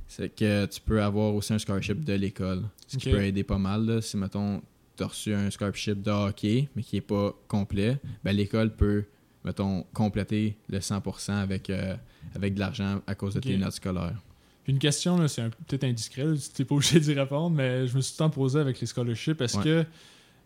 c'est 0.07 0.35
que 0.35 0.67
tu 0.67 0.81
peux 0.81 1.03
avoir 1.03 1.35
aussi 1.35 1.53
un 1.53 1.59
scholarship 1.59 2.05
de 2.05 2.13
l'école. 2.15 2.63
Ce 2.87 2.97
qui 2.97 3.11
peut 3.11 3.23
aider 3.23 3.45
pas 3.45 3.59
mal. 3.59 3.87
Là. 3.87 4.03
Si, 4.03 4.17
mettons, 4.17 4.61
tu 4.97 5.03
as 5.05 5.07
reçu 5.07 5.33
un 5.35 5.49
scholarship 5.51 6.03
de 6.03 6.11
hockey, 6.11 6.69
mais 6.75 6.83
qui 6.83 6.97
est 6.97 7.01
pas 7.01 7.33
complet, 7.49 7.99
ben, 8.25 8.33
l'école 8.37 8.75
peut, 8.75 9.05
mettons, 9.45 9.85
compléter 9.95 10.57
le 10.69 10.81
100% 10.81 11.33
avec, 11.41 11.71
euh, 11.71 11.95
avec 12.35 12.55
de 12.55 12.61
l'argent 12.61 13.01
à 13.07 13.15
cause 13.15 13.35
de 13.35 13.41
tes 13.41 13.57
notes 13.57 13.73
scolaires. 13.75 14.21
Puis 14.65 14.73
une 14.75 14.79
question, 14.79 15.27
c'est 15.29 15.41
un- 15.43 15.51
peut-être 15.51 15.85
indiscret, 15.85 16.25
tu 16.55 16.61
n'es 16.63 16.67
pas 16.67 16.75
obligé 16.75 17.01
d'y 17.01 17.15
répondre, 17.15 17.57
mais 17.57 17.87
je 17.87 17.97
me 17.97 18.03
suis 18.03 18.15
temps 18.17 18.29
posé 18.29 18.59
avec 18.61 18.79
les 18.81 18.87
scholarships. 18.87 19.41
Est-ce 19.41 19.57
Ouais. 19.59 19.65
que, 19.65 19.85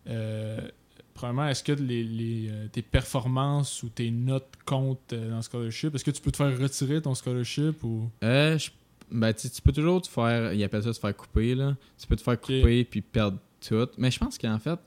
euh, 0.07 0.61
premièrement, 1.15 1.47
est-ce 1.47 1.63
que 1.63 1.71
les, 1.71 2.03
les, 2.03 2.47
euh, 2.51 2.67
tes 2.67 2.83
performances 2.83 3.81
ou 3.81 3.89
tes 3.89 4.11
notes 4.11 4.49
comptent 4.65 5.13
euh, 5.13 5.29
dans 5.31 5.37
le 5.37 5.41
scholarship? 5.41 5.95
Est-ce 5.95 6.03
que 6.03 6.11
tu 6.11 6.21
peux 6.21 6.31
te 6.31 6.37
faire 6.37 6.55
retirer 6.59 7.01
ton 7.01 7.15
scholarship 7.15 7.83
ou? 7.83 8.07
Euh, 8.23 8.57
je- 8.59 8.69
ben, 9.11 9.33
tu, 9.33 9.49
tu 9.49 9.61
peux 9.61 9.71
toujours 9.71 10.01
te 10.01 10.07
faire, 10.07 10.53
ils 10.53 10.63
appellent 10.63 10.83
ça 10.83 10.93
se 10.93 10.99
faire 10.99 11.15
couper, 11.15 11.55
là. 11.55 11.75
Tu 11.97 12.05
peux 12.05 12.15
te 12.15 12.21
faire 12.21 12.39
couper 12.39 12.83
puis 12.83 13.01
perdre 13.01 13.39
tout. 13.67 13.87
Mais 13.97 14.11
je 14.11 14.19
pense 14.19 14.37
qu'en 14.37 14.59
fait, 14.59 14.79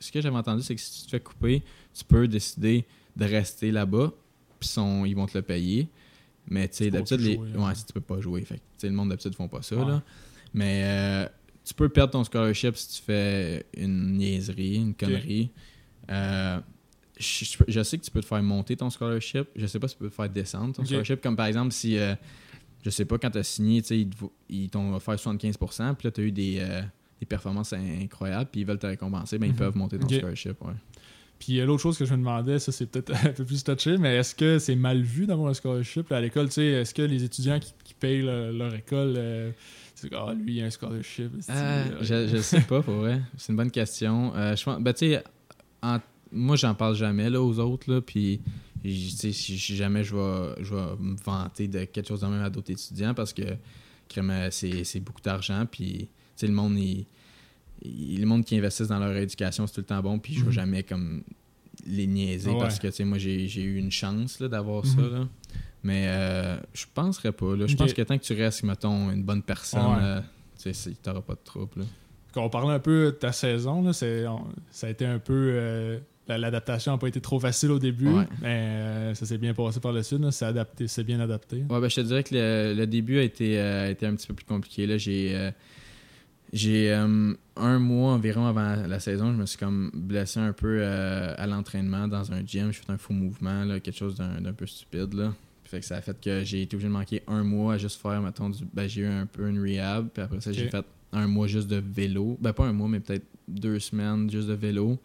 ce 0.00 0.10
que 0.12 0.20
j'avais 0.20 0.36
entendu, 0.36 0.62
c'est 0.62 0.74
que 0.74 0.80
si 0.80 1.00
tu 1.00 1.04
te 1.06 1.10
fais 1.10 1.20
couper, 1.20 1.62
tu 1.94 2.04
peux 2.04 2.26
décider 2.28 2.84
de 3.16 3.24
rester 3.26 3.70
là-bas, 3.72 4.12
puis 4.60 4.68
ils 5.06 5.14
vont 5.14 5.26
te 5.26 5.36
le 5.36 5.42
payer. 5.42 5.88
Mais 6.48 6.68
tu 6.68 6.76
sais, 6.76 6.90
d'habitude, 6.90 7.20
les... 7.20 7.34
jouer, 7.34 7.48
hein. 7.56 7.66
ouais, 7.68 7.74
si 7.74 7.84
tu 7.86 7.92
peux 7.92 8.00
pas 8.00 8.20
jouer. 8.20 8.42
Fait 8.42 8.56
que, 8.56 8.60
tu 8.60 8.66
sais, 8.78 8.86
le 8.88 8.94
monde 8.94 9.08
d'habitude 9.10 9.34
font 9.34 9.48
pas 9.48 9.62
ça, 9.62 9.76
Ouais. 9.76 9.86
là. 9.86 10.02
Mais 10.54 10.82
euh, 10.84 11.28
tu 11.64 11.72
peux 11.72 11.88
perdre 11.88 12.12
ton 12.12 12.24
scholarship 12.24 12.76
si 12.76 12.96
tu 12.96 13.02
fais 13.02 13.64
une 13.76 14.16
niaiserie, 14.18 14.76
une 14.76 14.94
connerie. 14.94 15.50
Euh, 16.10 16.58
je, 17.18 17.82
sais 17.82 17.98
que 17.98 18.04
tu 18.04 18.10
peux 18.10 18.20
te 18.20 18.26
faire 18.26 18.42
monter 18.42 18.76
ton 18.76 18.90
scholarship. 18.90 19.46
Je 19.54 19.66
sais 19.66 19.78
pas 19.78 19.86
si 19.88 19.94
tu 19.94 20.00
peux 20.00 20.10
te 20.10 20.14
faire 20.14 20.28
descendre 20.28 20.74
ton 20.74 20.84
scholarship. 20.84 21.20
Comme 21.20 21.36
par 21.36 21.46
exemple, 21.46 21.72
si, 21.72 21.96
euh, 21.98 22.14
je 22.84 22.90
sais 22.90 23.04
pas, 23.04 23.18
quand 23.18 23.30
tu 23.30 23.38
as 23.38 23.42
signé, 23.44 23.82
ils, 24.48 24.68
t'ont 24.70 24.94
offert 24.94 25.14
75%, 25.14 25.94
puis 25.94 26.08
là, 26.08 26.10
tu 26.10 26.20
as 26.20 26.24
eu 26.24 26.32
des, 26.32 26.56
euh, 26.60 26.82
des 27.20 27.26
performances 27.26 27.72
incroyables, 27.72 28.48
puis 28.50 28.62
ils 28.62 28.66
veulent 28.66 28.78
te 28.78 28.86
récompenser, 28.86 29.38
ben, 29.38 29.46
Mhm. 29.46 29.52
ils 29.54 29.58
peuvent 29.58 29.76
monter 29.76 29.98
ton 29.98 30.08
scholarship. 30.08 30.60
Ouais. 30.62 30.72
Puis 31.38 31.60
l'autre 31.60 31.82
chose 31.82 31.98
que 31.98 32.04
je 32.04 32.12
me 32.12 32.18
demandais, 32.18 32.58
ça 32.58 32.70
c'est 32.72 32.86
peut-être 32.86 33.10
un 33.26 33.32
peu 33.32 33.44
plus 33.44 33.62
touché, 33.62 33.96
mais 33.98 34.16
est-ce 34.16 34.34
que 34.34 34.58
c'est 34.58 34.76
mal 34.76 35.02
vu 35.02 35.26
d'avoir 35.26 35.50
un 35.50 35.54
scholarship 35.54 36.08
là, 36.08 36.16
à 36.18 36.20
l'école? 36.20 36.46
Tu 36.46 36.54
sais, 36.54 36.66
est-ce 36.66 36.94
que 36.94 37.02
les 37.02 37.22
étudiants 37.24 37.58
qui, 37.60 37.72
qui 37.84 37.94
payent 37.94 38.22
le- 38.22 38.52
leur 38.52 38.74
école, 38.74 39.14
euh, 39.16 39.50
c'est 39.94 40.12
ah, 40.14 40.32
lui, 40.34 40.54
il 40.56 40.62
a 40.62 40.66
un 40.66 40.70
scholarship. 40.70 41.30
euh, 41.50 41.84
je, 42.00 42.28
je 42.28 42.36
sais 42.38 42.60
pas, 42.62 42.82
pour 42.82 42.94
vrai. 42.94 43.20
C'est 43.36 43.52
une 43.52 43.56
bonne 43.56 43.70
question. 43.70 44.32
Euh, 44.34 44.56
je 44.56 44.64
pense, 44.64 44.80
ben, 44.80 44.92
tu 44.92 45.10
sais, 45.10 45.22
en- 45.82 45.98
moi, 46.32 46.56
j'en 46.56 46.74
parle 46.74 46.94
jamais 46.96 47.28
là, 47.28 47.42
aux 47.42 47.58
autres, 47.58 47.92
là, 47.92 48.00
puis 48.00 48.40
si, 48.84 49.32
jamais 49.56 50.02
je 50.02 50.14
vais, 50.16 50.62
je 50.64 50.74
vais 50.74 50.96
me 50.98 51.16
vanter 51.24 51.68
de 51.68 51.84
quelque 51.84 52.08
chose 52.08 52.20
de 52.20 52.26
même 52.26 52.42
à 52.42 52.50
d'autres 52.50 52.70
étudiants 52.70 53.14
parce 53.14 53.32
que 53.32 53.42
c'est 54.50 55.00
beaucoup 55.00 55.20
d'argent, 55.20 55.66
puis 55.70 56.08
le 56.40 56.48
monde, 56.48 56.76
il, 56.78 57.06
il- 57.82 58.20
le 58.20 58.26
monde 58.26 58.44
qui 58.44 58.56
investissent 58.56 58.88
dans 58.88 58.98
leur 58.98 59.16
éducation, 59.16 59.66
c'est 59.66 59.74
tout 59.74 59.80
le 59.80 59.86
temps 59.86 60.02
bon, 60.02 60.18
puis 60.18 60.34
je 60.34 60.40
vais 60.40 60.46
Mhm. 60.46 60.52
jamais 60.52 60.82
comme 60.82 61.22
les 61.86 62.06
niaiser 62.06 62.50
Ouais. 62.50 62.58
parce 62.58 62.78
que 62.78 62.88
tu 62.88 62.94
sais, 62.94 63.04
moi, 63.04 63.18
j'ai 63.18 63.62
eu 63.62 63.76
une 63.78 63.90
chance 63.90 64.40
d'avoir 64.42 64.84
ça. 64.86 65.00
Mhm. 65.00 65.12
Là. 65.14 65.28
Mais 65.84 66.04
euh, 66.08 66.56
je 66.74 66.84
penserais 66.94 67.32
pas. 67.32 67.54
Je 67.66 67.74
pense 67.76 67.92
que 67.92 68.02
tant 68.02 68.16
que 68.18 68.22
tu 68.24 68.34
restes, 68.34 68.62
mettons, 68.62 69.10
une 69.10 69.22
bonne 69.24 69.42
personne, 69.42 69.80
Ouais. 69.86 70.02
euh, 70.02 70.20
tu 70.62 70.94
t'auras 71.02 71.22
pas 71.22 71.34
de 71.34 71.40
trouble. 71.44 71.84
On 72.40 72.48
parlait 72.50 72.72
un 72.74 72.78
peu 72.78 73.06
de 73.06 73.10
ta 73.10 73.32
saison, 73.32 73.82
là, 73.82 73.92
on- 74.30 74.44
ça 74.70 74.86
a 74.86 74.90
été 74.90 75.04
un 75.06 75.18
peu. 75.18 75.32
euh, 75.54 75.98
la- 76.28 76.38
l'adaptation 76.38 76.92
n'a 76.92 76.98
pas 76.98 77.08
été 77.08 77.20
trop 77.20 77.40
facile 77.40 77.72
au 77.72 77.78
début, 77.80 78.08
Ouais. 78.08 78.26
mais 78.40 78.48
euh, 78.48 79.14
ça 79.14 79.26
s'est 79.26 79.38
bien 79.38 79.54
passé 79.54 79.80
par 79.80 79.92
le 79.92 80.02
sud. 80.04 80.30
C'est, 80.30 80.44
adapté, 80.44 80.86
c'est 80.86 81.02
bien 81.04 81.18
adapté. 81.20 81.64
Ouais, 81.68 81.80
ben, 81.80 81.88
je 81.88 81.96
te 81.96 82.00
dirais 82.02 82.22
que 82.22 82.34
le, 82.34 82.74
le 82.76 82.86
début 82.86 83.18
a 83.18 83.22
été, 83.22 83.58
euh, 83.58 83.86
a 83.86 83.90
été 83.90 84.06
un 84.06 84.14
petit 84.14 84.28
peu 84.28 84.34
plus 84.34 84.44
compliqué. 84.46 84.86
Là. 84.86 84.98
J'ai, 84.98 85.50
j'ai 86.52 86.92
un 86.92 87.78
mois 87.78 88.12
environ 88.12 88.46
avant 88.46 88.76
la 88.86 89.00
saison, 89.00 89.32
je 89.32 89.36
me 89.38 89.46
suis 89.46 89.58
comme 89.58 89.90
blessé 89.94 90.38
un 90.38 90.52
peu 90.52 90.84
à 90.86 91.46
l'entraînement 91.46 92.06
dans 92.08 92.30
un 92.32 92.44
gym. 92.46 92.72
J'ai 92.72 92.80
fait 92.82 92.92
un 92.92 92.98
faux 92.98 93.14
mouvement, 93.14 93.64
là, 93.64 93.80
quelque 93.80 93.96
chose 93.98 94.14
d'un, 94.14 94.52
peu 94.52 94.66
stupide. 94.66 95.14
Là. 95.14 95.32
Fait 95.64 95.80
que 95.80 95.86
ça 95.86 95.96
a 95.96 96.00
fait 96.02 96.18
que 96.20 96.44
j'ai 96.44 96.62
été 96.62 96.76
obligé 96.76 96.88
de 96.88 96.92
manquer 96.92 97.22
un 97.26 97.42
mois 97.42 97.74
à 97.74 97.78
juste 97.78 98.00
faire, 98.00 98.20
mettons, 98.20 98.50
du, 98.50 98.62
ben, 98.72 98.86
j'ai 98.88 99.02
eu 99.02 99.06
un 99.06 99.26
peu 99.26 99.48
une 99.48 99.60
rehab. 99.60 100.08
Puis 100.12 100.22
après 100.22 100.40
ça, 100.40 100.52
j'ai 100.52 100.68
fait 100.68 100.84
un 101.12 101.26
mois 101.26 101.46
juste 101.46 101.68
de 101.68 101.76
vélo. 101.76 102.38
Ben, 102.40 102.52
pas 102.52 102.64
un 102.66 102.72
mois, 102.72 102.88
mais 102.88 103.00
peut-être 103.00 103.26
deux 103.48 103.78
semaines 103.78 104.30
juste 104.30 104.48
de 104.48 104.54
vélo. 104.54 104.98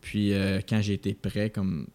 Puis 0.00 0.32
euh, 0.32 0.60
quand 0.66 0.80
j'ai 0.80 0.94
été 0.94 1.14
prêt, 1.14 1.50
comme 1.50 1.86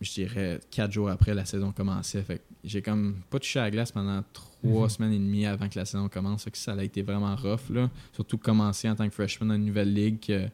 je 0.00 0.12
dirais 0.12 0.58
quatre 0.70 0.90
jours 0.92 1.10
après 1.10 1.32
la 1.34 1.44
saison 1.44 1.70
commençait, 1.72 2.22
fait 2.22 2.42
j'ai 2.64 2.82
comme 2.82 3.16
pas 3.30 3.38
touché 3.38 3.58
à 3.60 3.62
la 3.64 3.70
glace 3.70 3.92
pendant 3.92 4.22
trois 4.32 4.84
Mhm. 4.84 4.88
semaines 4.88 5.12
et 5.12 5.18
demie 5.18 5.46
avant 5.46 5.68
que 5.68 5.78
la 5.78 5.84
saison 5.84 6.08
commence. 6.08 6.44
Fait 6.44 6.50
que 6.50 6.58
ça 6.58 6.72
a 6.72 6.82
été 6.82 7.02
vraiment 7.02 7.34
rough, 7.36 7.70
là. 7.70 7.90
Surtout 8.12 8.38
commencer 8.38 8.88
en 8.88 8.94
tant 8.96 9.08
que 9.08 9.14
freshman 9.14 9.48
dans 9.48 9.54
une 9.54 9.64
nouvelle 9.66 9.92
ligue, 9.92 10.18
que 10.20 10.46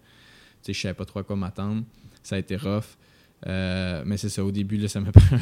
je 0.67 0.73
savais 0.73 0.95
pas 0.95 1.05
trop 1.05 1.21
à 1.21 1.25
quoi 1.25 1.37
m'attendre. 1.37 1.83
Ça 2.23 2.37
a 2.37 2.39
été 2.39 2.57
rough. 2.57 2.85
Euh, 3.47 4.03
mais 4.05 4.17
c'est 4.17 4.29
ça, 4.31 4.45
au 4.45 4.51
début, 4.51 4.77
là, 4.79 4.89
ça 4.89 5.01
m'a 5.01 5.13
pris 5.13 5.37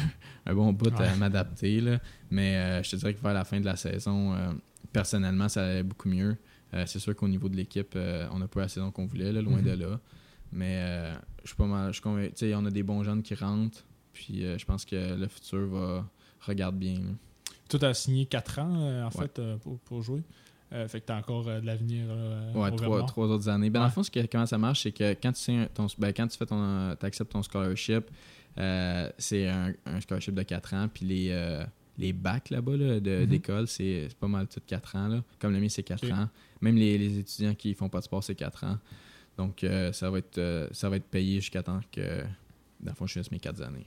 un 0.45 0.53
bon 0.53 0.71
bout 0.71 0.93
à 0.99 1.15
m'adapter. 1.15 1.81
là. 1.81 1.99
Mais 2.29 2.55
euh, 2.57 2.83
je 2.83 2.91
te 2.91 2.95
dirais 2.97 3.13
que 3.13 3.21
vers 3.21 3.33
la 3.33 3.43
fin 3.43 3.59
de 3.59 3.65
la 3.65 3.75
saison, 3.75 4.35
personnellement, 4.93 5.49
ça 5.49 5.65
allait 5.65 5.83
beaucoup 5.83 6.07
mieux. 6.09 6.37
Euh, 6.73 6.83
c'est 6.85 6.99
sûr 6.99 7.15
qu'au 7.15 7.27
niveau 7.27 7.47
de 7.49 7.55
l'équipe, 7.55 7.93
euh, 7.95 8.27
on 8.31 8.39
n'a 8.39 8.47
pas 8.47 8.61
la 8.61 8.67
saison 8.67 8.91
qu'on 8.91 9.05
voulait, 9.05 9.31
là, 9.31 9.41
loin 9.41 9.57
Mhm. 9.61 9.63
de 9.65 9.71
là. 9.71 9.99
Mais 10.51 10.77
euh, 10.81 11.13
je 11.43 11.47
suis 11.47 11.55
pas 11.57 11.65
mal. 11.65 11.93
Je 11.93 12.01
sais, 12.35 12.55
on 12.55 12.65
a 12.65 12.71
des 12.71 12.83
bons 12.83 13.03
jeunes 13.03 13.21
qui 13.23 13.35
rentrent. 13.35 13.83
Puis 14.13 14.41
je 14.57 14.65
pense 14.65 14.83
que 14.85 15.15
le 15.15 15.27
futur 15.27 15.67
va 15.67 16.05
regarde 16.41 16.75
bien. 16.77 16.95
là. 16.99 17.11
Tout 17.69 17.79
a 17.81 17.93
signé 17.93 18.25
4 18.25 18.59
ans, 18.59 19.03
en 19.03 19.05
Ouais. 19.05 19.11
fait, 19.11 19.41
pour, 19.61 19.77
pour 19.79 20.01
jouer. 20.01 20.23
Euh, 20.73 20.87
fait 20.89 20.99
que 20.99 21.05
t'as 21.05 21.17
encore 21.17 21.47
euh, 21.47 21.61
de 21.61 21.65
l'avenir. 21.65 22.05
euh, 22.09 22.51
Ouais, 22.53 22.71
trois, 22.75 23.05
trois 23.05 23.27
autres 23.27 23.47
années. 23.47 23.69
Ben, 23.69 23.79
Dans 23.79 23.85
Ouais. 23.85 23.89
le 23.89 23.93
fond, 23.93 24.03
ce 24.03 24.11
que- 24.11 24.25
comment 24.25 24.45
ça 24.45 24.57
marche, 24.57 24.83
c'est 24.83 24.91
que 24.91 25.13
quand 25.13 25.31
tu, 25.31 25.39
signes 25.41 25.67
ton, 25.73 25.87
ben, 25.97 26.11
quand 26.11 26.27
tu 26.27 26.37
fais 26.37 26.45
ton, 26.45 26.89
acceptes 27.01 27.31
ton 27.31 27.41
scholarship, 27.43 28.05
c'est 29.17 29.47
un, 29.47 29.73
un 29.85 30.01
scholarship 30.01 30.33
de 30.33 30.43
4 30.43 30.73
ans. 30.73 30.87
Puis 30.93 31.05
les, 31.05 31.29
les 31.97 32.13
bacs 32.13 32.49
là-bas 32.49 32.77
là, 32.77 32.95
Mhm. 32.99 33.25
d'école, 33.25 33.67
c'est 33.67 34.07
pas 34.19 34.27
mal 34.27 34.47
tout 34.47 34.61
4 34.65 34.95
ans. 34.95 35.07
Là. 35.07 35.23
Comme 35.39 35.53
le 35.53 35.59
mien, 35.59 35.69
c'est 35.69 35.83
4 35.83 36.05
Ok. 36.05 36.11
ans. 36.11 36.29
Même 36.61 36.75
les, 36.75 36.97
les 36.97 37.19
étudiants 37.19 37.55
qui 37.55 37.73
font 37.73 37.89
pas 37.89 37.99
de 37.99 38.03
sport, 38.05 38.23
c'est 38.23 38.35
4 38.35 38.63
ans. 38.63 38.77
Donc, 39.37 39.63
euh, 39.63 39.91
ça, 39.93 40.09
va 40.09 40.17
être, 40.19 40.37
euh, 40.37 40.67
ça 40.71 40.89
va 40.89 40.95
être 40.97 41.05
payé 41.05 41.39
jusqu'à 41.39 41.61
temps 41.61 41.79
que, 41.91 42.21
dans 42.79 42.91
le 42.91 42.95
fond, 42.95 43.05
je 43.07 43.13
finisse 43.13 43.31
mes 43.31 43.39
quatre 43.39 43.61
années. 43.61 43.85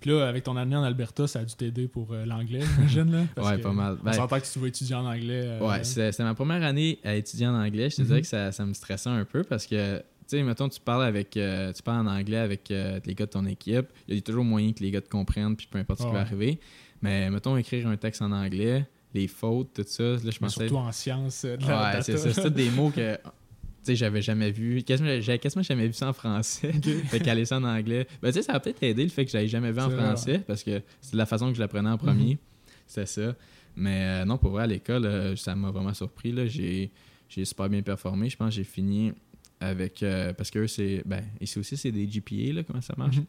Puis 0.00 0.10
là, 0.10 0.26
avec 0.28 0.44
ton 0.44 0.56
année 0.56 0.76
en 0.76 0.82
Alberta, 0.82 1.26
ça 1.26 1.40
a 1.40 1.44
dû 1.44 1.54
t'aider 1.54 1.88
pour 1.88 2.12
euh, 2.12 2.24
l'anglais, 2.24 2.60
j'imagine, 2.60 3.10
là? 3.12 3.24
Parce 3.34 3.50
ouais, 3.50 3.56
que 3.58 3.62
pas 3.62 3.72
mal. 3.72 3.96
On 4.00 4.04
Ben, 4.04 4.12
s'entend 4.12 4.40
que 4.40 4.46
tu 4.50 4.58
vas 4.58 4.68
étudier 4.68 4.94
en 4.94 5.04
anglais. 5.06 5.58
Ouais, 5.60 5.84
c'était 5.84 6.22
ma 6.24 6.34
première 6.34 6.62
année 6.62 6.98
à 7.04 7.14
étudier 7.14 7.46
en 7.46 7.54
anglais. 7.54 7.90
Je 7.90 7.96
te 7.96 8.00
Mhm. 8.02 8.06
dirais 8.08 8.20
que 8.22 8.26
ça, 8.28 8.52
ça 8.52 8.64
me 8.64 8.72
stressait 8.74 9.10
un 9.10 9.24
peu 9.26 9.42
parce 9.44 9.66
que, 9.66 9.98
tu 9.98 10.04
sais, 10.28 10.42
mettons, 10.42 10.68
tu 10.70 10.80
parles 10.80 11.04
avec, 11.04 11.36
euh, 11.36 11.72
tu 11.72 11.82
parles 11.82 12.06
en 12.06 12.10
anglais 12.10 12.36
avec 12.38 12.70
euh, 12.70 12.98
les 13.04 13.14
gars 13.14 13.26
de 13.26 13.30
ton 13.30 13.44
équipe. 13.46 13.86
Il 14.08 14.14
y 14.14 14.18
a 14.18 14.20
toujours 14.22 14.44
moyen 14.44 14.72
que 14.72 14.82
les 14.82 14.90
gars 14.90 15.00
te 15.02 15.08
comprennent, 15.10 15.56
puis 15.56 15.66
peu 15.70 15.78
importe 15.78 16.00
ce 16.00 16.04
qui 16.04 16.10
Ouais. 16.10 16.14
va 16.16 16.20
arriver. 16.22 16.60
Mais, 17.02 17.30
mettons, 17.30 17.56
écrire 17.56 17.86
un 17.88 17.96
texte 17.96 18.22
en 18.22 18.32
anglais, 18.32 18.86
les 19.14 19.28
fautes, 19.28 19.72
tout 19.74 19.84
ça, 19.86 20.02
là, 20.02 20.18
je 20.24 20.38
pensais. 20.38 20.60
surtout 20.60 20.76
en 20.76 20.92
sciences 20.92 21.44
euh, 21.44 21.56
de 21.56 21.66
la 21.66 21.94
Ouais, 21.94 22.02
c'est 22.02 22.16
ça. 22.16 22.32
C'est 22.32 22.52
des 22.52 22.70
mots 22.70 22.90
que. 22.90 23.14
Tu 23.14 23.94
sais, 23.94 23.96
j'avais 23.96 24.20
jamais 24.20 24.50
vu. 24.50 24.82
J'avais 24.86 25.38
quasiment 25.38 25.62
jamais 25.62 25.86
vu 25.86 25.92
ça 25.92 26.08
en 26.08 26.12
français. 26.12 26.72
fait 27.06 27.20
qu'aller 27.20 27.44
ça 27.44 27.58
en 27.58 27.64
anglais. 27.64 28.06
Ben, 28.20 28.28
tu 28.28 28.34
sais, 28.34 28.42
ça 28.42 28.54
a 28.54 28.60
peut-être 28.60 28.82
aidé 28.82 29.04
le 29.04 29.08
fait 29.08 29.24
que 29.24 29.30
j'avais 29.30 29.48
jamais 29.48 29.72
vu 29.72 29.80
en 29.80 29.88
vrai, 29.88 30.04
français 30.04 30.42
parce 30.46 30.62
que 30.62 30.82
c'est 31.00 31.14
la 31.16 31.26
façon 31.26 31.48
que 31.48 31.54
je 31.54 31.60
l'apprenais 31.60 31.88
en 31.88 31.96
premier. 31.96 32.32
Mhm. 32.32 32.38
C'était 32.86 33.06
ça. 33.06 33.34
Mais 33.76 34.02
euh, 34.02 34.24
non, 34.24 34.38
pour 34.38 34.50
vrai, 34.50 34.64
à 34.64 34.66
l'école, 34.66 35.06
euh, 35.06 35.36
ça 35.36 35.54
m'a 35.54 35.70
vraiment 35.70 35.94
surpris. 35.94 36.34
J'ai 36.48 36.90
j'ai 37.28 37.44
super 37.44 37.68
bien 37.68 37.82
performé. 37.82 38.28
Je 38.28 38.36
pense 38.36 38.48
que 38.48 38.56
j'ai 38.56 38.64
fini 38.64 39.12
avec. 39.60 40.02
euh, 40.02 40.32
parce 40.32 40.50
que 40.50 40.58
eux, 40.60 40.66
c'est. 40.66 41.02
Ben, 41.06 41.22
ici 41.40 41.58
aussi, 41.58 41.76
c'est 41.76 41.92
des 41.92 42.06
GPA, 42.06 42.52
là, 42.54 42.62
comment 42.64 42.80
ça 42.80 42.94
marche? 42.96 43.18
Mhm. 43.18 43.26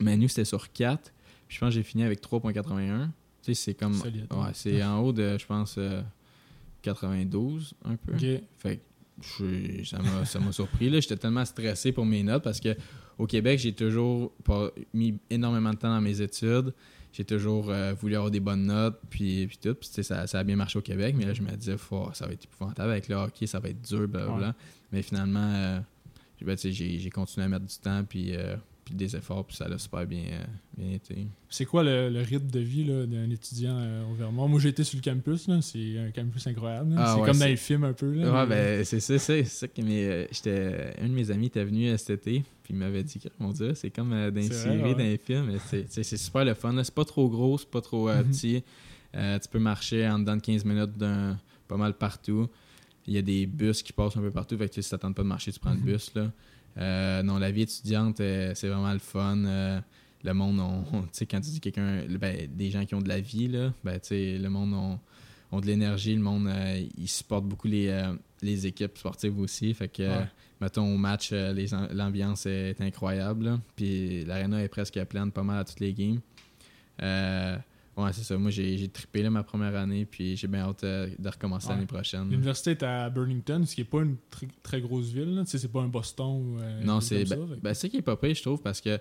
Mais 0.00 0.16
nous, 0.16 0.28
c'était 0.28 0.44
sur 0.44 0.72
4. 0.72 1.12
Puis 1.52 1.56
je 1.58 1.66
pense 1.66 1.74
que 1.74 1.74
j'ai 1.74 1.82
fini 1.82 2.02
avec 2.02 2.22
3.81. 2.22 3.08
Tu 3.08 3.10
sais, 3.42 3.54
c'est 3.54 3.74
comme. 3.74 3.92
Solide. 3.92 4.26
Ouais, 4.32 4.52
c'est 4.54 4.82
en 4.82 5.00
haut 5.00 5.12
de, 5.12 5.36
je 5.36 5.44
pense, 5.44 5.74
euh, 5.76 6.00
92, 6.80 7.74
un 7.84 7.96
peu. 7.96 8.16
Fait 8.56 8.78
que 8.78 8.82
je 9.20 9.84
ça 9.84 9.98
m'a 9.98 10.24
ça 10.24 10.40
m'a 10.40 10.50
surpris. 10.50 10.88
là. 10.88 10.98
J'étais 10.98 11.18
tellement 11.18 11.44
stressé 11.44 11.92
pour 11.92 12.06
mes 12.06 12.22
notes 12.22 12.42
parce 12.42 12.58
que 12.58 12.74
au 13.18 13.26
Québec, 13.26 13.58
j'ai 13.58 13.74
toujours 13.74 14.32
pas 14.44 14.70
mis 14.94 15.18
énormément 15.28 15.74
de 15.74 15.76
temps 15.76 15.94
dans 15.94 16.00
mes 16.00 16.22
études. 16.22 16.72
J'ai 17.12 17.26
toujours 17.26 17.68
euh, 17.68 17.92
voulu 17.92 18.16
avoir 18.16 18.30
des 18.30 18.40
bonnes 18.40 18.64
notes, 18.64 18.98
puis, 19.10 19.46
puis 19.46 19.58
tout. 19.58 19.74
Puis, 19.74 19.90
tu 19.90 19.96
sais, 19.96 20.02
ça, 20.02 20.26
ça 20.26 20.38
a 20.38 20.44
bien 20.44 20.56
marché 20.56 20.78
au 20.78 20.82
Québec, 20.82 21.14
mais 21.18 21.26
là, 21.26 21.34
je 21.34 21.42
me 21.42 21.50
disais, 21.50 21.76
ça 22.14 22.26
va 22.26 22.32
être 22.32 22.44
épouvantable 22.44 22.90
avec 22.90 23.08
le 23.08 23.16
hockey, 23.16 23.46
ça 23.46 23.60
va 23.60 23.68
être 23.68 23.82
dur, 23.82 24.08
blablabla. 24.08 24.46
Ouais. 24.46 24.54
Mais 24.90 25.02
finalement, 25.02 25.52
euh, 25.54 25.80
ben, 26.40 26.56
tu 26.56 26.62
sais, 26.62 26.72
j'ai 26.72 26.98
j'ai 26.98 27.10
continué 27.10 27.44
à 27.44 27.50
mettre 27.50 27.66
du 27.66 27.76
temps, 27.76 28.02
puis, 28.04 28.34
euh, 28.34 28.56
puis 28.92 29.06
des 29.06 29.16
efforts, 29.16 29.46
puis 29.46 29.56
ça 29.56 29.64
a 29.64 29.78
super 29.78 30.06
bien, 30.06 30.24
euh, 30.32 30.44
bien 30.76 30.92
été. 30.92 31.26
C'est 31.48 31.64
quoi 31.64 31.82
le, 31.82 32.10
le 32.10 32.20
rythme 32.20 32.50
de 32.50 32.60
vie 32.60 32.84
d'un 32.84 33.30
étudiant 33.30 33.76
euh, 33.78 34.04
au 34.10 34.14
Vermont? 34.14 34.48
Moi, 34.48 34.60
j'ai 34.60 34.68
été 34.68 34.84
sur 34.84 34.98
le 34.98 35.02
campus, 35.02 35.48
c'est 35.62 35.98
un 35.98 36.10
campus 36.10 36.46
incroyable. 36.46 36.94
Ah 36.98 37.14
c'est 37.14 37.20
ouais, 37.22 37.26
comme 37.28 37.38
dans 37.38 37.46
les 37.46 37.56
films 37.56 37.84
un 37.84 37.92
peu. 37.94 38.12
Là, 38.12 38.32
Ouais, 38.32 38.46
mais- 38.46 38.76
ben, 38.78 38.84
c'est 38.84 39.00
ça, 39.00 39.18
c'est 39.18 39.44
ça 39.44 39.66
que 39.68 39.80
mes, 39.82 40.04
euh, 40.06 40.26
j'étais, 40.30 40.94
un 41.00 41.08
de 41.08 41.12
mes 41.14 41.30
amis 41.30 41.46
était 41.46 41.64
venu 41.64 41.88
euh, 41.88 41.96
cet 41.96 42.10
été, 42.26 42.40
puis 42.62 42.74
il 42.74 42.76
m'avait 42.76 43.02
dit 43.02 43.18
mon 43.38 43.50
Dieu, 43.50 43.72
c'est 43.74 43.90
comme 43.90 44.12
euh, 44.12 44.30
dans 44.30 44.40
les 44.40 44.50
séries, 44.50 44.82
ouais. 44.82 44.92
dans 44.92 44.98
les 44.98 45.16
films, 45.18 45.52
c'est, 45.88 46.02
super 46.16 46.44
le 46.44 46.52
fun. 46.54 46.74
C'est 46.84 46.94
pas 46.94 47.04
trop 47.06 47.28
gros, 47.30 47.56
c'est 47.58 47.70
pas 47.70 47.80
trop 47.80 48.08
euh, 48.10 48.22
Mhm. 48.22 48.30
petit. 48.30 48.62
Tu 49.14 49.48
peux 49.50 49.58
marcher 49.58 50.06
en 50.08 50.18
dedans 50.18 50.36
de 50.36 50.42
15 50.42 50.64
minutes 50.66 50.96
d'un, 50.98 51.38
pas 51.68 51.76
mal 51.76 51.94
partout. 51.94 52.48
Il 53.06 53.14
y 53.14 53.18
a 53.18 53.22
des 53.22 53.46
bus 53.46 53.82
qui 53.82 53.92
passent 53.92 54.16
un 54.16 54.20
peu 54.20 54.30
partout, 54.30 54.56
fait 54.56 54.68
que 54.68 54.80
si 54.80 54.88
t'attends 54.90 55.12
pas 55.12 55.22
de 55.22 55.28
marcher, 55.28 55.50
tu 55.50 55.58
prends 55.58 55.74
Mhm. 55.74 55.80
le 55.86 55.92
bus. 55.92 56.12
Là. 56.14 56.30
Euh, 56.78 57.22
non, 57.22 57.38
la 57.38 57.50
vie 57.50 57.62
étudiante, 57.62 58.20
euh, 58.20 58.52
c'est 58.54 58.68
vraiment 58.68 58.92
le 58.92 58.98
fun. 58.98 59.36
Euh, 59.44 59.80
le 60.24 60.32
monde, 60.34 60.58
on, 60.60 60.84
on- 60.96 61.02
tu 61.02 61.08
sais, 61.12 61.26
quand 61.26 61.40
tu 61.40 61.50
dis 61.50 61.60
quelqu'un, 61.60 62.04
ben, 62.08 62.48
des 62.50 62.70
gens 62.70 62.84
qui 62.84 62.94
ont 62.94 63.00
de 63.02 63.08
la 63.08 63.20
vie, 63.20 63.48
là, 63.48 63.72
ben, 63.84 63.94
tu 64.00 64.08
sais, 64.08 64.38
le 64.38 64.48
monde 64.48 64.72
ont, 64.72 64.98
ont 65.50 65.60
de 65.60 65.66
l'énergie, 65.66 66.14
le 66.14 66.22
monde, 66.22 66.46
euh, 66.46 66.82
il 66.96 67.08
supporte 67.08 67.44
beaucoup 67.44 67.68
les, 67.68 67.88
euh, 67.88 68.14
les 68.40 68.66
équipes 68.66 68.96
sportives 68.96 69.38
aussi. 69.38 69.74
Fait 69.74 69.88
que, 69.88 70.02
euh, 70.02 70.24
mettons, 70.60 70.94
au 70.94 70.96
match, 70.96 71.32
l'ambiance 71.32 72.46
est 72.46 72.80
incroyable. 72.80 73.44
là. 73.44 73.60
Puis 73.76 74.24
l'aréna 74.24 74.62
est 74.62 74.68
presque 74.68 75.02
pleine 75.04 75.30
pas 75.32 75.42
mal 75.42 75.58
à 75.60 75.64
toutes 75.64 75.80
les 75.80 75.92
games. 75.92 76.20
Ouais, 77.96 78.10
c'est 78.12 78.22
ça. 78.22 78.38
Moi, 78.38 78.50
j'ai 78.50 78.88
trippé 78.88 79.22
là, 79.22 79.28
ma 79.30 79.42
première 79.42 79.74
année, 79.76 80.06
puis 80.06 80.34
j'ai 80.36 80.46
bien 80.48 80.60
hâte 80.62 80.82
euh, 80.84 81.08
de 81.18 81.28
recommencer 81.28 81.68
Ouais. 81.68 81.74
l'année 81.74 81.86
prochaine. 81.86 82.30
L'université 82.30 82.70
est 82.70 82.82
à 82.82 83.10
Burlington, 83.10 83.62
ce 83.66 83.74
qui 83.74 83.82
n'est 83.82 83.86
pas 83.86 84.00
une 84.00 84.16
très, 84.30 84.48
très 84.62 84.80
grosse 84.80 85.10
ville. 85.12 85.42
Tu 85.44 85.50
sais, 85.50 85.58
c'est 85.58 85.68
pas 85.68 85.82
un 85.82 85.88
Boston 85.88 86.26
ou. 86.26 86.58
euh, 86.58 86.82
Non, 86.82 87.00
c'est 87.02 87.24
ben, 87.24 87.26
ça, 87.26 87.36
ben, 87.36 87.74
c'est 87.74 87.80
ça 87.82 87.88
qui 87.90 87.98
est 87.98 88.02
pas 88.02 88.16
pire, 88.16 88.34
je 88.34 88.40
trouve, 88.42 88.62
parce 88.62 88.80
que 88.80 88.98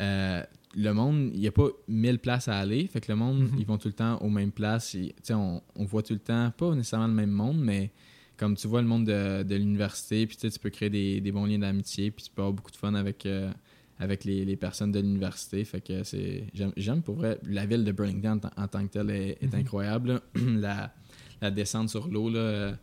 euh, 0.00 0.42
le 0.76 0.92
monde, 0.92 1.30
il 1.34 1.40
n'y 1.40 1.46
a 1.46 1.52
pas 1.52 1.68
1000 1.86 2.18
places 2.18 2.48
à 2.48 2.58
aller. 2.58 2.86
Fait 2.86 3.00
que 3.00 3.12
le 3.12 3.16
monde, 3.16 3.40
Mhm. 3.42 3.56
ils 3.58 3.66
vont 3.66 3.78
tout 3.78 3.88
le 3.88 3.94
temps 3.94 4.16
aux 4.18 4.30
mêmes 4.30 4.52
places. 4.52 4.94
Ils- 4.94 5.08
tu 5.08 5.14
sais, 5.24 5.34
on, 5.34 5.62
on 5.76 5.84
voit 5.84 6.02
tout 6.02 6.14
le 6.14 6.18
temps, 6.18 6.50
pas 6.56 6.74
nécessairement 6.74 7.06
le 7.08 7.12
même 7.12 7.30
monde, 7.30 7.58
mais 7.60 7.92
comme 8.36 8.56
tu 8.56 8.66
vois 8.66 8.80
le 8.82 8.88
monde 8.88 9.04
de, 9.06 9.42
de 9.44 9.54
l'université, 9.54 10.26
puis 10.26 10.36
tu 10.36 10.48
peux 10.58 10.70
créer 10.70 10.90
des, 10.90 11.20
des 11.20 11.30
bons 11.30 11.44
liens 11.44 11.58
d'amitié, 11.60 12.10
puis 12.10 12.24
tu 12.24 12.30
peux 12.32 12.40
avoir 12.42 12.54
beaucoup 12.54 12.72
de 12.72 12.76
fun 12.76 12.94
avec, 12.94 13.26
euh, 13.26 13.52
avec 13.98 14.24
les, 14.24 14.44
les 14.44 14.56
personnes 14.56 14.92
de 14.92 15.00
l'université. 15.00 15.64
Fait 15.64 15.80
que 15.80 16.02
c'est. 16.02 16.44
J'aime, 16.76 17.02
pour 17.02 17.16
vrai. 17.16 17.38
La 17.48 17.66
ville 17.66 17.84
de 17.84 17.92
Burlington 17.92 18.40
en, 18.56 18.62
en 18.62 18.68
tant 18.68 18.86
que 18.86 18.92
telle 18.92 19.10
est, 19.10 19.38
est 19.40 19.52
Mhm. 19.52 19.60
incroyable. 19.60 20.20
la, 20.34 20.92
la 21.40 21.50
descente 21.50 21.88
sur 21.90 22.08
l'eau, 22.08 22.30
là. 22.30 22.76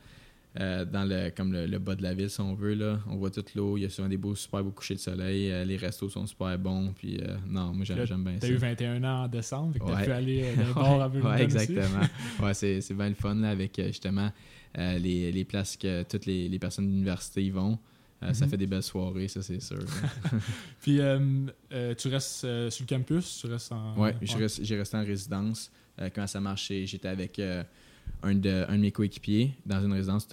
euh, 0.60 0.84
dans 0.86 1.06
le 1.06 1.30
comme 1.30 1.54
le, 1.54 1.66
le 1.66 1.80
bas 1.80 1.96
de 1.96 2.04
la 2.04 2.14
ville 2.14 2.30
si 2.30 2.42
on 2.42 2.54
veut 2.56 2.74
là 2.74 3.00
on 3.08 3.16
voit 3.16 3.32
toute 3.32 3.56
l'eau 3.56 3.78
il 3.78 3.84
y 3.84 3.86
a 3.86 3.90
souvent 3.90 4.10
des 4.10 4.18
beaux 4.18 4.36
super 4.36 4.62
beaux 4.62 4.72
couchers 4.72 4.96
de 4.96 5.00
soleil 5.00 5.50
euh, 5.50 5.64
les 5.64 5.78
restos 5.78 6.10
sont 6.10 6.28
super 6.28 6.60
bons 6.60 6.92
puis 6.94 7.20
euh, 7.22 7.38
non 7.48 7.72
moi 7.74 7.86
j'aime, 7.86 8.04
bien 8.22 8.36
T'as 8.38 8.48
ça 8.48 8.54
eu 8.54 8.58
21 8.58 9.02
ans 9.06 9.24
en 9.24 9.28
décembre, 9.30 9.72
fait 9.72 9.80
que 9.80 9.86
t'as 9.86 9.96
Ouais. 9.96 10.04
pu 10.04 10.12
aller 10.12 10.54
le 10.58 10.74
bar 10.76 11.02
à 11.04 11.08
ouais, 11.08 11.42
exactement 11.44 12.02
ouais 12.44 12.54
c'est, 12.54 12.82
bien 12.94 13.08
le 13.08 13.16
fun 13.16 13.36
là, 13.36 13.50
avec 13.52 13.82
justement 13.82 14.30
les, 14.78 15.32
les 15.32 15.46
places 15.46 15.78
que 15.78 16.04
toutes 16.04 16.26
les, 16.26 16.50
les 16.50 16.60
personnes 16.60 16.86
de 16.88 16.92
l'université 16.92 17.42
y 17.46 17.50
vont 17.50 17.80
Euh, 18.24 18.34
ça 18.34 18.46
Mhm. 18.46 18.52
fait 18.52 18.58
des 18.58 18.68
belles 18.68 18.84
soirées 18.84 19.28
ça 19.28 19.42
c'est 19.42 19.60
sûr 19.60 19.80
Puis 20.82 21.00
euh, 21.00 21.20
euh, 21.72 21.96
tu 21.96 22.08
restes 22.08 22.42
sur 22.70 22.86
le 22.86 22.88
campus, 22.88 23.40
tu 23.42 23.48
restes 23.48 23.72
en. 23.72 23.98
Ouais, 23.98 24.16
reste- 24.22 24.64
j'ai 24.64 24.78
resté 24.78 24.98
en 24.98 25.04
résidence. 25.04 25.72
Quand 26.16 26.26
ça 26.28 26.40
marchait, 26.40 26.86
j'étais 26.88 27.08
avec 27.10 27.40
un, 27.40 28.36
de, 28.36 28.66
un 28.68 28.76
de 28.76 28.82
mes 28.82 28.92
coéquipiers. 28.92 29.54
Dans 29.66 29.84
une 29.84 29.94
résidence, 29.94 30.28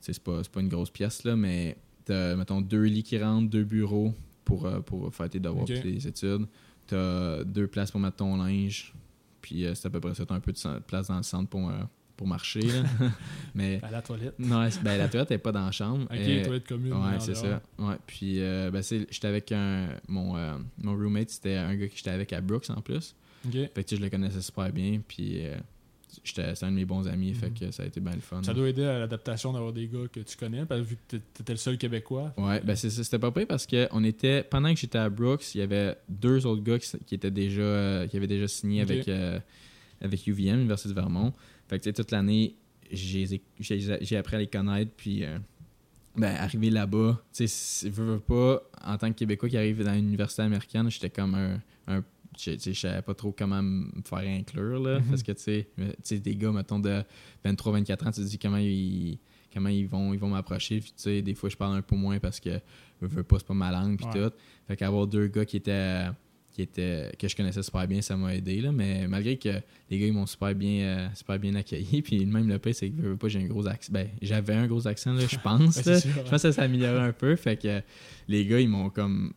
c'est 0.00 0.18
pas, 0.22 0.42
pas 0.52 0.60
une 0.60 0.68
grosse 0.68 0.90
pièce, 0.90 1.24
là, 1.24 1.34
mais 1.36 1.76
t'as, 2.04 2.34
mettons, 2.36 2.60
deux 2.60 2.82
lits 2.84 3.02
qui 3.02 3.18
rentrent, 3.18 3.48
deux 3.48 3.64
bureaux 3.64 4.14
pour, 4.44 4.68
pour 4.84 5.14
faire 5.14 5.30
tes 5.30 5.40
devoirs 5.40 5.70
et 5.70 5.82
les 5.82 6.06
études. 6.06 6.46
T'as 6.86 7.42
deux 7.44 7.66
places 7.68 7.90
pour 7.90 8.00
mettre 8.00 8.16
ton 8.16 8.36
linge. 8.36 8.92
Puis 9.40 9.64
c'est 9.74 9.86
à 9.86 9.90
peu 9.90 10.00
près 10.00 10.14
ça. 10.14 10.26
T'as 10.26 10.34
un 10.34 10.40
peu 10.40 10.52
de 10.52 10.78
place 10.80 11.08
dans 11.08 11.16
le 11.16 11.22
centre 11.22 11.48
pour, 11.48 11.70
pour 12.16 12.26
marcher. 12.26 12.60
là. 12.62 12.82
mais 13.54 13.80
À 13.82 13.90
la 13.90 14.02
toilette. 14.02 14.34
non, 14.38 14.68
ben, 14.82 14.96
la 14.98 15.08
toilette 15.08 15.30
n'est 15.30 15.38
pas 15.38 15.52
dans 15.52 15.66
la 15.66 15.72
chambre. 15.72 16.04
Ok, 16.04 16.16
Euh, 16.18 16.44
toilette 16.44 16.66
commune. 16.66 16.92
Ouais, 16.92 17.20
c'est 17.20 17.34
ça. 17.36 17.60
Ouais, 17.78 17.96
puis 18.06 18.40
euh, 18.40 18.70
ben, 18.70 18.82
c'est- 18.82 19.06
j'étais 19.10 19.28
avec 19.28 19.52
un 19.52 19.88
mon, 20.08 20.36
euh, 20.36 20.56
mon 20.82 20.92
roommate, 20.94 21.30
c'était 21.30 21.56
un 21.56 21.74
gars 21.74 21.88
que 21.88 21.96
j'étais 21.96 22.10
avec 22.10 22.32
à 22.32 22.40
Brooks 22.40 22.70
en 22.70 22.80
plus. 22.80 23.14
Ok. 23.46 23.52
Fait 23.74 23.84
que 23.84 23.94
je 23.96 24.00
le 24.00 24.08
connaissais 24.10 24.40
super 24.42 24.72
bien, 24.72 25.00
puis 25.06 25.46
euh, 25.46 25.54
j'étais 26.24 26.54
c'est 26.54 26.64
un 26.66 26.70
de 26.70 26.76
mes 26.76 26.84
bons 26.84 27.06
amis, 27.06 27.34
fait 27.34 27.50
Mhm. 27.50 27.54
que 27.58 27.70
ça 27.70 27.82
a 27.82 27.86
été 27.86 28.00
bien 28.00 28.14
le 28.14 28.20
fun. 28.20 28.42
Ça 28.42 28.54
doit 28.54 28.68
aider 28.68 28.84
à 28.84 28.98
l'adaptation 28.98 29.52
d'avoir 29.52 29.72
des 29.72 29.86
gars 29.86 30.08
que 30.10 30.20
tu 30.20 30.36
connais, 30.36 30.64
parce 30.64 30.80
que 30.80 30.86
vu 30.86 30.96
que 30.96 31.16
t'é- 31.16 31.22
t'étais 31.34 31.52
le 31.52 31.58
seul 31.58 31.76
Québécois. 31.78 32.32
Ouais, 32.38 32.60
ben 32.64 32.74
c'est 32.74 32.90
ça, 32.90 33.04
c'était 33.04 33.18
pas 33.18 33.30
pire 33.30 33.46
parce 33.46 33.66
que 33.66 33.86
on 33.92 34.02
était 34.02 34.42
pendant 34.42 34.72
que 34.72 34.80
j'étais 34.80 34.98
à 34.98 35.08
Brooks, 35.10 35.54
il 35.54 35.58
y 35.58 35.62
avait 35.62 35.96
deux 36.08 36.46
autres 36.46 36.62
gars 36.62 36.78
qui, 36.78 37.14
étaient 37.14 37.30
déjà 37.30 38.06
qui 38.08 38.16
avaient 38.16 38.26
déjà 38.26 38.48
signé 38.48 38.80
avec 38.80 39.06
euh, 39.08 39.38
avec 40.00 40.26
UVM, 40.26 40.56
l'Université 40.56 40.88
de 40.90 40.94
Vermont. 40.94 41.32
Fait 41.68 41.78
que 41.78 41.90
toute 41.90 42.10
l'année, 42.10 42.54
j'ai 42.90 44.16
appris 44.16 44.36
à 44.36 44.38
les 44.38 44.46
connaître 44.46 44.92
puis 44.96 45.24
euh, 45.24 45.38
ben 46.16 46.34
arrivé 46.36 46.70
là-bas, 46.70 47.22
tu 47.32 47.46
sais, 47.46 47.88
veux, 47.90 48.14
veux 48.14 48.20
pas 48.20 48.62
en 48.84 48.96
tant 48.96 49.12
que 49.12 49.18
Québécois 49.18 49.48
qui 49.48 49.56
arrive 49.56 49.82
dans 49.84 49.92
une 49.94 50.06
université 50.08 50.42
américaine, 50.42 50.90
j'étais 50.90 51.10
comme 51.10 51.34
un, 51.34 51.60
un 51.88 52.02
je 52.38 52.72
savais 52.74 53.00
pas 53.02 53.14
trop 53.14 53.32
comment 53.32 53.62
me 53.62 53.90
faire 54.04 54.18
inclure 54.18 54.78
là, 54.80 54.98
Mhm. 55.00 55.06
parce 55.06 55.22
que 55.22 55.32
tu 55.32 55.64
sais, 56.02 56.18
des 56.20 56.36
gars 56.36 56.52
mettons 56.52 56.78
de 56.78 57.02
23 57.44 57.72
24 57.72 58.06
ans, 58.06 58.10
tu 58.10 58.20
te 58.22 58.26
dis 58.26 58.38
comment 58.38 58.58
ils 58.58 59.18
comment 59.52 59.70
ils 59.70 59.86
vont 59.88 60.12
ils 60.12 60.20
vont 60.20 60.28
m'approcher, 60.28 60.80
puis 60.80 60.90
tu 60.90 61.02
sais 61.02 61.22
des 61.22 61.34
fois 61.34 61.48
je 61.48 61.56
parle 61.56 61.76
un 61.76 61.82
peu 61.82 61.96
moins 61.96 62.18
parce 62.18 62.40
que 62.40 62.60
je 63.00 63.06
veux 63.06 63.22
pas 63.22 63.38
c'est 63.38 63.46
pas 63.46 63.54
ma 63.54 63.70
langue 63.72 63.96
puis 63.96 64.06
Ouais. 64.06 64.28
tout. 64.30 64.36
Fait 64.68 64.76
qu'avoir 64.76 65.06
deux 65.06 65.26
gars 65.28 65.44
qui 65.46 65.56
étaient 65.56 66.06
qui 66.56 66.62
étaient 66.62 67.12
que 67.18 67.28
je 67.28 67.36
connaissais 67.36 67.62
super 67.62 67.86
bien, 67.86 68.00
ça 68.00 68.16
m'a 68.16 68.34
aidé 68.34 68.62
là, 68.62 68.72
mais 68.72 69.06
malgré 69.06 69.36
que 69.36 69.60
les 69.90 69.98
gars 69.98 70.06
ils 70.06 70.12
m'ont 70.14 70.24
super 70.24 70.54
bien 70.54 70.84
euh, 70.84 71.08
super 71.14 71.38
bien 71.38 71.54
accueilli, 71.54 72.00
puis 72.02 72.24
même 72.24 72.48
le 72.48 72.58
pire 72.58 72.74
c'est 72.74 72.88
que 72.88 72.96
je 72.96 73.08
veux 73.08 73.16
pas 73.18 73.28
j'ai 73.28 73.40
un 73.40 73.44
gros 73.44 73.68
accent. 73.68 73.92
Ben, 73.92 74.08
j'avais 74.22 74.54
un 74.54 74.66
gros 74.66 74.88
accent 74.88 75.12
là, 75.12 75.20
je 75.28 75.36
pense. 75.44 75.76
Je 75.76 76.20
pense 76.22 76.30
que 76.30 76.38
ça 76.38 76.52
s'est 76.52 76.62
amélioré 76.62 76.98
un 76.98 77.12
peu, 77.12 77.36
fait 77.36 77.60
que 77.60 77.82
les 78.26 78.46
gars 78.46 78.58
ils 78.58 78.70
m'ont 78.70 78.88
comme 78.88 79.34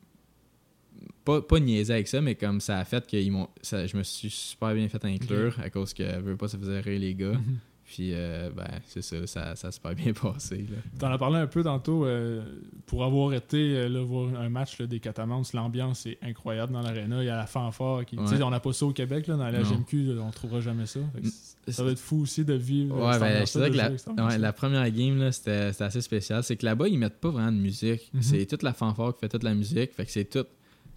pas, 1.25 1.41
pas 1.41 1.59
niaisé 1.59 1.93
avec 1.93 2.07
ça, 2.07 2.21
mais 2.21 2.35
comme 2.35 2.61
ça 2.61 2.79
a 2.79 2.85
fait 2.85 3.05
que 3.05 3.17
ils 3.17 3.31
m'ont, 3.31 3.49
je 3.61 3.97
me 3.97 4.03
suis 4.03 4.29
super 4.29 4.73
bien 4.73 4.87
fait 4.87 5.03
inclure 5.03 5.59
à 5.59 5.69
cause 5.69 5.93
que, 5.93 6.03
je 6.05 6.19
veux 6.19 6.37
pas, 6.37 6.47
ça 6.47 6.57
faisait 6.57 6.79
rire 6.79 7.01
les 7.01 7.15
gars. 7.15 7.33
Mhm. 7.33 7.57
Puis, 7.91 8.11
euh, 8.13 8.51
ben, 8.55 8.67
c'est 8.85 9.01
ça, 9.01 9.25
ça, 9.25 9.55
ça 9.55 9.71
s'est 9.71 9.79
pas 9.79 9.95
bien 9.95 10.13
passé. 10.21 10.57
Là. 10.69 10.77
T'en 10.99 11.11
as 11.11 11.17
parlé 11.17 11.37
un 11.39 11.47
peu 11.47 11.63
tantôt. 11.63 12.05
euh, 12.05 12.43
pour 12.85 13.03
avoir 13.03 13.33
été 13.33 13.57
euh, 13.57 13.89
là, 13.89 14.03
voir 14.03 14.29
un 14.39 14.47
match 14.47 14.79
là, 14.79 14.85
des 14.85 14.99
Catamounts, 14.99 15.41
l'ambiance 15.55 16.05
est 16.05 16.19
incroyable 16.21 16.71
dans 16.71 16.81
l'aréna. 16.83 17.23
Il 17.23 17.25
y 17.25 17.29
a 17.29 17.35
la 17.35 17.47
fanfare. 17.47 18.05
Qui, 18.05 18.15
tu 18.15 18.21
Ouais. 18.21 18.43
On 18.43 18.51
n'a 18.51 18.59
pas 18.59 18.73
ça 18.73 18.85
au 18.85 18.93
Québec. 18.93 19.25
Là, 19.25 19.37
dans 19.37 19.49
la 19.49 19.63
Non. 19.63 19.67
GMQ, 19.67 20.19
on 20.19 20.29
trouvera 20.29 20.61
jamais 20.61 20.85
ça. 20.85 20.99
C- 21.23 21.71
ça 21.71 21.83
va 21.83 21.89
être 21.91 21.99
fou 21.99 22.21
aussi 22.21 22.45
de 22.45 22.53
vivre. 22.53 22.95
Ouais, 22.95 23.17
ben, 23.19 23.43
je 23.47 23.51
dirais 23.51 23.71
que 23.71 23.75
la, 23.77 23.89
ouais, 23.89 24.51
première 24.53 24.89
game, 24.91 25.17
là, 25.17 25.31
c'était 25.31 25.71
assez 25.83 26.01
spécial. 26.01 26.43
C'est 26.43 26.57
que 26.57 26.65
là-bas, 26.65 26.87
ils 26.87 26.97
mettent 26.99 27.19
pas 27.19 27.29
vraiment 27.31 27.51
de 27.51 27.57
musique. 27.57 28.11
Mhm. 28.13 28.21
C'est 28.21 28.45
toute 28.45 28.61
la 28.61 28.73
fanfare 28.73 29.15
qui 29.15 29.21
fait 29.21 29.29
toute 29.29 29.43
la 29.43 29.55
musique. 29.55 29.93
Fait 29.95 30.05
que 30.05 30.11
c'est 30.11 30.25
tout. 30.29 30.45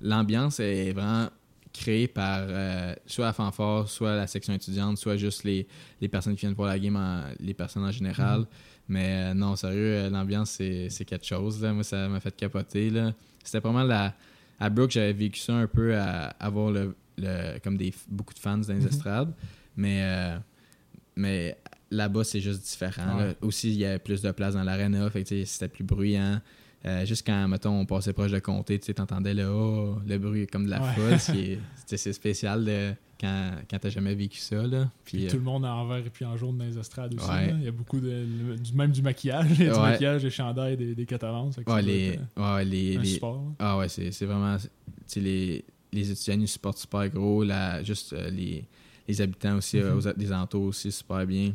L'ambiance 0.03 0.61
est 0.61 0.93
vraiment 0.93 1.29
créée 1.73 2.09
par 2.09 2.41
euh, 2.43 2.95
soit 3.07 3.27
la 3.27 3.33
fanfare, 3.33 3.89
soit 3.89 4.15
la 4.17 4.27
section 4.27 4.53
étudiante, 4.55 4.99
soit 4.99 5.17
juste 5.17 5.45
les, 5.45 5.67
les 6.01 6.09
personnes 6.09 6.35
qui 6.35 6.41
viennent 6.43 6.55
voir 6.55 6.69
la 6.69 6.79
game, 6.79 6.97
en- 6.97 7.25
les 7.41 7.55
personnes 7.55 7.85
en 7.85 7.91
général. 7.91 8.41
Mhm. 8.41 8.47
Mais 8.89 9.31
euh, 9.31 9.35
non, 9.35 9.57
sérieux, 9.57 9.95
euh, 9.97 10.11
l'ambiance, 10.11 10.51
c'est 10.51 11.05
quelque 11.07 11.25
chose. 11.25 11.63
Là. 11.63 11.73
Moi, 11.73 11.85
ça 11.85 12.09
m'a 12.09 12.21
fait 12.21 12.35
capoter. 12.37 12.91
là. 12.91 13.13
C'était 13.43 13.61
vraiment 13.61 13.85
la. 13.85 14.15
À 14.61 14.69
Brooke, 14.71 14.91
j'avais 14.91 15.13
vécu 15.13 15.41
ça 15.41 15.55
un 15.55 15.67
peu 15.67 15.97
à 15.97 16.27
avoir 16.39 16.71
le, 16.71 16.95
le- 17.19 17.59
comme 17.65 17.77
des, 17.77 17.93
beaucoup 18.09 18.35
de 18.35 18.39
fans 18.39 18.59
dans 18.59 18.69
les 18.73 18.81
Mhm. 18.81 18.87
estrades. 18.89 19.33
Mais, 19.77 20.01
euh, 20.03 20.39
mais 21.17 21.57
là-bas, 21.91 22.25
c'est 22.25 22.41
juste 22.41 22.63
différent. 22.63 23.17
là. 23.17 23.35
Aussi, 23.41 23.71
il 23.71 23.79
y 23.79 23.85
avait 23.85 23.99
plus 23.99 24.21
de 24.23 24.31
place 24.31 24.55
dans 24.55 24.63
l'aréna. 24.63 25.09
Fait 25.11 25.25
c'était 25.47 25.69
plus 25.69 25.85
bruyant. 25.85 26.41
Euh, 26.85 27.05
juste 27.07 27.25
quand, 27.25 27.47
mettons, 27.49 27.79
on 27.81 27.87
passait 27.87 28.13
proche 28.13 28.33
de 28.33 28.41
comté, 28.41 28.79
tu 28.79 28.87
sais, 28.87 28.95
t'entendais 28.95 29.35
le, 29.35 29.47
oh, 29.49 29.99
le 30.05 30.19
bruit 30.19 30.47
comme 30.49 30.65
de 30.65 30.71
la 30.71 30.83
Ouais. 30.83 31.19
foule. 31.19 31.59
C'est 31.87 32.13
spécial 32.13 32.65
de- 32.65 32.93
quand, 33.21 33.51
quand 33.71 33.79
t'as 33.79 33.89
jamais 33.91 34.15
vécu 34.17 34.39
ça. 34.39 34.67
Là. 34.67 34.91
Puis, 35.05 35.19
Puis 35.19 35.27
euh, 35.27 35.31
tout 35.31 35.37
le 35.37 35.43
monde 35.45 35.65
en 35.65 35.87
vert 35.87 35.99
et 36.05 36.11
puis 36.11 36.25
en 36.25 36.37
jaune 36.37 36.59
dans 36.59 36.65
les 36.65 36.77
estrades 36.77 37.15
aussi. 37.15 37.29
Ouais. 37.31 37.55
Il 37.57 37.63
y 37.63 37.69
a 37.69 37.71
beaucoup 37.71 38.01
de. 38.01 38.25
du, 38.57 38.73
même 38.75 38.91
du 38.91 39.01
maquillage. 39.01 39.47
Il 39.61 39.67
y 39.67 39.69
a 39.69 39.73
du 39.75 39.79
Ouais. 39.79 39.91
maquillage, 39.91 40.23
des 40.23 40.31
chandails, 40.31 40.77
des, 40.77 40.95
des 40.97 41.07
Catalans. 41.07 41.51
Ouais, 41.69 41.83
les, 41.83 42.19
euh, 42.39 42.55
ouais, 42.57 42.65
les, 42.65 43.05
support. 43.05 43.45
Ah 43.61 43.79
ouais, 43.79 43.89
c'est 43.89 44.25
vraiment. 44.25 44.57
Les, 45.17 45.65
les 45.93 46.11
étudiants 46.11 46.41
ils 46.41 46.49
supportent 46.49 46.79
super 46.79 47.09
gros. 47.11 47.45
La, 47.45 47.83
juste 47.85 48.13
euh, 48.13 48.29
les, 48.31 48.65
les 49.07 49.21
habitants 49.21 49.57
aussi, 49.59 49.79
euh, 49.79 49.95
aux- 49.95 50.13
des 50.15 50.33
alentours 50.33 50.65
aussi, 50.65 50.91
super 50.91 51.25
bien. 51.27 51.53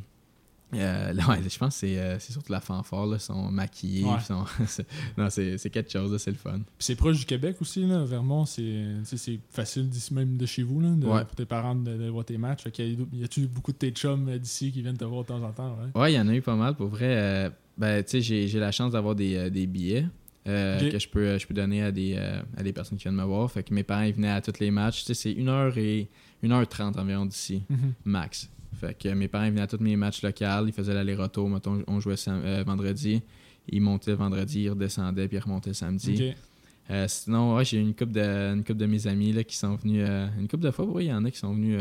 Euh, 0.73 1.13
là, 1.13 1.23
ouais, 1.29 1.39
je 1.49 1.57
pense 1.57 1.75
que 1.75 1.79
c'est 1.79 1.97
euh, 1.97 2.19
c'est 2.19 2.33
surtout 2.33 2.51
la 2.51 2.59
fanfare. 2.59 3.05
Là, 3.05 3.19
sont 3.19 3.49
maquillés. 3.51 4.03
Ouais. 4.03 4.19
sont- 4.19 4.43
non, 5.17 5.29
c'est 5.29 5.57
c'est 5.57 5.69
quelque 5.69 5.91
chose, 5.91 6.11
là, 6.11 6.19
c'est 6.19 6.31
le 6.31 6.37
fun. 6.37 6.59
C'est 6.77 6.95
proche 6.95 7.19
du 7.19 7.25
Québec 7.25 7.55
aussi, 7.61 7.85
là. 7.85 8.03
Vermont, 8.03 8.45
c'est 8.45 9.39
facile 9.49 9.89
d'ici 9.89 10.13
même 10.13 10.35
de 10.37 10.45
chez 10.45 10.63
vous, 10.63 10.81
là, 10.81 10.89
de- 10.89 11.05
Ouais. 11.07 11.23
pour 11.25 11.35
tes 11.35 11.45
parents 11.45 11.75
de, 11.75 11.95
de 11.95 12.09
voir 12.09 12.25
tes 12.25 12.37
matchs. 12.37 12.63
Fait 12.63 12.77
y 13.13 13.23
a-tu 13.23 13.47
beaucoup 13.47 13.71
de 13.71 13.77
tes 13.77 13.91
chums 13.91 14.27
euh, 14.27 14.37
d'ici 14.37 14.71
qui 14.71 14.81
viennent 14.81 14.97
te 14.97 15.05
voir 15.05 15.23
de 15.23 15.27
temps 15.27 15.41
en 15.43 15.51
temps, 15.51 15.77
ouais? 15.95 16.11
Il 16.11 16.15
y 16.15 16.19
en 16.19 16.27
a 16.27 16.33
eu 16.35 16.41
pas 16.41 16.55
mal. 16.55 16.75
Pour 16.75 16.87
vrai, 16.87 17.15
euh, 17.17 17.49
ben, 17.77 18.03
tu 18.03 18.09
sais, 18.11 18.21
j'ai 18.21 18.47
j'ai 18.47 18.59
la 18.59 18.71
chance 18.73 18.91
d'avoir 18.91 19.15
des, 19.15 19.49
des 19.49 19.67
billets. 19.67 20.05
que 20.45 20.99
je 20.99 21.07
peux, 21.07 21.37
je 21.37 21.47
peux 21.47 21.53
donner 21.53 21.83
à 21.83 21.91
des, 21.91 22.17
à 22.57 22.63
des 22.63 22.73
personnes 22.73 22.97
qui 22.97 23.03
viennent 23.03 23.15
me 23.15 23.23
voir. 23.23 23.49
Fait 23.51 23.63
que 23.63 23.73
mes 23.73 23.83
parents 23.83 24.03
ils 24.03 24.13
venaient 24.13 24.31
à 24.31 24.41
tous 24.41 24.59
les 24.59 24.71
matchs. 24.71 25.03
C'est 25.05 25.31
1h 25.33 25.77
et 25.77 26.09
1h30 26.43 26.99
environ 26.99 27.25
d'ici. 27.25 27.63
Mhm. 27.69 27.93
max. 28.05 28.49
Fait 28.75 28.97
que 28.97 29.09
mes 29.09 29.27
parents 29.27 29.45
venaient 29.49 29.61
à 29.61 29.67
tous 29.67 29.79
mes 29.79 29.95
matchs 29.95 30.21
locaux, 30.21 30.65
ils 30.67 30.73
faisaient 30.73 30.93
l'aller-retour, 30.93 31.49
mettons, 31.49 31.83
on 31.87 31.99
jouait 31.99 32.15
euh, 32.27 32.63
vendredi, 32.65 33.21
ils 33.69 33.81
montaient 33.81 34.11
le 34.11 34.17
vendredi, 34.17 34.63
ils 34.63 34.69
redescendaient, 34.69 35.27
puis 35.27 35.37
ils 35.37 35.41
remontaient 35.41 35.69
le 35.71 35.73
samedi. 35.75 36.33
Euh, 36.89 37.05
sinon, 37.07 37.55
ouais, 37.55 37.65
j'ai 37.65 37.79
une 37.79 37.93
couple 37.93 38.13
de 38.13 38.53
une 38.53 38.63
couple 38.63 38.77
de 38.79 38.85
mes 38.85 39.07
amis 39.07 39.33
là, 39.33 39.43
qui 39.43 39.55
sont 39.57 39.75
venus 39.75 40.03
euh, 40.07 40.27
une 40.39 40.47
couple 40.47 40.63
de 40.63 40.71
fois, 40.71 40.85
oui, 40.85 41.05
il 41.05 41.07
y 41.07 41.13
en 41.13 41.25
a 41.25 41.31
qui 41.31 41.37
sont 41.37 41.53
venus 41.53 41.79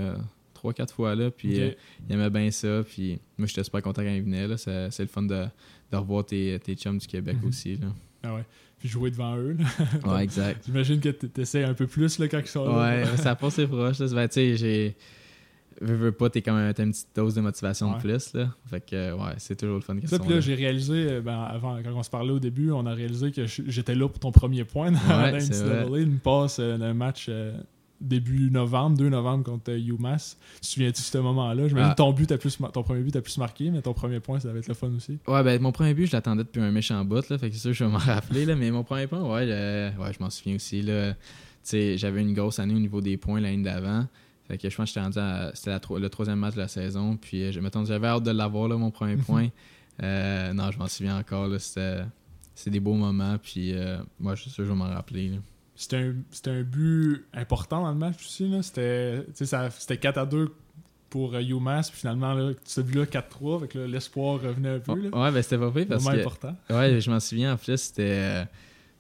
trois, 0.55 0.73
quatre 0.73 0.95
fois 0.95 1.15
là, 1.15 1.31
puis 1.31 1.57
ils 1.57 1.77
aimaient 2.13 2.31
bien 2.31 2.51
ça, 2.51 2.83
puis 2.83 3.19
moi 3.39 3.47
j'étais 3.47 3.63
super 3.63 3.83
content 3.83 4.03
quand 4.03 4.11
ils 4.11 4.23
venaient 4.23 4.49
là, 4.49 4.57
c'est 4.57 4.91
c'est 4.91 5.03
le 5.03 5.09
fun 5.09 5.23
de, 5.23 5.45
de 5.93 5.97
revoir 5.97 6.25
tes, 6.25 6.59
tes 6.61 6.75
chums 6.75 6.99
du 6.99 7.07
Québec 7.07 7.37
Mhm. 7.43 7.49
aussi 7.49 7.77
là. 7.77 7.87
Ah 8.23 8.35
ouais. 8.35 8.45
Puis 8.79 8.89
jouer 8.89 9.11
devant 9.11 9.37
eux. 9.37 9.57
là. 9.59 10.13
Ouais, 10.15 10.25
exact. 10.25 10.63
J'imagine 10.67 10.99
que 11.01 11.09
t- 11.11 11.29
t'essaies 11.29 11.65
un 11.65 11.75
peu 11.75 11.87
plus 11.87 12.19
là, 12.19 12.27
quand 12.29 12.41
ils 12.41 12.47
sont 12.47 12.67
là. 12.67 13.05
Ouais, 13.07 13.17
ça 13.17 13.35
passe 13.37 13.55
c'est 13.55 13.67
proche. 13.67 13.99
Là. 14.01 14.07
Ben, 14.13 14.29
tu 14.29 14.35
sais, 14.35 14.57
j'ai. 14.57 14.97
Veux, 15.81 15.95
veux 15.95 16.13
pas, 16.13 16.31
t'es 16.31 16.49
un- 16.49 16.73
t'as 16.73 16.85
une 16.85 16.93
petite 16.93 17.09
dose 17.15 17.35
de 17.35 17.41
motivation 17.43 17.89
Ouais. 17.91 17.97
de 17.97 18.01
plus, 18.01 18.33
là. 18.35 18.49
Fait 18.71 18.81
que, 18.81 18.97
euh, 18.97 19.15
ouais, 19.17 19.35
c'est 19.39 19.57
toujours 19.57 19.77
le 19.77 19.83
fun 19.83 19.95
Ça, 20.07 20.19
puis 20.19 20.29
là, 20.31 20.35
là. 20.37 20.41
j'ai 20.41 20.55
réalisé, 20.55 21.07
euh, 21.11 21.21
ben, 21.21 21.39
avant, 21.43 21.77
quand 21.83 21.93
on 21.95 22.03
se 22.03 22.09
parlait 22.11 22.33
au 22.33 22.39
début, 22.39 22.71
on 22.73 22.87
a 22.87 22.95
réalisé 22.95 23.31
que 23.33 23.47
je- 23.47 23.63
j'étais 23.67 23.95
là 23.95 24.09
pour 24.09 24.19
ton 24.19 24.33
premier 24.33 24.65
point 24.65 24.91
dans 24.93 24.99
Ouais, 24.99 25.33
la 25.33 25.41
c'est 25.41 25.53
NCAA. 25.65 25.99
Une 25.99 26.19
passe 26.19 26.59
euh, 26.61 26.79
d'un 26.79 26.95
match 26.95 27.27
euh, 27.29 27.57
début 28.01 28.51
novembre, 28.51 28.97
2 28.99 29.09
novembre 29.09 29.45
contre 29.45 29.71
UMass. 29.73 30.37
Tu 30.57 30.61
te 30.61 30.67
souviens-tu 30.67 31.01
de 31.01 31.07
ce 31.07 31.19
moment-là? 31.19 31.69
J'imagine 31.69 31.89
Ah. 31.91 31.93
que 31.93 31.97
ton, 31.97 32.13
but 32.13 32.27
t'a 32.27 32.37
plus, 32.39 32.59
mar- 32.61 32.71
ton 32.73 32.83
premier 32.83 33.01
but 33.01 33.11
t'a 33.13 33.23
plus 33.23 33.39
marqué, 33.39 33.71
mais 33.71 33.81
ton 33.83 33.95
premier 33.95 34.21
point, 34.21 34.39
ça 34.41 34.53
va 34.53 34.59
être 34.59 34.69
le 34.69 34.75
fun 34.75 34.91
aussi. 34.97 35.19
Ouais, 35.27 35.43
ben, 35.43 35.61
mon 35.61 35.73
premier 35.73 35.95
but, 35.95 36.07
je 36.07 36.13
l'attendais 36.13 36.45
depuis 36.45 36.61
un 36.61 36.71
méchant 36.71 37.03
bout, 37.05 37.29
là. 37.29 37.39
Fait 37.39 37.49
que 37.49 37.55
c'est 37.55 37.61
sûr, 37.61 37.73
je 37.73 37.85
vais 37.85 37.91
m'en 37.91 37.99
rappeler, 37.99 38.45
là. 38.45 38.55
Mais 38.55 38.71
mon 38.71 38.83
premier 38.85 39.07
point, 39.07 39.21
ouais, 39.23 39.47
ouais 39.47 40.13
je 40.13 40.23
m'en 40.23 40.31
souviens 40.31 40.57
aussi, 40.57 40.83
là. 40.83 41.13
Tu 41.15 41.19
sais, 41.63 41.99
j'avais 41.99 42.21
une 42.21 42.33
grosse 42.35 42.59
année 42.59 42.75
au 42.75 42.79
niveau 42.79 43.01
des 43.01 43.17
points 43.17 43.41
l'année 43.41 43.63
d'avant. 43.63 44.07
Fait 44.49 44.59
que 44.59 44.69
je 44.71 44.77
pense 44.77 44.85
que 44.85 44.89
j'étais 44.95 45.01
rendu 45.01 45.19
à. 45.19 45.51
C'était 45.55 45.79
le 45.99 46.09
troisième 46.09 46.39
match 46.39 46.55
de 46.55 46.61
la 46.61 46.69
saison. 46.69 47.17
Puis, 47.17 47.43
euh, 47.43 47.53
je, 47.53 47.61
mettons, 47.61 47.85
j'avais 47.85 48.07
hâte 48.07 48.23
de 48.23 48.31
l'avoir, 48.31 48.69
là, 48.69 48.77
mon 48.77 48.91
premier 48.91 49.17
point. 49.27 49.49
Euh, 50.03 50.53
non, 50.53 50.71
je 50.71 50.79
m'en 50.79 50.87
souviens 50.89 51.19
encore, 51.19 51.49
là. 51.49 51.59
C'était. 51.59 52.03
C'est 52.55 52.71
des 52.71 52.81
beaux 52.81 52.95
moments, 52.95 53.37
puis 53.37 53.75
euh, 53.75 53.99
moi, 54.19 54.35
je 54.35 54.43
suis 54.43 54.51
sûr 54.51 54.63
que 54.63 54.69
je 54.69 54.73
vais 54.73 54.79
m'en 54.79 54.89
rappeler. 54.89 55.39
C'était 55.75 55.97
un, 55.97 56.15
c'était 56.31 56.51
un 56.53 56.63
but 56.63 57.27
important 57.35 57.83
dans 57.83 57.91
le 57.91 57.99
match 57.99 58.17
aussi. 58.25 58.49
là. 58.49 58.63
C'était, 58.63 59.25
tu 59.27 59.33
sais, 59.35 59.45
ça- 59.47 59.69
c'était 59.71 59.99
4 59.99 60.17
à 60.17 60.25
2 60.25 60.55
pour 61.11 61.35
UMass. 61.37 61.91
Puis 61.91 62.01
finalement, 62.01 62.33
là, 62.33 62.53
ce 62.65 62.81
but-là, 62.81 63.05
4-3. 63.05 63.61
Fait 63.61 63.69
que 63.69 63.79
l'espoir 63.81 64.41
revenait 64.41 64.71
un 64.77 64.79
peu. 64.79 64.95
Là. 64.99 65.09
Ouais, 65.25 65.31
ben 65.33 65.43
c'était 65.43 65.59
pas 65.59 65.71
pire 65.71 65.87
parce 65.87 66.05
que. 66.07 66.21
important. 66.21 66.57
Ouais, 66.71 66.99
je 66.99 67.11
m'en 67.11 67.21
souviens. 67.21 67.53
En 67.53 67.57
plus, 67.59 67.77
c'était. 67.77 68.47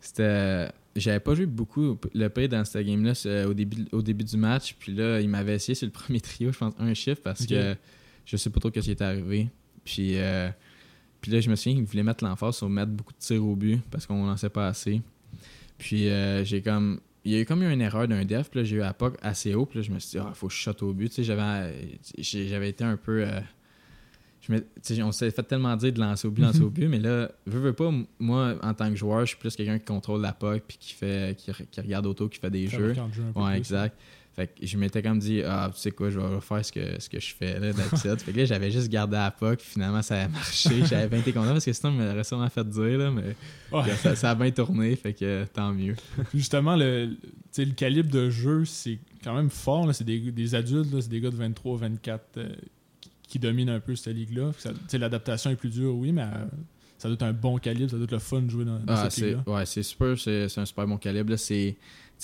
C'était. 0.00 0.68
J'avais 0.96 1.20
pas 1.20 1.34
joué 1.34 1.46
beaucoup 1.46 1.98
le 2.14 2.28
pire 2.28 2.48
dans 2.48 2.64
cette 2.64 2.86
game-là 2.86 3.12
au 3.46 3.54
début, 3.54 3.84
au 3.92 4.02
début 4.02 4.24
du 4.24 4.36
match. 4.36 4.74
Puis 4.78 4.94
là, 4.94 5.20
il 5.20 5.28
m'avait 5.28 5.54
essayé 5.54 5.74
sur 5.74 5.86
le 5.86 5.92
premier 5.92 6.20
trio, 6.20 6.50
je 6.52 6.58
pense, 6.58 6.74
un 6.78 6.94
chiffre 6.94 7.20
parce 7.22 7.46
que 7.46 7.76
je 8.24 8.36
sais 8.36 8.50
pas 8.50 8.60
trop 8.60 8.70
ce 8.74 8.80
qui 8.80 8.90
était 8.90 9.04
arrivé. 9.04 9.48
Puis, 9.84 10.18
euh, 10.18 10.48
puis 11.20 11.30
là, 11.30 11.40
je 11.40 11.48
me 11.50 11.54
souviens 11.56 11.74
qu'il 11.76 11.84
voulait 11.84 12.02
mettre 12.02 12.24
l'emphase 12.24 12.56
sur 12.56 12.68
mettre 12.68 12.90
beaucoup 12.92 13.12
de 13.12 13.18
tirs 13.18 13.44
au 13.44 13.54
but 13.54 13.80
parce 13.90 14.06
qu'on 14.06 14.24
n'en 14.26 14.36
sait 14.36 14.50
pas 14.50 14.66
assez. 14.68 15.00
Puis 15.78 16.08
euh, 16.08 16.44
j'ai 16.44 16.62
comme. 16.62 17.00
Il 17.24 17.32
y 17.32 17.34
a 17.34 17.40
eu 17.40 17.44
comme 17.44 17.62
eu 17.64 17.70
une 17.72 17.80
erreur 17.80 18.06
d'un 18.06 18.24
def, 18.24 18.50
puis 18.50 18.60
là, 18.60 18.64
j'ai 18.64 18.76
eu 18.76 18.82
à 18.82 18.94
POC 18.94 19.16
assez 19.20 19.52
haut, 19.52 19.66
puis 19.66 19.80
là, 19.80 19.82
je 19.82 19.90
me 19.90 19.98
suis 19.98 20.10
dit, 20.12 20.18
ah, 20.18 20.30
faut 20.32 20.46
que 20.46 20.52
je 20.52 20.58
shot 20.58 20.76
au 20.82 20.92
but. 20.92 21.08
Tu 21.08 21.16
sais, 21.16 21.24
j'avais, 21.24 21.98
j'avais 22.18 22.68
été 22.68 22.84
un 22.84 22.96
peu. 22.96 23.22
euh, 23.24 23.40
je 24.48 24.52
me- 24.52 25.02
on 25.04 25.12
s'est 25.12 25.30
fait 25.30 25.42
tellement 25.42 25.74
dire 25.76 25.92
de 25.92 26.00
lancer 26.00 26.26
au 26.28 26.30
but, 26.30 26.42
lancer 26.42 26.60
au 26.60 26.70
but, 26.70 26.88
mais 26.88 26.98
là, 26.98 27.30
veux, 27.46 27.60
veux 27.60 27.72
pas, 27.72 27.90
moi, 28.18 28.54
en 28.62 28.74
tant 28.74 28.88
que 28.90 28.96
joueur, 28.96 29.20
je 29.20 29.26
suis 29.30 29.36
plus 29.38 29.54
quelqu'un 29.56 29.78
qui 29.78 29.84
contrôle 29.84 30.20
la 30.22 30.32
POC, 30.32 30.62
puis 30.68 30.76
qui, 30.78 30.94
fait, 30.94 31.36
qui, 31.36 31.50
re- 31.50 31.66
qui 31.70 31.80
regarde 31.80 32.06
autour, 32.06 32.30
qui 32.30 32.38
fait 32.38 32.50
des 32.50 32.68
jeux. 32.68 32.94
Jeu 32.94 33.02
Ouais, 33.34 33.50
plus. 33.52 33.56
exact. 33.58 33.96
Fait 34.34 34.48
que 34.48 34.66
je 34.66 34.76
m'étais 34.76 35.00
comme 35.00 35.18
dit, 35.18 35.40
ah, 35.46 35.70
tu 35.74 35.80
sais 35.80 35.90
quoi, 35.92 36.10
je 36.10 36.20
vais 36.20 36.40
faire 36.42 36.62
ce 36.62 36.70
que, 36.70 37.00
ce 37.00 37.08
que 37.08 37.18
je 37.18 37.32
fais 37.34 37.58
là, 37.58 37.72
d'habitude. 37.72 38.20
fait 38.20 38.32
que 38.32 38.36
là, 38.36 38.44
j'avais 38.44 38.70
juste 38.70 38.90
gardé 38.90 39.16
la 39.16 39.30
POC, 39.30 39.60
puis 39.60 39.66
finalement, 39.70 40.02
ça 40.02 40.24
a 40.24 40.28
marché. 40.28 40.84
J'avais 40.84 41.08
bien 41.08 41.20
été 41.20 41.32
content 41.32 41.52
parce 41.54 41.64
que 41.64 41.72
sinon, 41.72 41.92
il 41.94 41.98
m'aurait 42.02 42.22
sûrement 42.22 42.50
fait 42.50 42.68
dire, 42.68 42.98
là, 42.98 43.10
mais 43.10 43.34
Ouais. 43.72 43.90
ça, 43.96 44.14
ça 44.14 44.30
a 44.32 44.34
bien 44.34 44.50
tourné, 44.50 44.94
fait 44.94 45.14
que 45.14 45.44
tant 45.46 45.72
mieux. 45.72 45.96
Justement, 46.34 46.76
le, 46.76 47.16
le 47.56 47.64
calibre 47.72 48.10
de 48.10 48.28
jeu, 48.28 48.66
c'est 48.66 48.98
quand 49.24 49.34
même 49.34 49.48
fort. 49.48 49.86
là. 49.86 49.94
C'est 49.94 50.04
des, 50.04 50.18
des 50.30 50.54
adultes, 50.54 50.92
là, 50.92 51.00
c'est 51.00 51.08
des 51.08 51.20
gars 51.22 51.30
de 51.30 51.36
23, 51.36 51.78
24 51.78 52.22
euh, 52.36 52.48
qui, 53.28 53.38
dominent 53.38 53.70
un 53.70 53.80
peu 53.80 53.94
cette 53.96 54.14
ligue-là. 54.14 54.52
L'adaptation 54.98 55.50
est 55.50 55.56
plus 55.56 55.70
dure, 55.70 55.94
oui, 55.96 56.12
mais 56.12 56.22
euh, 56.22 56.44
ça 56.98 57.08
doit 57.08 57.14
être 57.14 57.22
un 57.24 57.32
bon 57.32 57.58
calibre, 57.58 57.90
ça 57.90 57.96
doit 57.96 58.04
être 58.04 58.12
le 58.12 58.18
fun 58.18 58.42
de 58.42 58.50
jouer 58.50 58.64
dans, 58.64 58.78
dans 58.78 58.94
Ah, 58.94 59.10
cette 59.10 59.24
ligue-là. 59.24 59.42
ouais, 59.54 59.66
c'est 59.66 59.82
super, 59.82 60.18
c'est 60.18 60.48
c'est 60.48 60.60
un 60.60 60.66
super 60.66 60.86
bon 60.86 60.96
calibre. 60.96 61.30
là. 61.32 61.36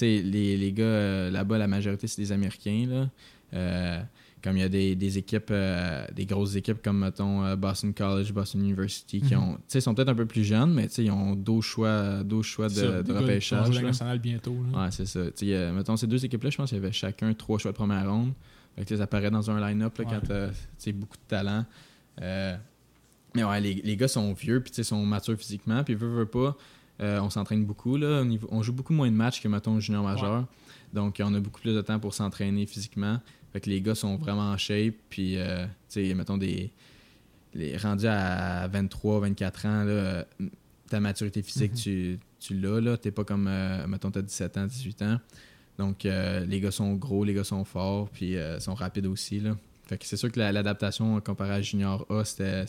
Les, 0.00 0.56
les 0.56 0.72
gars 0.72 0.84
euh, 0.84 1.30
là-bas, 1.30 1.58
la 1.58 1.68
majorité, 1.68 2.06
c'est 2.06 2.22
des 2.22 2.32
Américains. 2.32 2.86
Là. 2.88 3.10
Euh, 3.54 4.00
comme 4.42 4.56
il 4.56 4.60
y 4.60 4.64
a 4.64 4.68
des, 4.68 4.96
des 4.96 5.18
équipes, 5.18 5.50
euh, 5.52 6.04
des 6.16 6.24
grosses 6.26 6.56
équipes 6.56 6.82
comme, 6.82 6.98
mettons, 6.98 7.54
Boston 7.56 7.92
College, 7.94 8.32
Boston 8.32 8.62
University, 8.62 9.20
qui 9.20 9.34
Mhm. 9.36 9.40
ont, 9.42 9.54
tu 9.54 9.60
sais, 9.68 9.80
sont 9.80 9.94
peut-être 9.94 10.08
un 10.08 10.14
peu 10.16 10.26
plus 10.26 10.42
jeunes, 10.42 10.72
mais 10.72 10.88
tu 10.88 10.94
sais, 10.94 11.04
ils 11.04 11.10
ont 11.12 11.36
12 11.36 11.62
choix, 11.64 12.24
12 12.24 12.44
choix 12.44 12.68
de, 12.68 12.74
Ça, 12.74 13.02
de 13.02 13.12
repêchage. 13.12 13.74
là. 13.74 13.82
nationale 13.82 14.18
bientôt. 14.18 14.56
là. 14.72 14.84
Ouais, 14.84 14.90
c'est 14.90 15.06
ça. 15.06 15.20
Mettons, 15.72 15.96
ces 15.96 16.06
deux 16.08 16.24
équipes-là, 16.24 16.50
je 16.50 16.56
pense 16.56 16.70
qu'il 16.70 16.78
y 16.78 16.80
avait 16.80 16.90
chacun 16.90 17.32
trois 17.34 17.58
choix 17.58 17.70
de 17.70 17.76
première 17.76 18.10
ronde. 18.10 18.32
Fait 18.76 18.82
que, 18.84 18.88
tu 18.88 18.96
ça 18.96 19.06
paraît 19.06 19.30
dans 19.30 19.50
un 19.50 19.60
line-up 19.60 19.98
Ouais. 19.98 20.04
quand 20.08 20.20
t'as 20.26 20.48
tu 20.48 20.54
sais, 20.78 20.92
beaucoup 20.92 21.16
de 21.16 21.22
talent. 21.28 21.64
Euh, 22.20 22.56
mais 23.34 23.44
ouais, 23.44 23.60
les, 23.60 23.74
les 23.74 23.96
gars 23.96 24.08
sont 24.08 24.32
vieux, 24.32 24.62
puis 24.62 24.70
tu 24.72 24.82
sont 24.84 25.04
matures 25.04 25.36
physiquement, 25.38 25.82
puis 25.84 25.94
veut, 25.94 26.08
veut 26.08 26.26
pas. 26.26 26.56
euh, 27.00 27.20
on 27.20 27.30
s'entraîne 27.30 27.64
beaucoup. 27.64 27.96
Là, 27.96 28.22
on 28.50 28.62
joue 28.62 28.72
beaucoup 28.72 28.92
moins 28.92 29.10
de 29.10 29.16
matchs 29.16 29.40
que, 29.42 29.48
mettons, 29.48 29.80
junior 29.80 30.04
majeur. 30.04 30.46
Donc, 30.92 31.20
on 31.24 31.34
a 31.34 31.40
beaucoup 31.40 31.60
plus 31.60 31.74
de 31.74 31.80
temps 31.80 31.98
pour 31.98 32.12
s'entraîner 32.14 32.66
physiquement. 32.66 33.20
Fait 33.52 33.60
que 33.60 33.68
les 33.70 33.80
gars 33.80 33.94
sont 33.94 34.16
vraiment 34.16 34.50
en 34.52 34.56
shape. 34.58 34.94
Puis, 35.10 35.36
euh, 35.38 35.64
tu 35.88 36.06
sais, 36.06 36.14
mettons, 36.14 36.36
des, 36.38 36.70
les, 37.54 37.76
rendus 37.76 38.06
à 38.06 38.68
23, 38.68 39.20
24 39.20 39.66
ans, 39.66 39.84
là, 39.84 39.90
euh, 39.90 40.24
ta 40.88 41.00
maturité 41.00 41.42
physique, 41.42 41.72
Mhm. 41.72 41.78
tu, 41.78 42.18
tu 42.38 42.54
l'as. 42.60 42.80
Là. 42.80 42.96
T'es 42.98 43.10
pas 43.10 43.24
comme, 43.24 43.46
euh, 43.48 43.86
mettons, 43.86 44.10
t'as 44.10 44.22
17 44.22 44.56
ans, 44.58 44.66
18 44.66 45.02
ans. 45.02 45.18
Donc, 45.78 46.04
euh, 46.06 46.44
les 46.44 46.60
gars 46.60 46.70
sont 46.70 46.94
gros, 46.94 47.24
les 47.24 47.34
gars 47.34 47.44
sont 47.44 47.64
forts, 47.64 48.08
puis 48.10 48.36
euh, 48.36 48.60
sont 48.60 48.74
rapides 48.74 49.06
aussi. 49.06 49.40
Là. 49.40 49.56
fait 49.84 49.98
que 49.98 50.06
c'est 50.06 50.16
sûr 50.16 50.30
que 50.32 50.38
la- 50.38 50.52
l'adaptation 50.52 51.20
comparée 51.20 51.54
à 51.54 51.60
Junior 51.62 52.06
A, 52.10 52.24
c'était 52.24 52.64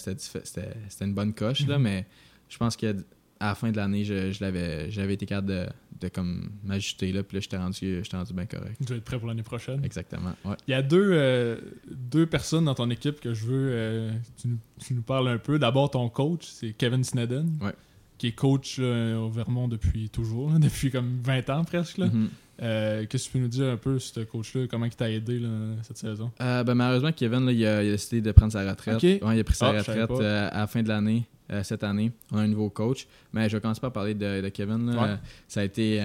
une 1.02 1.14
bonne 1.14 1.34
coche, 1.34 1.66
là, 1.68 1.78
Mhm. 1.78 1.84
mais 1.84 2.06
je 2.50 2.58
pense 2.58 2.76
que 2.76 2.96
à 3.40 3.48
la 3.48 3.56
fin 3.56 3.72
de 3.72 3.78
l'année, 3.78 4.04
je, 4.06 4.32
je 4.32 4.42
l'avais 4.44 4.90
j'avais 4.90 5.14
été 5.16 5.26
capable 5.26 5.48
de, 5.50 5.66
de 6.00 6.08
comme 6.08 6.50
m'ajuster 6.64 7.12
là, 7.12 7.24
puis 7.24 7.36
là, 7.38 7.42
j'étais 7.42 7.58
rendu, 7.58 8.02
rendu 8.12 8.34
bien 8.34 8.46
correct. 8.46 8.76
Tu 8.80 8.86
vas 8.94 8.96
être 8.98 9.04
prêt 9.04 9.20
pour 9.20 9.28
l'année 9.28 9.44
prochaine. 9.44 9.84
Exactement. 9.84 10.34
Ouais. 10.46 10.56
Il 10.68 10.72
y 10.72 10.74
a 10.74 10.82
deux, 10.82 11.12
euh, 11.14 11.58
deux 11.92 12.26
personnes 12.26 12.66
dans 12.66 12.76
ton 12.76 12.90
équipe 12.90 13.20
que 13.20 13.34
je 13.34 13.46
veux 13.46 13.70
euh, 13.72 14.12
que 14.12 14.42
tu, 14.42 14.48
nous, 14.48 14.58
tu 14.80 14.94
nous 14.94 15.02
parles 15.02 15.28
un 15.28 15.38
peu. 15.38 15.60
D'abord, 15.60 15.92
ton 15.92 16.08
coach, 16.10 16.46
c'est 16.46 16.72
Kevin 16.74 17.04
Snedden, 17.04 17.58
Ouais. 17.62 17.74
qui 18.18 18.28
est 18.28 18.32
coach 18.32 18.80
au 18.80 19.30
Vermont 19.30 19.68
depuis 19.68 20.10
toujours, 20.10 20.52
là, 20.52 20.60
depuis 20.60 20.90
comme 20.92 21.20
20 21.22 21.50
ans 21.50 21.64
presque. 21.66 21.98
là. 21.98 22.08
Mhm. 22.08 22.30
Euh, 22.62 23.06
Qu'est-ce 23.10 23.26
que 23.26 23.32
tu 23.32 23.38
peux 23.38 23.44
nous 23.44 23.48
dire 23.50 23.68
un 23.70 23.78
peu 23.78 23.98
ce 24.00 24.20
coach-là, 24.22 24.68
comment 24.70 24.86
il 24.86 24.96
t'a 24.96 25.10
aidé 25.10 25.40
là, 25.40 25.50
cette 25.82 25.98
saison? 25.98 26.32
Euh, 26.40 26.64
ben, 26.64 26.76
malheureusement, 26.76 27.12
Kevin, 27.12 27.46
là, 27.46 27.52
il, 27.52 27.66
a, 27.66 27.84
il 27.84 27.90
a 27.90 27.92
décidé 27.94 28.22
de 28.22 28.32
prendre 28.32 28.52
sa 28.52 28.70
retraite. 28.70 29.02
Ouais, 29.02 29.20
il 29.36 29.40
a 29.40 29.44
pris 29.44 29.56
sa 29.56 29.70
Ah, 29.70 29.78
retraite 29.80 30.12
euh, 30.12 30.50
à 30.52 30.60
la 30.60 30.68
fin 30.68 30.84
de 30.84 30.88
l'année, 30.88 31.24
cette 31.64 31.84
année. 31.84 32.12
On 32.32 32.38
a 32.38 32.42
un 32.42 32.48
nouveau 32.48 32.70
coach. 32.70 33.08
Mais 33.34 33.50
je 33.50 33.58
vais 33.58 33.62
commencer 33.62 33.82
par 33.82 33.92
parler 33.92 34.14
de, 34.14 34.42
de 34.42 34.50
Kevin. 34.50 34.92
là. 34.92 35.02
Ouais. 35.02 35.16
Ça 35.48 35.62
a 35.62 35.64
été, 35.64 36.00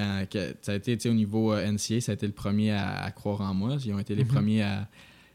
ça 0.62 0.72
a 0.72 0.74
été 0.74 1.08
au 1.10 1.14
niveau 1.14 1.54
NCA, 1.54 2.00
ça 2.00 2.12
a 2.12 2.14
été 2.14 2.26
le 2.26 2.32
premier 2.32 2.70
à, 2.72 3.02
à 3.04 3.10
croire 3.10 3.40
en 3.42 3.52
moi. 3.54 3.76
Ils 3.84 3.92
ont 3.92 3.98
été 3.98 4.14
les 4.14 4.24
Mhm. 4.24 4.28
premiers 4.30 4.62
à, 4.62 4.88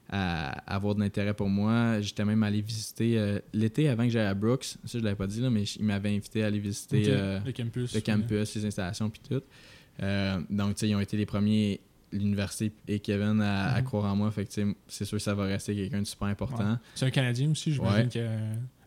à 0.09 0.75
avoir 0.75 0.95
de 0.95 0.99
l'intérêt 0.99 1.33
pour 1.33 1.47
moi. 1.49 2.01
J'étais 2.01 2.25
même 2.25 2.43
allé 2.43 2.61
visiter 2.61 3.17
euh, 3.17 3.39
l'été 3.53 3.87
avant 3.89 4.03
que 4.03 4.09
j'aille 4.09 4.27
à 4.27 4.33
Brooks. 4.33 4.63
Ça, 4.65 4.77
je 4.85 4.97
ne 4.99 5.03
l'avais 5.03 5.15
pas 5.15 5.27
dit, 5.27 5.41
là, 5.41 5.49
mais 5.49 5.63
il 5.63 5.85
m'avait 5.85 6.09
invité 6.09 6.43
à 6.43 6.47
aller 6.47 6.59
visiter. 6.59 7.05
Euh, 7.07 7.39
le 7.45 7.51
campus. 7.51 7.93
le 7.95 8.01
campus, 8.01 8.55
les 8.55 8.65
installations, 8.65 9.09
puis 9.09 9.21
tout. 9.27 9.41
Euh, 10.01 10.39
donc, 10.49 10.81
ils 10.81 10.95
ont 10.95 10.99
été 10.99 11.17
les 11.17 11.25
premiers, 11.25 11.79
l'université 12.11 12.71
et 12.87 12.99
Kevin, 12.99 13.41
à, 13.41 13.71
à 13.73 13.79
Mhm. 13.79 13.85
croire 13.85 14.11
en 14.11 14.15
moi. 14.15 14.31
Fait 14.31 14.45
que, 14.45 14.73
c'est 14.87 15.05
sûr 15.05 15.17
que 15.17 15.23
ça 15.23 15.33
va 15.33 15.45
rester 15.45 15.75
quelqu'un 15.75 16.01
de 16.01 16.07
super 16.07 16.27
important. 16.27 16.71
Ouais. 16.71 16.77
C'est 16.95 17.05
un 17.05 17.11
Canadien 17.11 17.51
aussi, 17.51 17.73
j'imagine 17.73 17.97
Ouais. 18.03 18.07
qu'il 18.07 18.21
y 18.21 18.25
a 18.25 18.31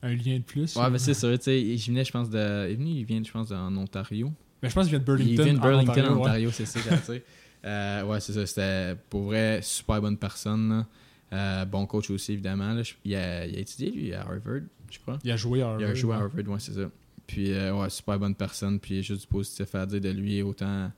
un, 0.02 0.14
lien 0.14 0.38
de 0.38 0.42
plus. 0.42 0.76
Ouais, 0.76 0.90
mais 0.90 0.98
c'est 0.98 1.14
sûr, 1.14 1.36
tu 1.38 1.44
sais, 1.44 1.60
il 1.60 1.78
venait, 1.78 2.04
je 2.04 2.12
pense, 2.12 2.30
de. 2.30 2.66
Il 2.68 2.72
est 2.72 2.74
venu, 2.76 2.90
il 2.90 3.04
vient, 3.04 3.22
je 3.22 3.30
pense, 3.30 3.50
en 3.52 3.76
Ontario. 3.76 4.32
Mais 4.62 4.68
je 4.70 4.74
pense 4.74 4.84
qu'il 4.84 4.90
vient 4.92 5.00
de 5.00 5.04
Burlington. 5.04 5.32
il 5.32 5.42
vient 5.42 5.54
de 5.54 5.58
en 5.58 5.62
Burlington, 5.62 6.18
Ontario, 6.18 6.48
en 6.48 6.50
ouais. 6.50 6.52
C'est 6.52 6.66
ça, 6.66 6.80
tu 6.98 7.04
sais. 7.04 7.24
Euh, 7.64 8.04
ouais, 8.04 8.20
c'est 8.20 8.32
ça. 8.32 8.46
C'était 8.46 8.94
pour 9.10 9.24
vrai 9.24 9.58
super 9.60 10.00
bonne 10.00 10.16
personne. 10.16 10.68
là. 10.68 10.86
Euh, 11.32 11.64
bon 11.64 11.84
coach 11.86 12.10
aussi, 12.10 12.34
évidemment. 12.34 12.72
là. 12.74 12.82
Il, 13.04 13.14
a, 13.16 13.44
il 13.44 13.56
a 13.56 13.58
étudié, 13.58 13.90
lui, 13.90 14.12
à 14.14 14.20
Harvard, 14.20 14.60
je 14.88 14.98
crois. 15.00 15.18
Il 15.24 15.30
a 15.32 15.36
joué 15.36 15.62
à 15.62 15.66
Harvard. 15.70 15.80
Il 15.80 15.86
a 15.86 15.94
joué 15.94 16.14
à 16.14 16.18
ouais. 16.18 16.22
Harvard, 16.24 16.48
ouais, 16.48 16.60
c'est 16.60 16.74
ça. 16.74 16.88
Puis, 17.26 17.52
euh, 17.52 17.74
ouais, 17.74 17.90
super 17.90 18.18
bonne 18.18 18.34
personne. 18.34 18.78
Puis, 18.78 19.02
juste 19.02 19.22
du 19.22 19.26
positif 19.26 19.74
à 19.74 19.84
dire 19.86 20.00
de 20.00 20.10
lui, 20.10 20.42
autant, 20.42 20.90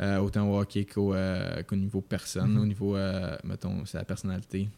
euh, 0.00 0.18
autant 0.18 0.48
au 0.48 0.60
hockey 0.60 0.84
qu'au 0.84 1.14
euh, 1.14 1.62
niveau 1.72 2.00
personne, 2.00 2.52
Mhm. 2.52 2.60
au 2.60 2.66
niveau, 2.66 2.96
mettons, 3.44 3.84
sa 3.84 4.04
personnalité. 4.04 4.68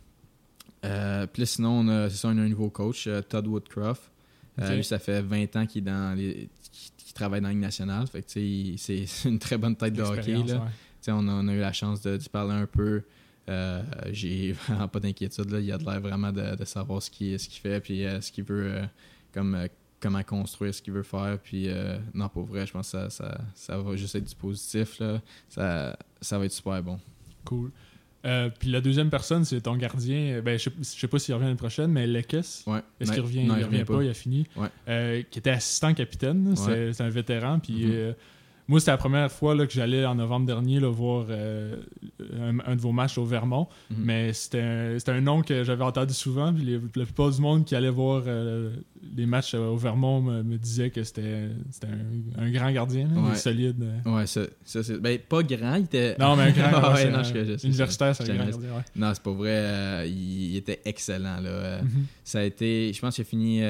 Puis 0.80 0.90
là, 0.90 1.46
sinon, 1.46 1.80
on 1.80 1.88
a, 1.88 2.10
ça, 2.10 2.28
on 2.28 2.38
a 2.38 2.42
un 2.42 2.48
nouveau 2.48 2.70
coach, 2.70 3.08
Todd 3.28 3.46
Woodcroft. 3.46 4.10
Lui, 4.58 4.84
ça 4.84 4.98
fait 4.98 5.22
20 5.22 5.56
ans 5.56 5.66
qu'il 5.66 5.82
est 5.82 5.90
dans 5.90 6.16
les, 6.16 6.48
qu'il- 6.70 6.92
qu'il 6.96 7.12
travaille 7.14 7.40
dans 7.40 7.48
la 7.48 7.52
Ligue 7.54 7.62
nationale. 7.62 8.06
Fait 8.06 8.22
que, 8.22 8.30
c'est 8.76 9.04
une 9.28 9.38
très 9.38 9.58
bonne 9.58 9.76
tête 9.76 9.94
de 9.94 10.02
hockey. 10.02 10.32
Là. 10.32 10.40
ouais. 10.40 10.46
Tu 10.48 11.06
sais, 11.06 11.12
on, 11.12 11.26
a, 11.28 11.32
on 11.32 11.48
a 11.48 11.52
eu 11.52 11.60
la 11.60 11.72
chance 11.72 12.00
de, 12.02 12.16
d'y 12.16 12.28
parler 12.28 12.54
un 12.54 12.66
peu. 12.66 13.02
Euh, 13.48 13.82
j'ai 14.12 14.52
vraiment 14.68 14.88
pas 14.88 15.00
d'inquiétude. 15.00 15.46
Il 15.60 15.72
a 15.72 15.78
de 15.78 15.84
l'air 15.84 16.00
vraiment 16.00 16.32
de, 16.32 16.54
de 16.56 16.64
savoir 16.64 17.02
ce 17.02 17.10
qu'il, 17.10 17.38
ce 17.38 17.48
fait 17.50 17.80
puis 17.80 18.04
euh, 18.06 18.20
ce 18.20 18.30
qu'il 18.32 18.44
veut, 18.44 18.66
euh, 18.72 18.84
comme, 19.32 19.56
comment 20.02 20.22
construire 20.22 20.74
ce 20.74 20.82
qu'il 20.82 20.92
veut 20.92 21.02
faire. 21.04 21.38
Puis 21.42 21.68
euh, 21.68 21.96
non, 22.12 22.28
pour 22.28 22.44
vrai, 22.44 22.66
je 22.66 22.72
pense 22.72 22.90
que 22.92 22.98
ça, 22.98 23.10
ça, 23.10 23.40
ça 23.54 23.78
va 23.78 23.96
juste 23.96 24.14
être 24.16 24.28
du 24.28 24.34
positif. 24.34 24.98
Là. 24.98 25.22
Ça, 25.48 25.96
ça 26.20 26.38
va 26.38 26.44
être 26.44 26.52
super 26.52 26.82
bon. 26.82 26.98
Cool. 27.44 27.70
Euh, 28.24 28.50
puis 28.56 28.70
la 28.70 28.80
deuxième 28.80 29.10
personne, 29.10 29.44
c'est 29.44 29.60
ton 29.62 29.76
gardien. 29.76 30.40
Ben, 30.42 30.56
je 30.58 30.64
sais, 30.64 30.72
je 30.80 30.84
sais 31.00 31.08
pas 31.08 31.18
s'il 31.18 31.34
revient 31.34 31.46
l'année 31.46 31.56
prochaine, 31.56 31.90
mais 31.90 32.06
Lekes. 32.06 32.36
Ouais. 32.66 32.80
Est-ce 33.00 33.10
qu'il 33.12 33.20
revient? 33.20 33.44
Non, 33.44 33.56
Il 33.56 33.64
revient 33.64 33.84
pas, 33.84 34.02
il 34.02 34.10
a 34.10 34.14
fini. 34.14 34.46
Ouais. 34.56 34.68
Euh, 34.88 35.22
qui 35.30 35.38
était 35.40 35.50
assistant 35.50 35.92
capitaine. 35.94 36.54
C'est 36.56 36.90
Ouais. 36.90 37.02
un 37.02 37.08
vétéran. 37.08 37.58
Puis 37.58 37.84
Mhm. 37.86 37.90
euh, 37.92 38.12
moi, 38.72 38.80
c'était 38.80 38.90
la 38.90 38.96
première 38.96 39.30
fois 39.30 39.54
là, 39.54 39.66
que 39.66 39.72
j'allais 39.72 40.04
en 40.04 40.14
novembre 40.16 40.46
dernier 40.46 40.80
là, 40.80 40.88
voir 40.88 41.26
euh, 41.30 41.76
un, 42.40 42.58
un 42.66 42.74
de 42.76 42.80
vos 42.80 42.90
matchs 42.92 43.18
au 43.18 43.24
Vermont. 43.24 43.68
Mhm. 43.90 43.96
Mais 44.04 44.32
c'était 44.32 44.60
un, 44.60 44.96
un 45.06 45.20
nom 45.20 45.42
que 45.42 45.62
j'avais 45.62 45.84
entendu 45.84 46.14
souvent. 46.14 46.52
Puis 46.52 46.64
les- 46.64 46.80
la 46.96 47.04
plupart 47.04 47.30
du 47.30 47.40
monde 47.40 47.64
qui 47.64 47.74
allait 47.76 47.90
voir 47.90 48.24
euh, 48.26 48.74
les 49.16 49.26
matchs 49.26 49.54
au 49.54 49.76
Vermont 49.76 50.20
me, 50.22 50.42
me 50.42 50.56
disait 50.58 50.90
que 50.90 51.04
c'était 51.04 51.48
un, 51.84 52.42
un 52.42 52.50
grand 52.50 52.70
gardien, 52.72 53.08
là, 53.14 53.20
Ouais. 53.20 53.34
solide. 53.36 53.82
euh. 53.82 54.10
Ouais, 54.16 54.26
ça, 54.26 54.42
ça 54.64 54.82
c'est. 54.82 54.98
Ben, 55.00 55.18
pas 55.18 55.42
grand, 55.42 55.76
il 55.76 55.84
était. 55.84 56.16
Non, 56.18 56.34
mais 56.36 56.44
un 56.44 56.50
grand 56.50 56.66
Ouais, 56.72 56.80
gardien. 56.82 57.04
ouais, 57.06 57.10
non, 57.10 57.22
je- 57.22 57.66
Universitaire, 57.66 58.16
c'est 58.16 58.30
un 58.30 58.34
grand 58.34 58.46
gardien. 58.46 58.70
ouais. 58.70 58.82
Non, 58.96 59.10
c'est 59.14 59.22
pas 59.22 59.32
vrai. 59.32 59.50
euh, 59.50 60.04
il, 60.06 60.52
il 60.52 60.56
était 60.56 60.80
excellent. 60.84 61.40
Là. 61.40 61.50
Euh, 61.50 61.82
Mhm. 61.82 62.06
Ça 62.24 62.38
a 62.38 62.42
été. 62.44 62.92
Je 62.92 63.00
pense 63.00 63.14
qu'il 63.16 63.22
a 63.22 63.26
fini. 63.26 63.60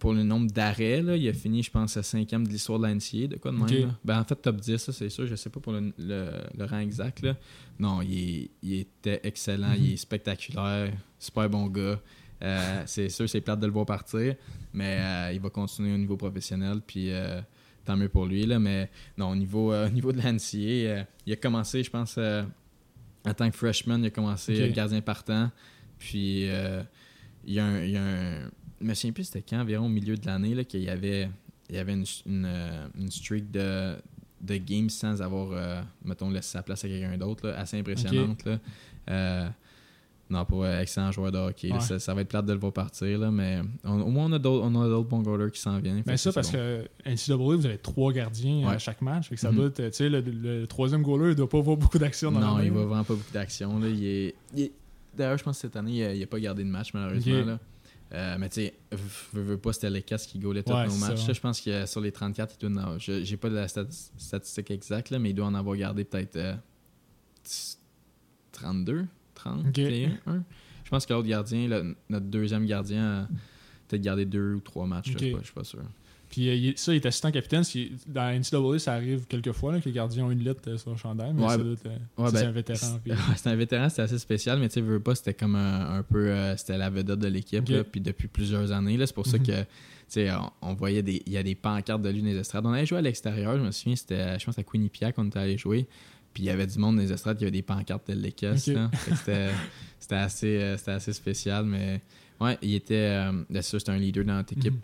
Pour 0.00 0.12
le 0.14 0.24
nombre 0.24 0.50
d'arrêts, 0.50 1.00
il 1.16 1.28
a 1.28 1.32
fini, 1.32 1.62
je 1.62 1.70
pense, 1.70 1.96
à 1.96 2.02
cinquième 2.02 2.44
de 2.46 2.52
l'histoire 2.52 2.78
de 2.80 2.86
l'NCA, 2.88 3.28
de 3.28 3.36
quoi 3.36 3.52
de 3.52 3.56
même. 3.58 3.66
Ben, 4.04 4.18
en 4.18 4.24
fait, 4.24 4.34
top 4.34 4.56
10, 4.56 4.78
ça, 4.78 4.92
c'est 4.92 5.08
sûr. 5.10 5.26
Je 5.26 5.36
sais 5.36 5.50
pas 5.50 5.60
pour 5.60 5.72
le, 5.72 5.92
le- 5.98 6.30
le 6.58 6.64
rang 6.64 6.78
exact. 6.80 7.22
Là. 7.22 7.36
Non, 7.78 8.00
il, 8.02 8.18
est- 8.18 8.50
il 8.62 8.74
était 8.80 9.20
excellent. 9.22 9.68
Mhm. 9.68 9.76
Il 9.84 9.92
est 9.92 9.96
spectaculaire. 9.96 10.92
Super 11.18 11.48
bon 11.48 11.66
gars. 11.68 12.00
Euh, 12.42 12.82
c'est 12.86 13.10
sûr, 13.10 13.28
c'est 13.28 13.42
plate 13.42 13.60
de 13.60 13.66
le 13.66 13.72
voir 13.72 13.84
partir, 13.84 14.34
mais 14.72 14.96
euh, 14.98 15.32
il 15.34 15.40
va 15.40 15.50
continuer 15.50 15.92
au 15.94 15.98
niveau 15.98 16.16
professionnel. 16.16 16.80
Puis 16.86 17.12
euh, 17.12 17.40
tant 17.84 17.96
mieux 17.96 18.08
pour 18.08 18.24
lui. 18.24 18.46
Là, 18.46 18.58
mais 18.58 18.90
non, 19.18 19.28
au 19.28 19.36
niveau, 19.36 19.74
au 19.74 19.88
niveau 19.90 20.10
de 20.12 20.20
euh, 20.88 21.02
il 21.26 21.32
a 21.34 21.36
commencé, 21.36 21.82
je 21.82 21.90
pense, 21.90 22.14
euh, 22.16 22.42
en 23.26 23.34
tant 23.34 23.50
que 23.50 23.56
freshman, 23.56 23.98
il 23.98 24.06
a 24.06 24.10
commencé 24.10 24.54
gardien 24.72 25.02
partant. 25.02 25.50
Puis 25.98 26.46
il 27.44 27.52
y 27.54 27.58
a 27.58 27.64
un. 27.66 27.82
il 27.84 27.90
y 27.90 27.96
a 27.98 28.02
un- 28.02 28.50
je 28.80 28.86
me 28.86 28.94
souviens 28.94 29.12
plus 29.12 29.24
c'était 29.24 29.42
quand, 29.48 29.60
environ 29.60 29.86
au 29.86 29.90
milieu 29.90 30.16
de 30.16 30.26
l'année, 30.26 30.54
là, 30.54 30.64
qu'il 30.64 30.82
y 30.82 30.88
avait, 30.88 31.28
il 31.68 31.76
y 31.76 31.78
avait 31.78 31.92
une, 31.94 32.04
une, 32.26 32.44
euh, 32.46 32.86
une 32.98 33.10
streak 33.10 33.50
de, 33.50 33.94
de 34.40 34.56
games 34.56 34.88
sans 34.90 35.20
avoir, 35.22 35.48
euh, 35.52 35.82
mettons, 36.04 36.30
laissé 36.30 36.50
sa 36.52 36.62
place 36.62 36.84
à 36.84 36.88
quelqu'un 36.88 37.16
d'autre, 37.18 37.48
assez 37.50 37.78
impressionnante. 37.78 38.44
Là. 38.44 38.58
Euh, 39.10 39.48
non, 40.30 40.44
pour 40.44 40.64
excellent 40.64 41.10
joueur 41.10 41.32
de 41.32 41.38
hockey. 41.38 41.68
là. 41.70 41.80
Ça, 41.80 41.98
ça 41.98 42.14
va 42.14 42.20
être 42.20 42.28
plate 42.28 42.46
de 42.46 42.52
le 42.52 42.58
voir 42.60 42.72
partir, 42.72 43.18
là, 43.18 43.32
mais 43.32 43.62
on- 43.84 44.00
au 44.02 44.10
moins 44.10 44.26
on 44.26 44.32
a 44.32 44.38
d'autres 44.38 44.64
on 44.64 44.80
a 44.80 44.86
d'autres 44.88 45.08
bons 45.08 45.22
goalers 45.22 45.50
qui 45.50 45.60
s'en 45.60 45.78
viennent. 45.80 45.96
Mais 45.96 46.02
Ben, 46.12 46.16
ça, 46.16 46.32
parce 46.32 46.52
bon. 46.52 46.58
que 46.58 46.84
NCAA, 47.04 47.56
vous 47.56 47.66
avez 47.66 47.78
trois 47.78 48.12
gardiens 48.12 48.68
à 48.68 48.78
chaque 48.78 49.02
match. 49.02 49.28
Fait 49.28 49.34
que 49.34 49.40
ça 49.40 49.50
Mhm. 49.50 49.56
doit 49.56 49.66
être, 49.66 49.82
tu 49.86 49.92
sais, 49.92 50.08
le, 50.08 50.20
le 50.20 50.66
troisième 50.68 51.02
goaler, 51.02 51.30
il 51.30 51.34
doit 51.34 51.48
pas 51.48 51.58
avoir 51.58 51.76
beaucoup 51.76 51.98
d'action 51.98 52.30
dans 52.30 52.38
Non, 52.38 52.58
la 52.58 52.64
il 52.64 52.70
va 52.70 52.84
vraiment 52.84 53.02
pas 53.04 53.14
beaucoup 53.14 53.32
d'action. 53.32 53.78
là. 53.80 53.88
Il 53.88 54.04
est- 54.04 54.34
il 54.54 54.62
est- 54.62 54.72
D'ailleurs, 55.16 55.36
je 55.38 55.42
pense 55.42 55.56
que 55.56 55.62
cette 55.62 55.74
année, 55.74 56.14
il 56.14 56.20
n'a 56.20 56.26
pas 56.26 56.38
gardé 56.38 56.62
de 56.62 56.68
match, 56.68 56.94
malheureusement. 56.94 57.44
Là. 57.44 57.58
Euh, 58.12 58.36
mais 58.38 58.48
tu 58.48 58.54
sais, 58.62 58.74
veux, 59.32 59.42
veux 59.42 59.56
pas, 59.58 59.72
c'était 59.72 59.88
les 59.90 60.02
casques 60.02 60.30
qui 60.30 60.38
goalaient 60.40 60.64
tous 60.64 60.72
Ouais, 60.72 60.86
nos 60.88 60.96
matchs. 60.96 61.24
ça. 61.26 61.32
Je 61.32 61.40
pense 61.40 61.60
que 61.60 61.86
sur 61.86 62.00
les 62.00 62.10
34, 62.10 62.56
il 62.56 62.68
doit 62.68 62.70
en 62.70 62.82
avoir- 62.84 62.98
je- 62.98 63.22
J'ai 63.22 63.36
pas 63.36 63.48
de 63.48 63.54
la 63.54 63.66
stati- 63.68 64.10
statistique 64.18 64.70
exacte, 64.72 65.10
là, 65.10 65.18
mais 65.20 65.30
il 65.30 65.34
doit 65.34 65.46
en 65.46 65.54
avoir 65.54 65.76
gardé 65.76 66.02
peut-être 66.04 66.34
euh, 66.36 66.54
32, 68.52 69.06
30, 69.34 69.60
Ok. 69.66 69.72
31. 69.74 70.44
Je 70.84 70.90
pense 70.90 71.06
que 71.06 71.12
l'autre 71.12 71.28
gardien, 71.28 71.68
le- 71.68 71.96
notre 72.08 72.26
deuxième 72.26 72.66
gardien, 72.66 73.22
a 73.22 73.28
peut-être 73.88 74.02
gardé 74.02 74.24
deux 74.24 74.54
ou 74.54 74.60
trois 74.60 74.86
matchs. 74.86 75.08
là, 75.08 75.12
Ok. 75.14 75.20
Je 75.20 75.24
suis 75.26 75.32
pas- 75.34 75.38
je 75.40 75.44
suis 75.44 75.54
pas 75.54 75.64
sûr. 75.64 75.82
Puis 76.30 76.48
euh, 76.48 76.54
il 76.54 76.78
ça, 76.78 76.92
il 76.92 76.96
est 76.96 77.06
assistant 77.06 77.30
capitaine. 77.32 77.64
c'est- 77.64 77.90
Dans 78.06 78.22
la 78.22 78.34
NCAA, 78.38 78.78
ça 78.78 78.94
arrive 78.94 79.26
quelques 79.26 79.50
fois 79.52 79.72
là, 79.72 79.80
que 79.80 79.86
les 79.86 79.92
gardiens 79.92 80.24
ont 80.26 80.30
une 80.30 80.44
lettre 80.44 80.62
euh, 80.68 80.78
sur 80.78 80.92
le 80.92 80.96
chandail. 80.96 81.32
Mais 81.34 81.42
Ouais, 81.42 81.54
c'est 81.56 81.82
ben, 82.32 82.46
un 82.46 82.50
vétéran. 82.52 83.00
puis- 83.02 83.12
C'était 83.36 83.50
un 83.50 83.56
vétéran, 83.56 83.88
c'était 83.88 84.02
assez 84.02 84.18
spécial, 84.18 84.58
mais 84.60 84.68
tu 84.68 84.74
sais, 84.74 84.80
veux 84.80 85.00
pas, 85.00 85.14
c'était 85.16 85.34
comme 85.34 85.56
un, 85.56 85.98
un 85.98 86.02
peu. 86.04 86.28
euh, 86.30 86.56
c'était 86.56 86.78
la 86.78 86.88
vedette 86.88 87.18
de 87.18 87.26
l'équipe, 87.28 87.64
puis 87.90 88.00
depuis 88.00 88.28
plusieurs 88.28 88.70
années. 88.72 88.96
C'est 89.04 89.14
pour 89.14 89.26
ça 89.26 89.38
Mhm. 89.38 89.46
que, 89.46 90.30
on, 90.62 90.70
on 90.70 90.74
voyait 90.74 91.02
des. 91.02 91.22
Il 91.26 91.32
y 91.32 91.36
a 91.36 91.42
des 91.42 91.54
pancartes 91.56 92.02
de 92.02 92.08
lui 92.10 92.20
dans 92.22 92.28
les 92.28 92.36
estrades. 92.36 92.64
On 92.64 92.72
allait 92.72 92.86
jouer 92.86 92.98
à 92.98 93.02
l'extérieur, 93.02 93.56
je 93.58 93.62
me 93.62 93.70
souviens, 93.72 93.96
c'était, 93.96 94.38
je 94.38 94.44
pense, 94.44 94.58
à 94.58 94.62
Quinnipiac 94.62 95.14
qu'on 95.16 95.26
était 95.26 95.38
allé 95.40 95.58
jouer. 95.58 95.86
Puis 96.32 96.44
il 96.44 96.46
y 96.46 96.50
avait 96.50 96.66
du 96.68 96.78
monde 96.78 96.94
dans 96.96 97.02
les 97.02 97.12
estrades 97.12 97.38
qui 97.38 97.42
avait 97.44 97.50
des 97.50 97.62
pancartes 97.62 98.08
de 98.08 98.14
l'équipe. 98.14 98.50
Ok. 98.50 98.56
C'était, 99.98 100.14
assez, 100.14 100.46
euh, 100.60 100.76
c'était 100.78 100.92
assez 100.92 101.12
spécial, 101.12 101.64
mais 101.66 102.00
ouais, 102.40 102.56
il 102.62 102.74
était. 102.74 102.94
Euh, 102.94 103.60
c'était 103.60 103.90
un 103.90 103.98
leader 103.98 104.24
dans 104.24 104.34
notre 104.34 104.52
équipe. 104.52 104.74
Mhm. 104.74 104.80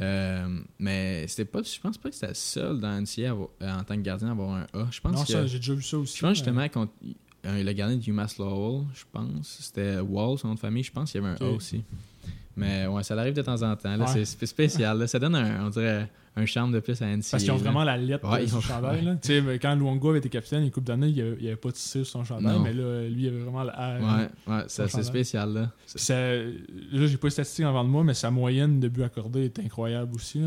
Euh, 0.00 0.60
mais 0.78 1.26
c'était 1.26 1.44
pas, 1.46 1.62
je 1.62 1.80
pense 1.80 1.96
pas 1.96 2.10
que 2.10 2.14
c'était 2.14 2.28
le 2.28 2.34
seul 2.34 2.80
dans 2.80 3.00
NCA 3.00 3.32
euh, 3.32 3.46
en 3.72 3.82
tant 3.84 3.94
que 3.96 4.00
gardien 4.02 4.28
à 4.28 4.30
avoir 4.32 4.50
un 4.50 4.66
A. 4.74 4.88
Je 4.90 5.00
pense 5.00 5.12
non, 5.14 5.24
que. 5.24 5.32
ça, 5.32 5.46
j'ai 5.46 5.58
déjà 5.58 5.74
vu 5.74 5.82
ça 5.82 5.98
aussi. 5.98 6.16
Je 6.18 6.22
pense 6.22 6.36
justement 6.36 6.60
euh, 7.46 7.62
le 7.62 7.72
gardien 7.72 7.96
de 7.96 8.04
UMass 8.10 8.38
Lowell, 8.38 8.86
je 8.94 9.04
pense. 9.10 9.58
C'était 9.60 9.98
Wall, 10.00 10.38
son 10.38 10.48
nom 10.48 10.54
de 10.54 10.58
famille. 10.60 10.82
Je 10.82 10.92
pense 10.92 11.12
qu'il 11.12 11.22
y 11.22 11.24
avait 11.24 11.34
un 11.34 11.46
A 11.46 11.50
Ok. 11.50 11.56
aussi. 11.56 11.82
Mais 12.56 12.86
ouais, 12.86 13.02
ça 13.02 13.14
arrive 13.18 13.34
de 13.34 13.42
temps 13.42 13.62
en 13.62 13.76
temps. 13.76 13.98
Ouais. 13.98 14.06
C'est 14.12 14.22
sp- 14.22 14.46
spécial. 14.46 14.98
là. 14.98 15.06
Ça 15.06 15.18
donne 15.18 15.34
un, 15.34 15.66
on 15.66 15.68
dirait, 15.68 16.08
un 16.36 16.46
charme 16.46 16.72
de 16.72 16.80
plus 16.80 17.00
à 17.02 17.06
NCA. 17.06 17.28
Parce 17.32 17.42
qu'ils 17.42 17.52
ont 17.52 17.56
vraiment 17.56 17.84
la 17.84 17.96
lettre 17.98 18.26
Ouais, 18.30 18.46
sur 18.46 18.56
le 18.56 18.62
chandail. 18.62 19.04
là. 19.04 19.16
Quand 19.60 19.74
Luongo 19.74 20.08
avait 20.10 20.18
été 20.20 20.28
capitaine, 20.30 20.62
une 20.64 20.70
coupe 20.70 20.84
d'années, 20.84 21.08
il 21.08 21.14
n'y 21.40 21.46
avait, 21.48 21.56
pas 21.56 21.70
de 21.70 21.76
sur 21.76 22.06
son 22.06 22.24
chandail. 22.24 22.56
Non. 22.56 22.62
Mais 22.62 22.72
là, 22.72 23.08
lui, 23.08 23.24
il 23.24 23.28
avait 23.28 23.40
vraiment 23.40 23.62
la. 23.62 23.78
euh, 23.78 24.00
Ouais, 24.00 24.54
ouais, 24.54 24.62
c'est 24.68 25.02
spécial. 25.02 25.52
Là. 25.52 25.70
Ça- 25.84 26.14
là, 26.36 27.06
j'ai 27.06 27.16
pas 27.18 27.26
les 27.26 27.30
statistiques 27.32 27.66
en 27.66 27.70
avant 27.70 27.84
de 27.84 27.90
moi, 27.90 28.02
mais 28.04 28.14
sa 28.14 28.30
moyenne 28.30 28.80
de 28.80 28.88
buts 28.88 29.02
accordés 29.02 29.44
est 29.44 29.58
incroyable 29.58 30.14
aussi. 30.14 30.40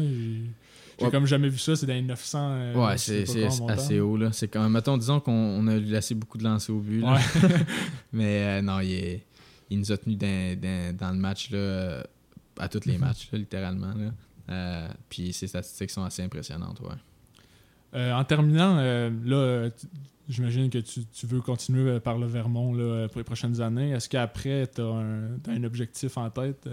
J'ai 0.97 1.05
Ouais. 1.05 1.11
comme 1.11 1.27
jamais 1.27 1.47
vu 1.47 1.57
ça, 1.57 1.75
c'est 1.77 1.85
dans 1.85 1.93
les 1.93 2.01
900. 2.01 2.39
euh, 2.51 2.73
Ouais, 2.73 2.97
c'est 2.97 3.23
assez 3.69 3.99
haut. 4.01 4.17
là. 4.17 4.29
C'est 4.33 4.49
comme, 4.49 4.69
mettons, 4.73 4.97
disons 4.97 5.21
qu'on 5.21 5.31
on 5.31 5.65
a 5.67 5.77
laissé 5.77 6.13
beaucoup 6.13 6.37
de 6.37 6.43
lancers 6.43 6.75
au 6.75 6.79
but. 6.79 6.99
là. 7.01 7.13
Ouais. 7.13 7.19
Mais 8.11 8.43
euh, 8.59 8.61
non, 8.61 8.79
il 8.81 8.93
est, 8.93 9.23
il 9.69 9.79
nous 9.79 9.91
a 9.91 9.97
tenus 9.97 10.17
dans, 10.17 10.59
dans- 10.59 10.95
dans 10.95 11.11
le 11.11 11.17
match, 11.17 11.51
là, 11.51 12.03
à 12.57 12.67
tous 12.67 12.85
les 12.85 12.97
matchs, 12.97 13.29
là, 13.31 13.37
littéralement. 13.37 13.93
Là. 13.93 14.11
Euh, 14.49 14.87
puis 15.09 15.31
ses 15.31 15.47
statistiques 15.47 15.91
sont 15.91 16.03
assez 16.03 16.23
impressionnantes, 16.23 16.79
ouais. 16.81 16.95
Euh, 17.95 18.13
en 18.13 18.23
terminant, 18.23 18.77
euh, 18.79 19.09
là, 19.25 19.69
j'imagine 20.27 20.69
que 20.69 20.77
tu, 20.79 21.05
tu 21.05 21.25
veux 21.25 21.41
continuer 21.41 21.99
par 21.99 22.17
le 22.17 22.27
Vermont 22.27 22.73
là, 22.73 23.07
pour 23.07 23.17
les 23.19 23.23
prochaines 23.23 23.61
années. 23.61 23.91
Est-ce 23.91 24.09
qu'après, 24.09 24.67
tu 24.67 24.81
as 24.81 24.85
un, 24.85 25.63
objectif 25.63 26.17
en 26.17 26.29
tête 26.29 26.67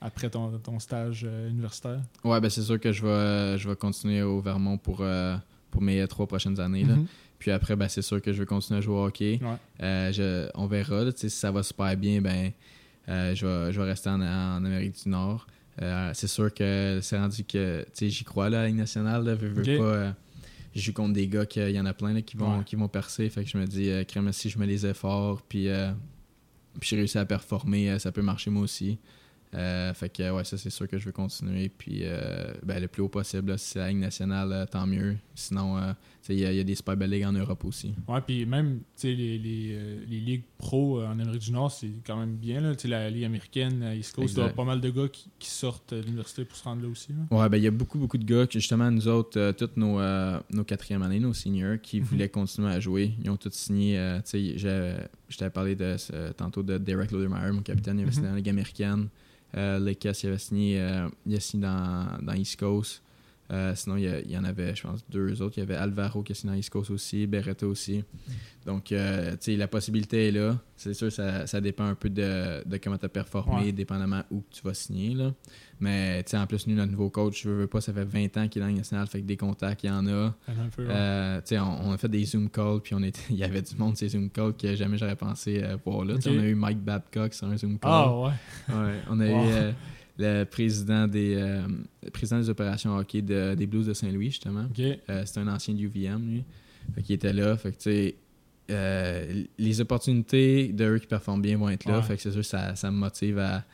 après 0.00 0.28
ton, 0.28 0.58
ton 0.58 0.78
stage 0.78 1.26
universitaire? 1.48 2.00
Ouais, 2.24 2.40
ben 2.40 2.50
c'est 2.50 2.62
sûr 2.62 2.78
que 2.80 2.92
je 2.92 3.02
vais, 3.06 3.58
je 3.58 3.68
vais 3.68 3.76
continuer 3.76 4.22
au 4.22 4.40
Vermont 4.40 4.76
pour, 4.76 5.02
pour 5.70 5.82
mes 5.82 6.06
trois 6.06 6.26
prochaines 6.26 6.60
années. 6.60 6.84
Là. 6.84 6.96
Mhm. 6.96 7.06
Puis 7.42 7.50
après, 7.50 7.74
ben, 7.74 7.88
c'est 7.88 8.02
sûr 8.02 8.22
que 8.22 8.32
je 8.32 8.38
vais 8.38 8.46
continuer 8.46 8.78
à 8.78 8.80
jouer 8.80 8.94
au 8.94 9.04
hockey. 9.04 9.40
Ouais. 9.42 9.56
Euh, 9.82 10.12
je- 10.12 10.48
on 10.54 10.66
verra. 10.66 11.02
là, 11.02 11.10
si 11.14 11.28
ça 11.28 11.50
va 11.50 11.64
super 11.64 11.96
bien, 11.96 12.20
ben, 12.20 12.52
euh, 13.08 13.34
je, 13.34 13.44
vais, 13.44 13.72
je 13.72 13.80
vais 13.80 13.86
rester 13.88 14.10
en, 14.10 14.20
en 14.22 14.64
Amérique 14.64 15.02
du 15.02 15.08
Nord. 15.08 15.48
Euh, 15.80 16.12
c'est 16.14 16.28
sûr 16.28 16.54
que 16.54 17.00
c'est 17.02 17.18
rendu 17.18 17.42
que 17.42 17.84
j'y 18.00 18.22
crois 18.22 18.48
là, 18.48 18.58
à 18.60 18.62
la 18.62 18.68
Ligue 18.68 18.76
nationale. 18.76 19.24
Là, 19.24 19.34
veux, 19.34 19.48
veux 19.48 19.62
Ok. 19.62 19.78
pas, 19.84 20.14
je 20.74 20.80
joue 20.80 20.92
contre 20.92 21.14
des 21.14 21.26
gars 21.26 21.44
qu'il 21.44 21.70
y 21.70 21.80
en 21.80 21.86
a 21.86 21.92
plein 21.94 22.12
là, 22.12 22.22
qui, 22.22 22.36
vont, 22.36 22.58
Ouais. 22.58 22.64
qui 22.64 22.76
vont 22.76 22.86
percer. 22.88 23.28
Fait 23.28 23.42
que 23.42 23.50
je 23.50 23.58
me 23.58 23.66
dis, 23.66 23.90
crème, 24.06 24.30
si 24.32 24.48
je 24.48 24.56
mets 24.58 24.66
les 24.66 24.86
efforts, 24.86 25.42
puis, 25.42 25.66
puis 26.78 26.88
j'ai 26.90 26.96
réussi 26.96 27.18
à 27.18 27.24
performer, 27.24 27.98
ça 27.98 28.12
peut 28.12 28.22
marcher 28.22 28.50
moi 28.50 28.62
aussi. 28.62 28.98
Euh, 29.54 29.92
fait 29.92 30.08
que 30.08 30.30
ouais, 30.30 30.44
ça 30.44 30.56
c'est 30.56 30.70
sûr 30.70 30.88
que 30.88 30.96
je 30.98 31.04
veux 31.04 31.12
continuer. 31.12 31.68
Puis 31.68 32.00
euh, 32.04 32.54
ben, 32.62 32.80
le 32.80 32.88
plus 32.88 33.02
haut 33.02 33.08
possible, 33.08 33.50
là, 33.50 33.58
si 33.58 33.70
c'est 33.70 33.78
la 33.80 33.88
Ligue 33.90 33.98
nationale, 33.98 34.50
euh, 34.52 34.64
tant 34.66 34.86
mieux. 34.86 35.16
Sinon, 35.34 35.76
euh, 35.76 35.92
il 36.30 36.38
y, 36.38 36.46
a- 36.46 36.52
il 36.52 36.56
y 36.56 36.60
a 36.60 36.64
des 36.64 36.74
super 36.74 36.96
belles 36.96 37.10
ligues 37.10 37.24
en 37.26 37.32
Europe 37.32 37.62
aussi. 37.66 37.94
Ouais, 38.08 38.20
puis 38.26 38.46
même, 38.46 38.80
les, 39.02 39.14
les, 39.38 39.38
les 40.08 40.20
ligues 40.20 40.44
pro 40.56 41.02
en 41.02 41.18
Amérique 41.18 41.42
du 41.42 41.52
Nord, 41.52 41.70
c'est 41.70 41.90
quand 42.06 42.16
même 42.16 42.36
bien, 42.36 42.60
là. 42.60 42.72
La 42.84 43.10
Ligue 43.10 43.24
américaine, 43.24 43.92
East 43.96 44.14
Coast, 44.14 44.34
il 44.36 44.40
y 44.40 44.42
a 44.42 44.48
pas 44.50 44.64
mal 44.64 44.80
de 44.80 44.88
gars 44.88 45.08
qui, 45.08 45.28
qui 45.38 45.50
sortent 45.50 45.92
de 45.92 46.00
l'université 46.00 46.44
pour 46.46 46.56
se 46.56 46.64
rendre 46.64 46.82
là 46.82 46.88
aussi, 46.88 47.12
là. 47.12 47.36
Ouais, 47.36 47.48
ben 47.50 47.58
il 47.58 47.64
y 47.64 47.66
a 47.66 47.70
beaucoup, 47.70 47.98
beaucoup 47.98 48.18
de 48.18 48.24
gars 48.24 48.46
que 48.46 48.54
justement, 48.54 48.90
nous 48.90 49.08
autres, 49.08 49.52
toutes 49.52 49.76
nos, 49.76 49.98
nos 50.50 50.64
quatrième 50.64 51.02
années, 51.02 51.20
nos 51.20 51.34
seniors, 51.34 51.76
qui 51.82 52.00
Mhm. 52.00 52.06
voulaient 52.06 52.28
continuer 52.30 52.70
à 52.70 52.80
jouer. 52.80 53.12
Ils 53.22 53.28
ont 53.30 53.36
tous 53.36 53.52
signé. 53.52 53.96
je 54.32 55.36
t'avais 55.38 55.50
parlé 55.50 55.74
de, 55.74 55.96
tantôt 56.32 56.62
de 56.62 56.78
Derek 56.78 57.10
Lodemeyer, 57.10 57.52
mon 57.52 57.62
capitaine, 57.62 57.98
il 57.98 58.02
avait 58.02 58.12
signé 58.12 58.22
Mhm. 58.26 58.30
dans 58.30 58.34
la 58.34 58.38
Ligue 58.38 58.48
américaine. 58.50 59.08
Euh, 59.56 59.78
Lakes, 59.78 60.22
il 60.22 60.28
avait 60.28 60.38
signé, 60.38 60.80
euh, 60.80 61.08
il 61.26 61.36
a 61.36 61.40
signé 61.40 61.64
dans, 61.64 62.18
dans 62.22 62.32
East 62.34 62.58
Coast. 62.58 63.02
Euh, 63.52 63.74
sinon, 63.74 63.96
il 63.98 64.30
y, 64.30 64.36
en 64.38 64.44
avait, 64.44 64.74
je 64.74 64.82
pense, 64.82 65.04
deux 65.10 65.42
autres. 65.42 65.58
Il 65.58 65.60
y 65.60 65.62
avait 65.62 65.74
Alvaro 65.74 66.22
qui 66.22 66.32
a 66.32 66.34
signé 66.34 66.54
dans 66.54 66.58
East 66.58 66.70
Coast 66.70 66.90
aussi, 66.90 67.26
Beretta 67.26 67.66
aussi. 67.66 68.02
Donc, 68.64 68.92
euh, 68.92 69.32
tu 69.32 69.36
sais, 69.40 69.56
la 69.56 69.68
possibilité 69.68 70.28
est 70.28 70.30
là. 70.30 70.58
C'est 70.76 70.94
sûr, 70.94 71.12
ça, 71.12 71.46
ça 71.46 71.60
dépend 71.60 71.84
un 71.84 71.94
peu 71.94 72.08
de, 72.08 72.66
de 72.66 72.76
comment 72.78 72.96
tu 72.96 73.04
as 73.04 73.08
performé, 73.10 73.66
Ouais. 73.66 73.72
dépendamment 73.72 74.22
où 74.30 74.42
tu 74.50 74.62
vas 74.62 74.72
signer. 74.72 75.14
Là. 75.14 75.34
Mais, 75.80 76.22
tu 76.22 76.30
sais, 76.30 76.38
en 76.38 76.46
plus, 76.46 76.66
nous, 76.66 76.74
notre 76.74 76.90
nouveau 76.92 77.10
coach, 77.10 77.42
je 77.42 77.48
veux, 77.50 77.58
veux 77.62 77.66
pas, 77.66 77.80
ça 77.82 77.92
fait 77.92 78.04
20 78.04 78.36
ans 78.38 78.48
qu'il 78.48 78.62
est 78.62 78.64
dans 78.66 78.72
nationale, 78.72 79.06
fait 79.06 79.20
que 79.20 79.26
des 79.26 79.36
contacts, 79.36 79.82
il 79.84 79.88
y 79.88 79.90
en 79.90 80.06
a. 80.06 80.34
Un 80.48 80.68
peu, 80.74 80.86
ouais. 80.86 80.90
Euh, 80.90 81.40
tu 81.40 81.48
sais, 81.48 81.58
on, 81.58 81.88
on 81.88 81.92
a 81.92 81.98
fait 81.98 82.08
des 82.08 82.24
Zoom 82.24 82.48
calls, 82.48 82.80
puis 82.82 82.94
on 82.94 83.02
était, 83.02 83.20
il 83.30 83.36
y 83.36 83.44
avait 83.44 83.60
du 83.62 83.76
monde, 83.76 83.96
ces 83.98 84.08
Zoom 84.08 84.30
calls, 84.30 84.54
que 84.56 84.74
jamais 84.76 84.96
j'aurais 84.96 85.16
pensé 85.16 85.62
euh, 85.62 85.76
voir 85.84 86.04
là. 86.06 86.14
Tu 86.14 86.22
sais, 86.22 86.30
Ok. 86.30 86.36
On 86.38 86.42
a 86.42 86.46
eu 86.46 86.54
Mike 86.54 86.80
Babcock 86.80 87.34
sur 87.34 87.48
un 87.48 87.56
Zoom 87.58 87.78
call. 87.78 87.90
ah, 87.92 88.18
ouais. 88.18 88.30
Ouais, 88.70 88.94
on 89.10 89.20
a 89.20 89.26
Wow. 89.26 89.44
eu 89.44 89.74
le 90.18 90.44
président 90.44 91.06
des, 91.08 91.34
euh, 91.36 91.62
président 92.12 92.38
des 92.38 92.50
opérations 92.50 92.96
hockey 92.96 93.22
de- 93.22 93.54
des 93.54 93.66
Blues 93.66 93.86
de 93.86 93.94
Saint-Louis, 93.94 94.30
justement. 94.30 94.66
Euh, 94.78 95.22
c'est 95.24 95.38
un 95.40 95.48
ancien 95.48 95.74
de 95.74 95.80
UVM, 95.80 96.28
lui. 96.30 96.44
Fait 96.94 97.02
qu'il 97.02 97.14
était 97.14 97.32
là. 97.32 97.56
Fait 97.56 97.72
que, 97.72 98.14
euh, 98.70 99.44
les 99.58 99.80
opportunités 99.80 100.68
de 100.68 100.84
eux 100.84 100.98
qui 100.98 101.06
performent 101.06 101.42
bien 101.42 101.56
vont 101.56 101.68
être 101.68 101.84
là. 101.86 101.98
Ouais. 101.98 102.02
Fait 102.02 102.16
que 102.16 102.22
c'est 102.22 102.32
sûr, 102.32 102.44
ça, 102.44 102.74
ça 102.76 102.90
me 102.90 102.96
motive 102.96 103.38
à, 103.38 103.64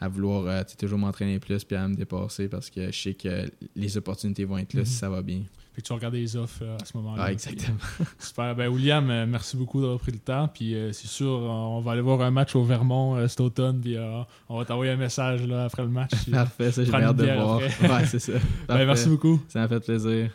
à 0.00 0.08
vouloir 0.08 0.64
toujours 0.78 0.98
m'entraîner 0.98 1.38
plus 1.38 1.64
puis 1.64 1.76
à 1.76 1.86
me 1.88 1.94
dépasser 1.94 2.48
parce 2.48 2.70
que 2.70 2.90
je 2.92 2.98
sais 2.98 3.14
que 3.14 3.50
les 3.74 3.96
opportunités 3.96 4.44
vont 4.44 4.58
être 4.58 4.74
là 4.74 4.80
Mhm. 4.80 4.86
si 4.86 4.92
ça 4.94 5.08
va 5.10 5.22
bien. 5.22 5.42
Fait 5.78 5.82
que 5.82 5.86
tu 5.86 5.92
vas 5.92 5.98
regarder 5.98 6.18
les 6.18 6.34
offres 6.34 6.62
euh, 6.62 6.76
à 6.76 6.84
ce 6.84 6.96
moment-là? 6.96 7.22
Ah, 7.26 7.30
exactement. 7.32 7.78
Super. 8.18 8.56
Ben, 8.56 8.66
William, 8.66 9.08
euh, 9.10 9.26
merci 9.28 9.56
beaucoup 9.56 9.80
d'avoir 9.80 10.00
pris 10.00 10.10
le 10.10 10.18
temps. 10.18 10.48
Puis 10.52 10.74
euh, 10.74 10.92
c'est 10.92 11.06
sûr, 11.06 11.28
on 11.28 11.80
va 11.82 11.92
aller 11.92 12.00
voir 12.00 12.20
un 12.22 12.32
match 12.32 12.56
au 12.56 12.64
Vermont 12.64 13.14
euh, 13.14 13.28
cet 13.28 13.40
automne. 13.40 13.80
Puis 13.80 13.96
euh, 13.96 14.22
on 14.48 14.58
va 14.58 14.64
t'envoyer 14.64 14.90
un 14.90 14.96
message 14.96 15.46
là, 15.46 15.66
après 15.66 15.82
le 15.82 15.88
match. 15.88 16.10
Parfait, 16.32 16.72
ça, 16.72 16.82
j'ai 16.82 16.92
hâte 16.92 17.14
de 17.14 17.26
voir. 17.26 17.60
après. 17.62 17.88
Ouais, 17.88 18.06
c'est 18.06 18.18
ça. 18.18 18.32
ben, 18.66 18.84
merci 18.86 19.08
beaucoup. 19.08 19.40
Ça 19.46 19.60
m'a 19.60 19.68
fait 19.68 19.78
plaisir. 19.78 20.30